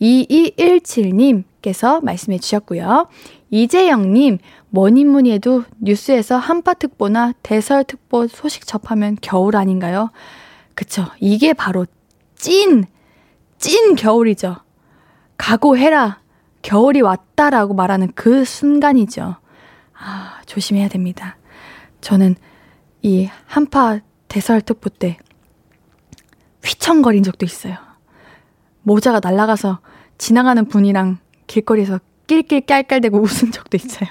2217님께서 0.00 2.04
말씀해 2.04 2.38
주셨고요. 2.38 3.08
이재영님, 3.50 4.38
뭐니 4.70 5.04
뭐니 5.04 5.32
해도 5.32 5.62
뉴스에서 5.80 6.36
한파특보나 6.36 7.32
대설특보 7.42 8.26
소식 8.26 8.66
접하면 8.66 9.16
겨울 9.20 9.56
아닌가요? 9.56 10.10
그쵸. 10.74 11.06
이게 11.20 11.54
바로 11.54 11.86
찐, 12.34 12.84
찐 13.66 13.96
겨울이죠. 13.96 14.58
각오해라. 15.38 16.20
겨울이 16.62 17.00
왔다라고 17.00 17.74
말하는 17.74 18.12
그 18.14 18.44
순간이죠. 18.44 19.34
아, 19.98 20.40
조심해야 20.46 20.86
됩니다. 20.86 21.36
저는 22.00 22.36
이 23.02 23.28
한파 23.46 23.98
대설특보 24.28 24.90
때 24.90 25.18
휘청거린 26.62 27.24
적도 27.24 27.44
있어요. 27.44 27.74
모자가 28.82 29.18
날아가서 29.20 29.80
지나가는 30.16 30.64
분이랑 30.66 31.18
길거리에서 31.48 31.98
낄낄 32.28 32.60
깔깔대고 32.60 33.18
웃은 33.20 33.50
적도 33.50 33.76
있어요. 33.76 34.08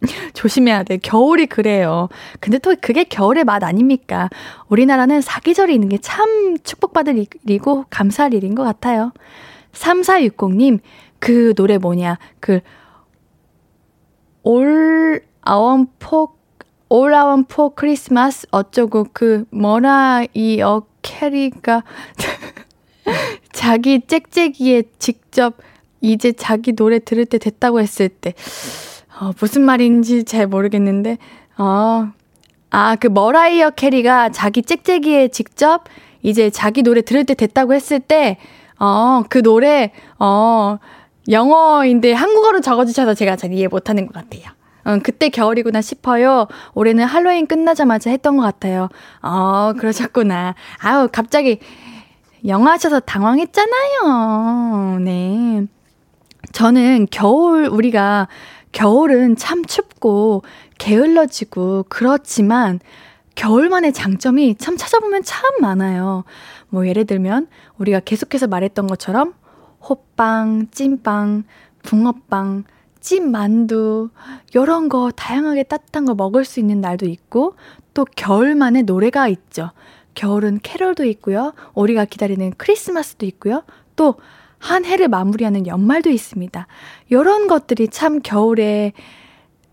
조심해야 0.34 0.84
돼. 0.84 0.96
겨울이 0.98 1.46
그래요. 1.46 2.08
근데 2.40 2.58
또 2.58 2.74
그게 2.80 3.04
겨울의 3.04 3.44
맛 3.44 3.62
아닙니까? 3.64 4.28
우리나라는 4.68 5.20
사계절이 5.20 5.74
있는 5.74 5.88
게 5.88 5.98
참 6.00 6.56
축복받을 6.62 7.26
일이고 7.44 7.84
감사할 7.90 8.34
일인 8.34 8.54
것 8.54 8.62
같아요. 8.64 9.12
3460님, 9.72 10.80
그 11.18 11.54
노래 11.54 11.78
뭐냐. 11.78 12.18
그, 12.40 12.60
All 14.46 15.20
Our 15.48 15.86
Poor, 15.98 16.28
All 16.92 17.12
Our 17.12 17.44
Poor 17.46 17.70
Christmas 17.76 18.46
어쩌고 18.50 19.06
그 19.12 19.44
머라이 19.50 20.60
어 20.62 20.82
캐리가 21.02 21.82
자기 23.52 24.00
짹짹이에 24.06 24.84
직접 24.98 25.56
이제 26.00 26.32
자기 26.32 26.72
노래 26.72 26.98
들을 26.98 27.26
때 27.26 27.38
됐다고 27.38 27.80
했을 27.80 28.08
때, 28.08 28.34
어, 29.20 29.32
무슨 29.40 29.62
말인지 29.62 30.24
잘 30.24 30.46
모르겠는데, 30.46 31.18
어, 31.58 32.08
아, 32.70 32.96
그 32.96 33.08
머라이어 33.08 33.70
캐리가 33.70 34.30
자기 34.30 34.62
짹짹이에 34.62 35.28
직접 35.28 35.84
이제 36.22 36.50
자기 36.50 36.82
노래 36.82 37.02
들을 37.02 37.24
때 37.24 37.34
됐다고 37.34 37.74
했을 37.74 38.00
때, 38.00 38.38
어, 38.78 39.22
그 39.28 39.42
노래, 39.42 39.92
어, 40.18 40.78
영어인데 41.28 42.12
한국어로 42.12 42.60
적어주셔서 42.60 43.14
제가 43.14 43.36
잘 43.36 43.52
이해 43.52 43.68
못하는 43.68 44.06
것 44.06 44.14
같아요. 44.14 44.44
어, 44.84 44.98
그때 45.02 45.28
겨울이구나 45.28 45.82
싶어요. 45.82 46.46
올해는 46.74 47.04
할로윈 47.04 47.46
끝나자마자 47.46 48.10
했던 48.10 48.36
것 48.36 48.42
같아요. 48.44 48.88
어, 49.20 49.72
그러셨구나. 49.78 50.54
아우, 50.80 51.08
갑자기 51.10 51.58
영어 52.46 52.70
하셔서 52.70 53.00
당황했잖아요. 53.00 55.00
네. 55.00 55.66
저는 56.52 57.08
겨울, 57.10 57.66
우리가 57.66 58.28
겨울은 58.72 59.36
참 59.36 59.64
춥고 59.64 60.42
게을러지고 60.78 61.86
그렇지만 61.88 62.80
겨울만의 63.34 63.92
장점이 63.92 64.56
참 64.56 64.76
찾아보면 64.76 65.22
참 65.22 65.42
많아요. 65.60 66.24
뭐 66.68 66.86
예를 66.86 67.04
들면 67.04 67.46
우리가 67.78 68.00
계속해서 68.00 68.46
말했던 68.48 68.86
것처럼 68.86 69.34
호빵, 69.80 70.68
찐빵, 70.70 71.44
붕어빵, 71.82 72.64
찐만두 73.00 74.10
이런 74.54 74.88
거 74.88 75.10
다양하게 75.14 75.62
따뜻한 75.62 76.04
거 76.04 76.14
먹을 76.14 76.44
수 76.44 76.60
있는 76.60 76.80
날도 76.80 77.06
있고 77.06 77.54
또 77.94 78.04
겨울만의 78.16 78.82
노래가 78.82 79.28
있죠. 79.28 79.70
겨울은 80.14 80.58
캐럴도 80.62 81.04
있고요. 81.04 81.52
우리가 81.74 82.04
기다리는 82.04 82.52
크리스마스도 82.56 83.24
있고요. 83.26 83.62
또 83.94 84.16
한 84.58 84.84
해를 84.84 85.08
마무리하는 85.08 85.66
연말도 85.66 86.10
있습니다. 86.10 86.66
이런 87.08 87.46
것들이 87.46 87.88
참 87.88 88.20
겨울의 88.20 88.92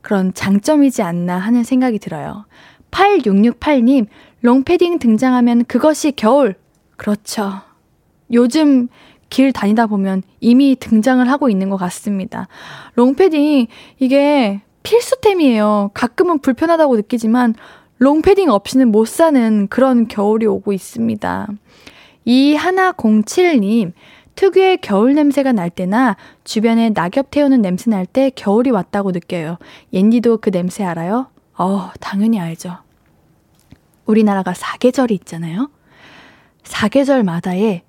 그런 0.02 0.34
장점이지 0.34 1.02
않나 1.02 1.38
하는 1.38 1.64
생각이 1.64 2.00
들어요. 2.00 2.46
8668님, 2.92 4.08
롱패딩 4.42 5.00
등장하면 5.00 5.66
그것이 5.66 6.12
겨울. 6.12 6.56
그렇죠. 6.98 7.62
요즘 8.32 8.88
길 9.30 9.52
다니다 9.52 9.88
보면 9.88 10.22
이미 10.40 10.76
등장을 10.80 11.28
하고 11.30 11.50
있는 11.50 11.70
것 11.70 11.78
같습니다. 11.78 12.48
롱패딩, 12.94 13.68
이게 14.00 14.62
필수템이에요. 14.84 15.92
가끔은 15.94 16.40
불편하다고 16.40 16.96
느끼지만 16.98 17.56
롱패딩 17.98 18.50
없이는 18.50 18.92
못 18.92 19.08
사는 19.08 19.68
그런 19.68 20.08
겨울이 20.08 20.46
오고 20.46 20.74
있습니다. 20.74 21.48
이 22.26 22.56
하나 22.56 22.92
07님, 22.92 23.94
특유의 24.36 24.78
겨울 24.82 25.16
냄새가 25.16 25.52
날 25.54 25.70
때나 25.70 26.18
주변에 26.44 26.90
낙엽 26.90 27.32
태우는 27.32 27.62
냄새 27.62 27.90
날 27.90 28.06
때 28.06 28.30
겨울이 28.30 28.70
왔다고 28.70 29.12
느껴요. 29.12 29.58
옌디도 29.94 30.38
그 30.38 30.52
냄새 30.52 30.84
알아요? 30.84 31.28
어, 31.58 31.90
당연히 32.00 32.40
알죠. 32.40 32.78
우리나라가 34.06 34.54
사계절이 34.54 35.14
있잖아요. 35.16 35.70
사계절마다의 36.64 37.84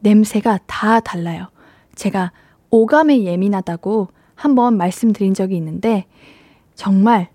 냄새가 0.00 0.58
다 0.66 1.00
달라요. 1.00 1.48
제가 1.94 2.32
오감에 2.70 3.22
예민하다고 3.22 4.08
한번 4.34 4.76
말씀드린 4.76 5.34
적이 5.34 5.56
있는데, 5.56 6.06
정말 6.74 7.28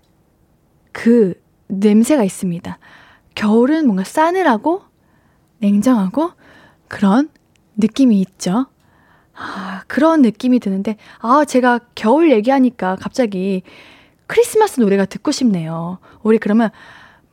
그 0.92 1.34
냄새가 1.68 2.22
있습니다. 2.24 2.78
겨울은 3.34 3.86
뭔가 3.86 4.04
싸늘하고 4.04 4.82
냉정하고 5.58 6.32
그런 6.88 7.28
느낌이 7.78 8.20
있죠. 8.20 8.66
아, 9.34 9.82
그런 9.86 10.22
느낌이 10.22 10.58
드는데, 10.58 10.96
아, 11.20 11.44
제가 11.44 11.80
겨울 11.94 12.30
얘기하니까 12.32 12.96
갑자기 12.96 13.62
크리스마스 14.26 14.80
노래가 14.80 15.06
듣고 15.06 15.32
싶네요. 15.32 15.98
우리 16.22 16.38
그러면 16.38 16.70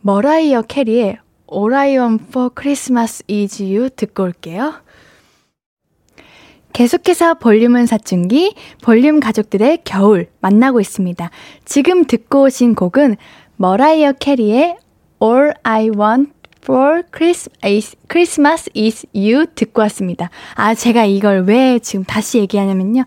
머라이어 0.01 0.61
캐리의 0.61 1.17
All 1.51 1.73
I 1.73 1.97
Want 1.97 2.25
for 2.29 2.49
Christmas 2.57 3.23
is 3.29 3.61
You 3.61 3.89
듣고 3.89 4.23
올게요. 4.23 4.75
계속해서 6.73 7.35
볼륨은 7.35 7.85
사춘기, 7.85 8.53
볼륨 8.83 9.21
가족들의 9.21 9.79
겨울 9.85 10.27
만나고 10.41 10.81
있습니다. 10.81 11.29
지금 11.63 12.03
듣고 12.03 12.43
오신 12.43 12.75
곡은 12.75 13.15
머라이어 13.55 14.13
캐리의 14.13 14.77
All 15.23 15.53
I 15.63 15.89
Want 15.89 16.33
for 16.66 17.03
Christmas 18.09 18.70
is 18.76 19.05
You 19.16 19.45
듣고 19.53 19.82
왔습니다. 19.84 20.32
아, 20.55 20.74
제가 20.74 21.05
이걸 21.05 21.43
왜 21.43 21.78
지금 21.78 22.03
다시 22.03 22.39
얘기하냐면요. 22.39 23.03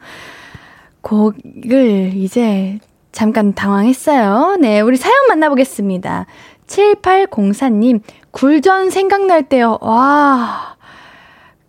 곡을 1.03 2.13
이제 2.15 2.79
잠깐 3.11 3.53
당황했어요. 3.55 4.59
네, 4.61 4.81
우리 4.81 4.97
사연 4.97 5.27
만나보겠습니다. 5.27 6.27
7804님, 6.69 8.03
굴전 8.31 8.91
생각날 8.91 9.49
때요. 9.49 9.79
와, 9.81 10.77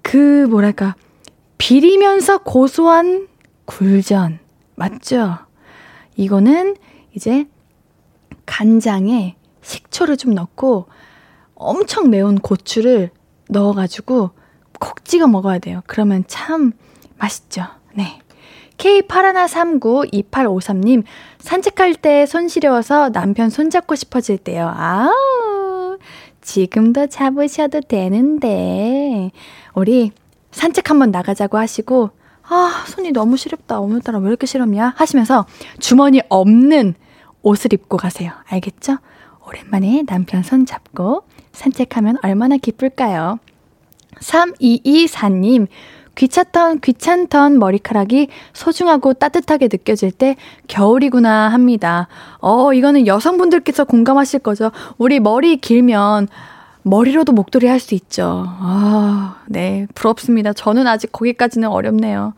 그, 0.04 0.46
뭐랄까, 0.48 0.96
비리면서 1.58 2.40
고소한 2.40 3.28
굴전. 3.66 4.40
맞죠? 4.76 5.38
이거는 6.16 6.76
이제 7.16 7.48
간장에 8.46 9.36
식초를 9.62 10.18
좀 10.18 10.34
넣고 10.36 10.88
엄청 11.60 12.10
매운 12.10 12.40
고추를 12.40 13.12
넣어가지고 13.50 14.32
콕 14.80 15.06
찍어 15.06 15.28
먹어야 15.28 15.60
돼요. 15.60 15.82
그러면 15.86 16.24
참 16.28 16.72
맛있죠. 17.18 17.66
네. 17.94 18.20
K81392853님, 18.78 21.04
산책할 21.40 21.96
때 21.96 22.26
손 22.26 22.48
시려워서 22.48 23.10
남편 23.10 23.50
손잡고 23.50 23.96
싶어질 23.96 24.38
때요. 24.38 24.72
아우, 24.74 25.98
지금도 26.42 27.08
잡으셔도 27.08 27.82
되는데. 27.82 29.32
우리 29.74 30.12
산책 30.52 30.90
한번 30.90 31.12
나가자고 31.12 31.58
하시고, 31.58 32.12
아, 32.44 32.86
손이 32.88 33.12
너무 33.12 33.36
시렵다. 33.36 33.82
오늘따라 33.82 34.20
왜 34.20 34.30
이렇게 34.30 34.46
시렵냐? 34.48 34.94
하시면서 34.96 35.46
주머니 35.80 36.22
없는 36.30 36.96
옷을 37.42 37.74
입고 37.74 37.98
가세요. 37.98 38.32
알겠죠? 38.48 39.00
오랜만에 39.50 40.04
남편 40.06 40.44
손 40.44 40.66
잡고 40.66 41.24
산책하면 41.54 42.18
얼마나 42.24 42.58
기쁠까요? 42.58 43.40
3224님, 44.20 45.68
귀찮던, 46.16 46.82
귀찮던 46.82 47.58
머리카락이 47.58 48.28
소중하고 48.54 49.14
따뜻하게 49.14 49.70
느껴질 49.72 50.12
때 50.12 50.36
겨울이구나 50.68 51.50
합니다. 51.50 52.08
어, 52.40 52.74
이거는 52.74 53.08
여성분들께서 53.08 53.86
공감하실 53.86 54.40
거죠. 54.40 54.72
우리 54.98 55.20
머리 55.20 55.58
길면 55.58 56.28
머리로도 56.84 57.32
목도리 57.32 57.68
할 57.68 57.80
수 57.80 57.96
있죠. 57.96 58.46
아, 58.48 59.42
네. 59.48 59.88
부럽습니다. 59.96 60.54
저는 60.54 60.86
아직 60.88 61.12
거기까지는 61.12 61.70
어렵네요. 61.70 62.34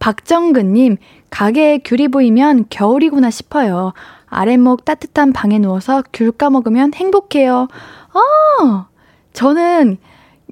박정근님, 0.00 0.96
가게에 1.30 1.78
귤이 1.78 2.08
보이면 2.08 2.66
겨울이구나 2.68 3.30
싶어요. 3.30 3.92
아랫목 4.32 4.84
따뜻한 4.84 5.32
방에 5.32 5.58
누워서 5.58 6.02
귤 6.12 6.32
까먹으면 6.32 6.94
행복해요. 6.94 7.68
아, 8.12 8.86
저는 9.32 9.98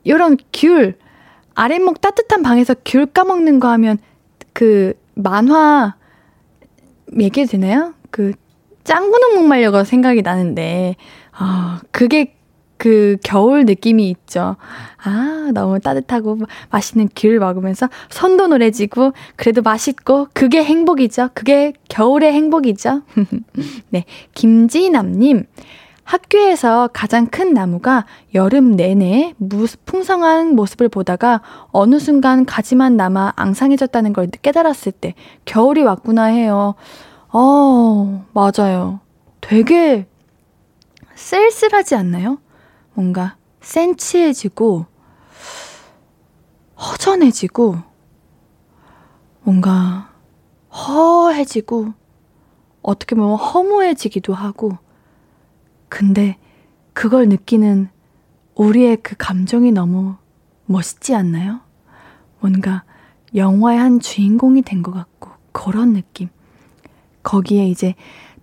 이런 0.04 0.36
귤, 0.52 0.98
아랫목 1.54 2.00
따뜻한 2.00 2.42
방에서 2.42 2.74
귤 2.84 3.06
까먹는 3.06 3.58
거 3.58 3.68
하면 3.68 3.98
그 4.52 4.92
만화 5.14 5.94
얘기해도 7.18 7.52
되나요? 7.52 7.94
그 8.10 8.32
짱구는 8.84 9.34
목말려가 9.34 9.84
생각이 9.84 10.22
나는데, 10.22 10.96
아, 11.32 11.80
그게 11.90 12.36
그 12.80 13.18
겨울 13.22 13.66
느낌이 13.66 14.08
있죠. 14.08 14.56
아, 15.04 15.50
너무 15.52 15.80
따뜻하고 15.80 16.38
맛있는 16.70 17.10
귤 17.14 17.38
먹으면서 17.38 17.90
손도 18.08 18.46
노래지고 18.46 19.12
그래도 19.36 19.60
맛있고 19.60 20.28
그게 20.32 20.64
행복이죠. 20.64 21.28
그게 21.34 21.74
겨울의 21.90 22.32
행복이죠. 22.32 23.02
네. 23.90 24.06
김지남 24.34 25.12
님. 25.12 25.44
학교에서 26.04 26.88
가장 26.94 27.26
큰 27.26 27.52
나무가 27.52 28.06
여름 28.32 28.76
내내 28.76 29.34
풍성한 29.84 30.56
모습을 30.56 30.88
보다가 30.88 31.42
어느 31.72 31.98
순간 31.98 32.46
가지만 32.46 32.96
남아 32.96 33.34
앙상해졌다는 33.36 34.14
걸 34.14 34.28
깨달았을 34.28 34.92
때 34.92 35.14
겨울이 35.44 35.82
왔구나 35.82 36.24
해요. 36.24 36.76
어, 37.28 38.26
맞아요. 38.32 39.00
되게 39.42 40.06
쓸쓸하지 41.14 41.94
않나요? 41.94 42.38
뭔가 43.00 43.38
센치해지고 43.62 44.84
허전해지고 46.76 47.78
뭔가 49.42 50.12
허해지고 50.70 51.94
어떻게 52.82 53.16
보면 53.16 53.36
허무해지기도 53.36 54.34
하고 54.34 54.76
근데 55.88 56.36
그걸 56.92 57.26
느끼는 57.30 57.88
우리의 58.54 58.98
그 58.98 59.14
감정이 59.16 59.72
너무 59.72 60.16
멋있지 60.66 61.14
않나요? 61.14 61.60
뭔가 62.42 62.84
영화의 63.34 63.78
한 63.78 63.98
주인공이 64.00 64.60
된 64.60 64.82
것 64.82 64.92
같고 64.92 65.30
그런 65.52 65.94
느낌. 65.94 66.28
거기에 67.22 67.66
이제 67.66 67.94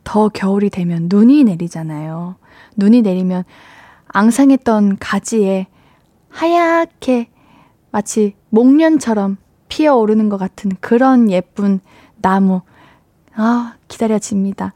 더 0.03 0.29
겨울이 0.29 0.71
되면 0.71 1.09
눈이 1.11 1.43
내리잖아요. 1.43 2.37
눈이 2.75 3.03
내리면 3.03 3.43
앙상했던 4.17 4.97
가지에 4.99 5.67
하얗게 6.29 7.29
마치 7.91 8.33
목련처럼 8.49 9.37
피어오르는 9.69 10.29
것 10.29 10.37
같은 10.37 10.71
그런 10.79 11.29
예쁜 11.29 11.81
나무. 12.15 12.61
아, 13.35 13.75
기다려집니다. 13.87 14.73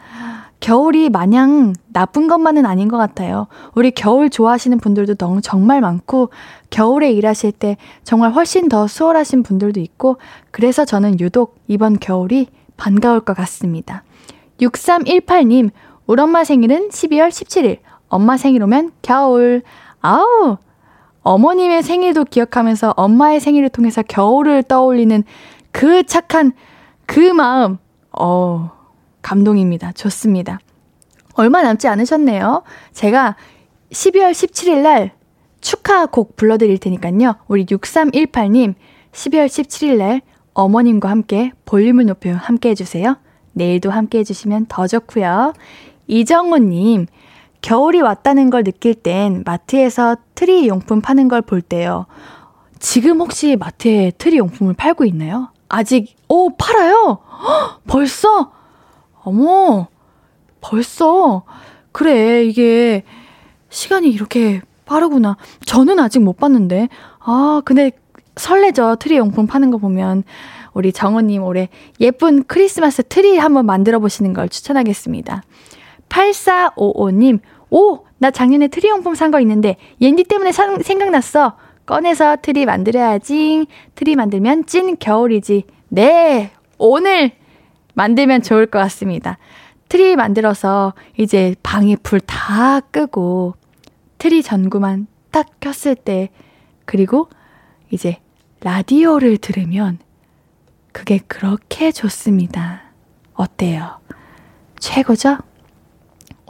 겨울이 0.59 1.09
마냥 1.09 1.73
나쁜 1.87 2.27
것만은 2.27 2.67
아닌 2.67 2.87
것 2.87 2.97
같아요. 2.97 3.47
우리 3.73 3.89
겨울 3.89 4.29
좋아하시는 4.29 4.79
분들도 4.79 5.15
너무 5.15 5.41
정말 5.41 5.81
많고, 5.81 6.29
겨울에 6.69 7.11
일하실 7.11 7.53
때 7.53 7.77
정말 8.03 8.31
훨씬 8.33 8.69
더 8.69 8.85
수월하신 8.85 9.41
분들도 9.41 9.79
있고, 9.79 10.17
그래서 10.51 10.85
저는 10.85 11.19
유독 11.19 11.57
이번 11.67 11.97
겨울이 11.97 12.47
반가울 12.77 13.21
것 13.21 13.35
같습니다. 13.35 14.03
6318님, 14.59 15.71
우리 16.05 16.21
엄마 16.21 16.43
생일은 16.43 16.89
12월 16.89 17.29
17일. 17.29 17.79
엄마 18.11 18.35
생일 18.35 18.61
오면 18.63 18.91
겨울. 19.01 19.63
아우! 20.01 20.57
어머님의 21.23 21.81
생일도 21.81 22.25
기억하면서 22.25 22.95
엄마의 22.97 23.39
생일을 23.39 23.69
통해서 23.69 24.01
겨울을 24.01 24.63
떠올리는 24.63 25.23
그 25.71 26.03
착한 26.03 26.51
그 27.05 27.19
마음. 27.19 27.77
어, 28.11 28.71
감동입니다. 29.21 29.93
좋습니다. 29.93 30.59
얼마 31.35 31.61
남지 31.61 31.87
않으셨네요. 31.87 32.63
제가 32.91 33.37
12월 33.91 34.31
17일 34.31 34.81
날 34.81 35.11
축하 35.61 36.05
곡 36.05 36.35
불러드릴 36.35 36.79
테니까요. 36.79 37.35
우리 37.47 37.65
6318님 37.65 38.73
12월 39.13 39.45
17일 39.45 39.97
날 39.97 40.21
어머님과 40.53 41.09
함께 41.09 41.53
볼륨을 41.63 42.07
높여 42.07 42.33
함께 42.33 42.69
해주세요. 42.69 43.15
내일도 43.53 43.89
함께 43.89 44.19
해주시면 44.19 44.65
더 44.67 44.87
좋고요. 44.87 45.53
이정호님 46.07 47.07
겨울이 47.61 48.01
왔다는 48.01 48.49
걸 48.49 48.63
느낄 48.63 48.93
땐 48.95 49.43
마트에서 49.45 50.17
트리 50.35 50.67
용품 50.67 51.01
파는 51.01 51.27
걸 51.27 51.41
볼 51.41 51.61
때요. 51.61 52.05
지금 52.79 53.21
혹시 53.21 53.55
마트에 53.55 54.11
트리 54.17 54.37
용품을 54.37 54.73
팔고 54.73 55.05
있나요? 55.05 55.49
아직, 55.69 56.15
오, 56.27 56.55
팔아요? 56.55 57.19
헉, 57.43 57.81
벌써? 57.87 58.51
어머, 59.23 59.87
벌써? 60.61 61.43
그래, 61.91 62.43
이게 62.43 63.03
시간이 63.69 64.09
이렇게 64.09 64.61
빠르구나. 64.85 65.37
저는 65.65 65.99
아직 65.99 66.19
못 66.19 66.37
봤는데. 66.37 66.89
아, 67.19 67.61
근데 67.63 67.91
설레죠. 68.35 68.95
트리 68.95 69.17
용품 69.17 69.45
파는 69.47 69.69
거 69.71 69.77
보면. 69.77 70.23
우리 70.73 70.91
정호님 70.93 71.43
올해 71.43 71.67
예쁜 71.99 72.43
크리스마스 72.45 73.03
트리 73.03 73.37
한번 73.37 73.65
만들어 73.65 73.99
보시는 73.99 74.33
걸 74.33 74.47
추천하겠습니다. 74.49 75.43
8455님, 76.11 77.39
오! 77.69 78.05
나 78.17 78.29
작년에 78.31 78.67
트리 78.67 78.89
용품 78.89 79.15
산 79.15 79.31
거 79.31 79.39
있는데, 79.39 79.77
옌디 80.01 80.25
때문에 80.25 80.51
사, 80.51 80.77
생각났어. 80.77 81.57
꺼내서 81.85 82.37
트리 82.41 82.65
만들어야지. 82.65 83.65
트리 83.95 84.15
만들면 84.15 84.65
찐 84.65 84.97
겨울이지. 84.99 85.63
네! 85.89 86.51
오늘 86.77 87.31
만들면 87.93 88.41
좋을 88.43 88.65
것 88.67 88.79
같습니다. 88.79 89.37
트리 89.89 90.15
만들어서 90.15 90.93
이제 91.17 91.55
방에 91.63 91.95
불 91.95 92.19
다 92.19 92.79
끄고, 92.91 93.55
트리 94.17 94.43
전구만 94.43 95.07
딱 95.31 95.47
켰을 95.59 95.95
때, 95.95 96.29
그리고 96.85 97.29
이제 97.89 98.17
라디오를 98.61 99.37
들으면 99.37 99.97
그게 100.91 101.19
그렇게 101.27 101.91
좋습니다. 101.91 102.81
어때요? 103.33 103.99
최고죠? 104.79 105.37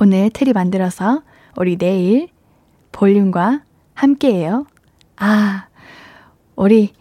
오늘 0.03 0.31
트리 0.31 0.51
만들어서 0.51 1.21
우리 1.57 1.77
내일 1.77 2.29
볼륨과 2.91 3.61
함께해요. 3.93 4.65
아, 5.17 5.67
우리, 6.55 6.91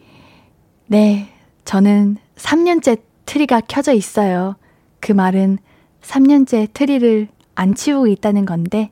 네, 0.84 1.32
저는 1.64 2.18
3년째 2.36 3.00
트리가 3.24 3.62
켜져 3.66 3.94
있어요. 3.94 4.56
그 5.00 5.12
말은 5.12 5.60
3년째 6.02 6.74
트리를 6.74 7.28
안 7.54 7.74
치우고 7.74 8.06
있다는 8.06 8.44
건데, 8.44 8.90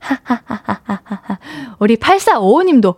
하하하하하하. 0.00 1.38
우리 1.78 1.94
8455님도 1.94 2.96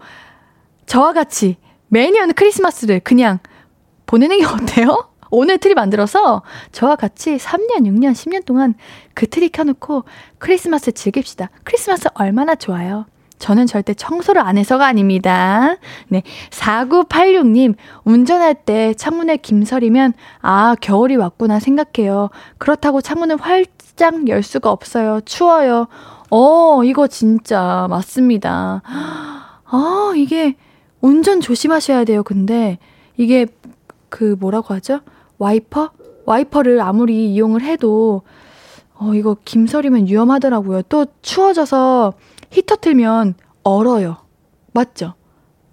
저와 0.86 1.12
같이 1.12 1.58
매년 1.88 2.32
크리스마스를 2.32 3.00
그냥 3.00 3.40
보내는 4.06 4.38
게 4.38 4.46
어때요? 4.46 5.09
오늘 5.30 5.58
트리 5.58 5.74
만들어서 5.74 6.42
저와 6.72 6.96
같이 6.96 7.36
3년, 7.36 7.82
6년, 7.86 8.12
10년 8.12 8.44
동안 8.44 8.74
그 9.14 9.26
트리 9.28 9.48
켜놓고 9.48 10.04
크리스마스 10.38 10.92
즐깁시다. 10.92 11.50
크리스마스 11.64 12.08
얼마나 12.14 12.54
좋아요. 12.54 13.06
저는 13.38 13.66
절대 13.66 13.94
청소를 13.94 14.42
안 14.42 14.58
해서가 14.58 14.86
아닙니다. 14.86 15.76
네. 16.08 16.22
4986님, 16.50 17.74
운전할 18.04 18.54
때 18.54 18.92
창문에 18.94 19.38
김설이면, 19.38 20.12
아, 20.42 20.76
겨울이 20.78 21.16
왔구나 21.16 21.58
생각해요. 21.58 22.28
그렇다고 22.58 23.00
창문을 23.00 23.38
활짝 23.38 24.28
열 24.28 24.42
수가 24.42 24.70
없어요. 24.70 25.22
추워요. 25.24 25.88
어, 26.30 26.84
이거 26.84 27.06
진짜 27.06 27.86
맞습니다. 27.88 28.82
아, 28.84 30.12
이게 30.14 30.56
운전 31.00 31.40
조심하셔야 31.40 32.04
돼요. 32.04 32.22
근데 32.22 32.78
이게 33.16 33.46
그 34.10 34.36
뭐라고 34.38 34.74
하죠? 34.74 35.00
와이퍼? 35.40 35.90
와이퍼를 36.26 36.80
아무리 36.80 37.32
이용을 37.32 37.62
해도 37.62 38.22
어, 38.94 39.14
이거 39.14 39.36
김설이면 39.44 40.06
위험하더라고요. 40.06 40.82
또 40.82 41.06
추워져서 41.22 42.12
히터 42.50 42.76
틀면 42.76 43.34
얼어요. 43.62 44.18
맞죠? 44.72 45.14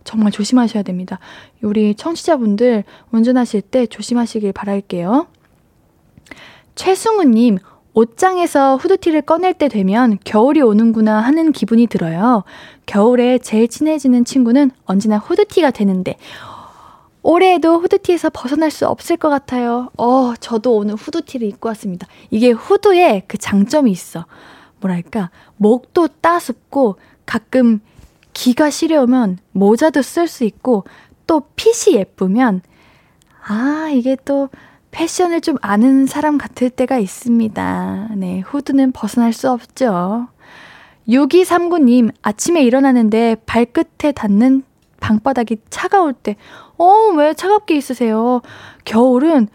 정말 0.05 0.31
조심하셔야 0.31 0.83
됩니다. 0.83 1.19
우리 1.61 1.93
청취자분들 1.93 2.85
운전하실 3.11 3.61
때 3.61 3.85
조심하시길 3.85 4.53
바랄게요. 4.53 5.27
최승우님, 6.75 7.57
옷장에서 7.93 8.77
후드티를 8.77 9.23
꺼낼 9.23 9.53
때 9.53 9.67
되면 9.67 10.17
겨울이 10.23 10.61
오는구나 10.61 11.19
하는 11.19 11.51
기분이 11.51 11.87
들어요. 11.87 12.43
겨울에 12.85 13.37
제일 13.39 13.67
친해지는 13.67 14.23
친구는 14.23 14.71
언제나 14.85 15.17
후드티가 15.17 15.71
되는데, 15.71 16.15
올해에도 17.29 17.81
후드티에서 17.81 18.29
벗어날 18.33 18.71
수 18.71 18.87
없을 18.87 19.17
것 19.17 19.27
같아요. 19.27 19.89
어, 19.97 20.33
저도 20.39 20.77
오늘 20.77 20.95
후드티를 20.95 21.45
입고 21.49 21.67
왔습니다. 21.67 22.07
이게 22.31 22.51
후드에 22.51 23.23
그 23.27 23.37
장점이 23.37 23.91
있어. 23.91 24.25
뭐랄까, 24.79 25.29
목도 25.57 26.07
따숩고 26.21 26.95
가끔 27.25 27.81
기가 28.31 28.69
시려우면 28.69 29.39
모자도 29.51 30.03
쓸 30.03 30.29
수 30.29 30.45
있고 30.45 30.85
또 31.25 31.41
핏이 31.57 31.97
예쁘면 31.97 32.61
아, 33.45 33.89
이게 33.91 34.15
또 34.23 34.47
패션을 34.91 35.41
좀 35.41 35.57
아는 35.61 36.05
사람 36.05 36.37
같을 36.37 36.69
때가 36.69 36.97
있습니다. 36.97 38.11
네, 38.15 38.39
후드는 38.39 38.93
벗어날 38.93 39.33
수 39.33 39.51
없죠. 39.51 40.29
6239님, 41.09 42.09
아침에 42.21 42.63
일어나는데 42.63 43.35
발끝에 43.45 44.13
닿는 44.13 44.63
방바닥이 44.99 45.57
차가울 45.69 46.13
때, 46.13 46.35
어, 46.77 47.11
왜 47.15 47.33
차갑게 47.33 47.75
있으세요? 47.75 48.41
겨울은 48.85 49.47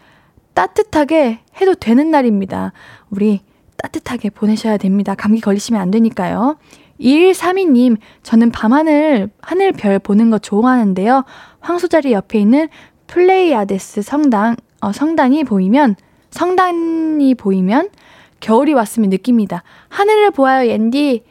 따뜻하게 0.53 1.39
해도 1.59 1.75
되는 1.75 2.11
날입니다. 2.11 2.73
우리 3.09 3.41
따뜻하게 3.77 4.29
보내셔야 4.29 4.77
됩니다. 4.77 5.15
감기 5.15 5.41
걸리시면 5.41 5.81
안 5.81 5.91
되니까요. 5.91 6.57
2132님, 6.99 7.97
저는 8.21 8.51
밤하늘, 8.51 9.29
하늘별 9.41 9.99
보는 9.99 10.29
거 10.29 10.37
좋아하는데요. 10.39 11.25
황소자리 11.59 12.13
옆에 12.13 12.39
있는 12.39 12.69
플레이아데스 13.07 14.01
성당, 14.03 14.55
어, 14.81 14.91
성당이 14.91 15.43
보이면, 15.43 15.95
성당이 16.29 17.35
보이면 17.35 17.89
겨울이 18.39 18.73
왔으면 18.73 19.09
느낍니다. 19.09 19.63
하늘을 19.89 20.31
보아요, 20.31 20.69
옌디. 20.69 21.23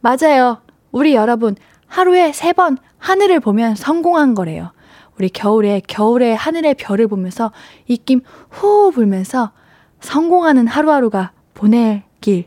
맞아요. 0.00 0.58
우리 0.92 1.14
여러분, 1.14 1.54
하루에 1.86 2.32
세 2.32 2.52
번 2.52 2.76
하늘을 3.00 3.40
보면 3.40 3.74
성공한 3.74 4.34
거래요. 4.34 4.72
우리 5.18 5.28
겨울에, 5.28 5.82
겨울에 5.86 6.32
하늘의 6.32 6.74
별을 6.74 7.08
보면서 7.08 7.52
입김 7.86 8.20
후 8.48 8.90
불면서 8.92 9.50
성공하는 10.00 10.66
하루하루가 10.66 11.32
보내길, 11.54 12.46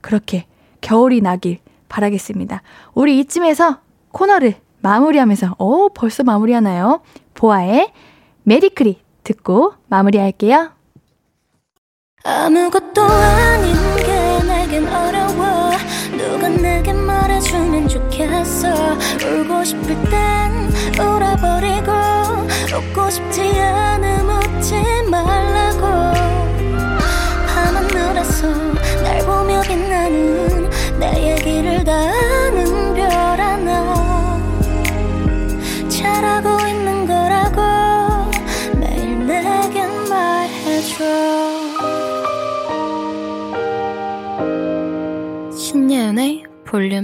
그렇게 0.00 0.46
겨울이 0.80 1.20
나길 1.22 1.58
바라겠습니다. 1.88 2.62
우리 2.94 3.18
이쯤에서 3.20 3.78
코너를 4.12 4.54
마무리하면서, 4.80 5.56
오, 5.58 5.88
벌써 5.88 6.22
마무리하나요? 6.22 7.00
보아의 7.34 7.90
메리크리 8.42 9.00
듣고 9.24 9.72
마무리할게요. 9.88 10.70
아무것도 12.22 13.02
아닌 13.02 13.74
게 13.96 14.42
내겐 14.46 14.86
어려워 14.88 15.70
누가 16.16 16.48
내게 16.48 16.92
말해 16.92 17.33
주면 17.54 17.88
좋겠어. 17.88 18.68
울고 19.22 19.64
싶을 19.64 19.86
땐 20.10 20.52
울어버리고 20.98 21.92
웃고 22.76 23.10
싶지 23.10 23.60
않음 23.60 24.28
웃지 24.28 24.74
말라고. 25.08 25.82
밤하늘에서 27.46 28.48
날 29.02 29.18
보며 29.24 29.60
빛나 29.62 30.03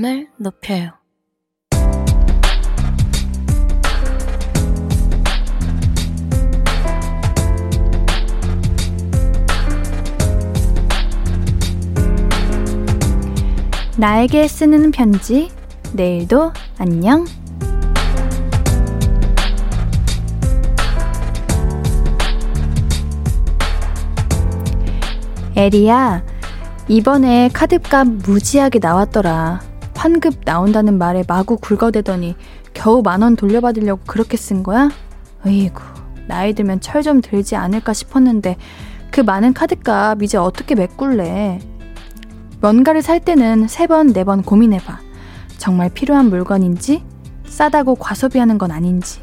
볼륨을 0.01 0.29
높여요 0.39 0.93
나에게 13.99 14.49
쓰는 14.49 14.93
편지, 14.93 15.51
내일도 15.93 16.55
안녕. 16.79 17.27
에리야, 25.55 26.25
이번에 26.89 27.51
카드값 27.53 28.07
무지하게 28.07 28.79
나왔더라. 28.79 29.70
환급 30.05 30.41
나온다는 30.47 30.97
말에 30.97 31.25
마구 31.29 31.59
굴거대더니 31.59 32.35
겨우 32.73 33.03
만 33.03 33.23
원 33.23 33.37
돌려받으려고 33.37 34.01
그렇게 34.07 34.39
쓴 34.39 34.63
거야? 34.63 34.89
으이구, 35.47 35.83
나이 36.27 36.55
들면 36.55 36.81
철 36.81 37.03
좀 37.03 37.21
들지 37.21 37.55
않을까 37.55 37.93
싶었는데 37.93 38.57
그 39.11 39.21
많은 39.21 39.53
카드값 39.53 40.23
이제 40.23 40.39
어떻게 40.39 40.75
메꿀래? 40.75 41.61
뭔가를 42.63 43.03
살 43.03 43.21
때는 43.21 43.69
세 43.69 43.87
번, 43.87 44.15
네 44.15 44.25
번 44.25 44.41
고민해봐. 44.43 44.99
정말 45.59 45.91
필요한 45.91 46.31
물건인지, 46.31 47.05
싸다고 47.45 47.97
과소비하는 47.97 48.57
건 48.57 48.71
아닌지, 48.71 49.21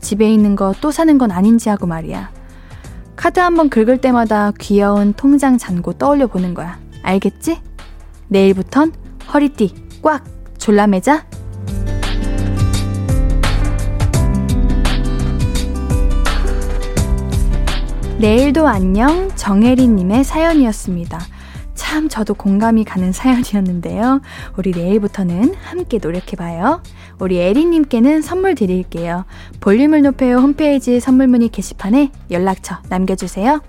집에 0.00 0.32
있는 0.32 0.54
거 0.54 0.72
또 0.80 0.92
사는 0.92 1.18
건 1.18 1.32
아닌지 1.32 1.68
하고 1.70 1.88
말이야. 1.88 2.30
카드 3.16 3.40
한 3.40 3.56
번 3.56 3.68
긁을 3.68 3.98
때마다 4.00 4.52
귀여운 4.60 5.12
통장 5.12 5.58
잔고 5.58 5.94
떠올려 5.94 6.28
보는 6.28 6.54
거야. 6.54 6.78
알겠지? 7.02 7.60
내일부턴 8.28 8.92
허리띠 9.34 9.89
꽉 10.02 10.24
졸라매자. 10.58 11.26
내일도 18.18 18.68
안녕 18.68 19.30
정혜리님의 19.34 20.24
사연이었습니다. 20.24 21.18
참 21.74 22.08
저도 22.08 22.34
공감이 22.34 22.84
가는 22.84 23.12
사연이었는데요. 23.12 24.20
우리 24.58 24.72
내일부터는 24.72 25.54
함께 25.54 25.98
노력해봐요. 26.00 26.82
우리 27.18 27.38
에리님께는 27.38 28.20
선물 28.20 28.54
드릴게요. 28.54 29.24
볼륨을 29.60 30.02
높여요 30.02 30.36
홈페이지 30.36 31.00
선물 31.00 31.28
문의 31.28 31.48
게시판에 31.48 32.12
연락처 32.30 32.76
남겨주세요. 32.90 33.62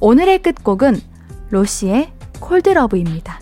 오늘의 0.00 0.42
끝곡은 0.42 1.00
로시의 1.50 2.12
콜드러브입니다. 2.40 3.41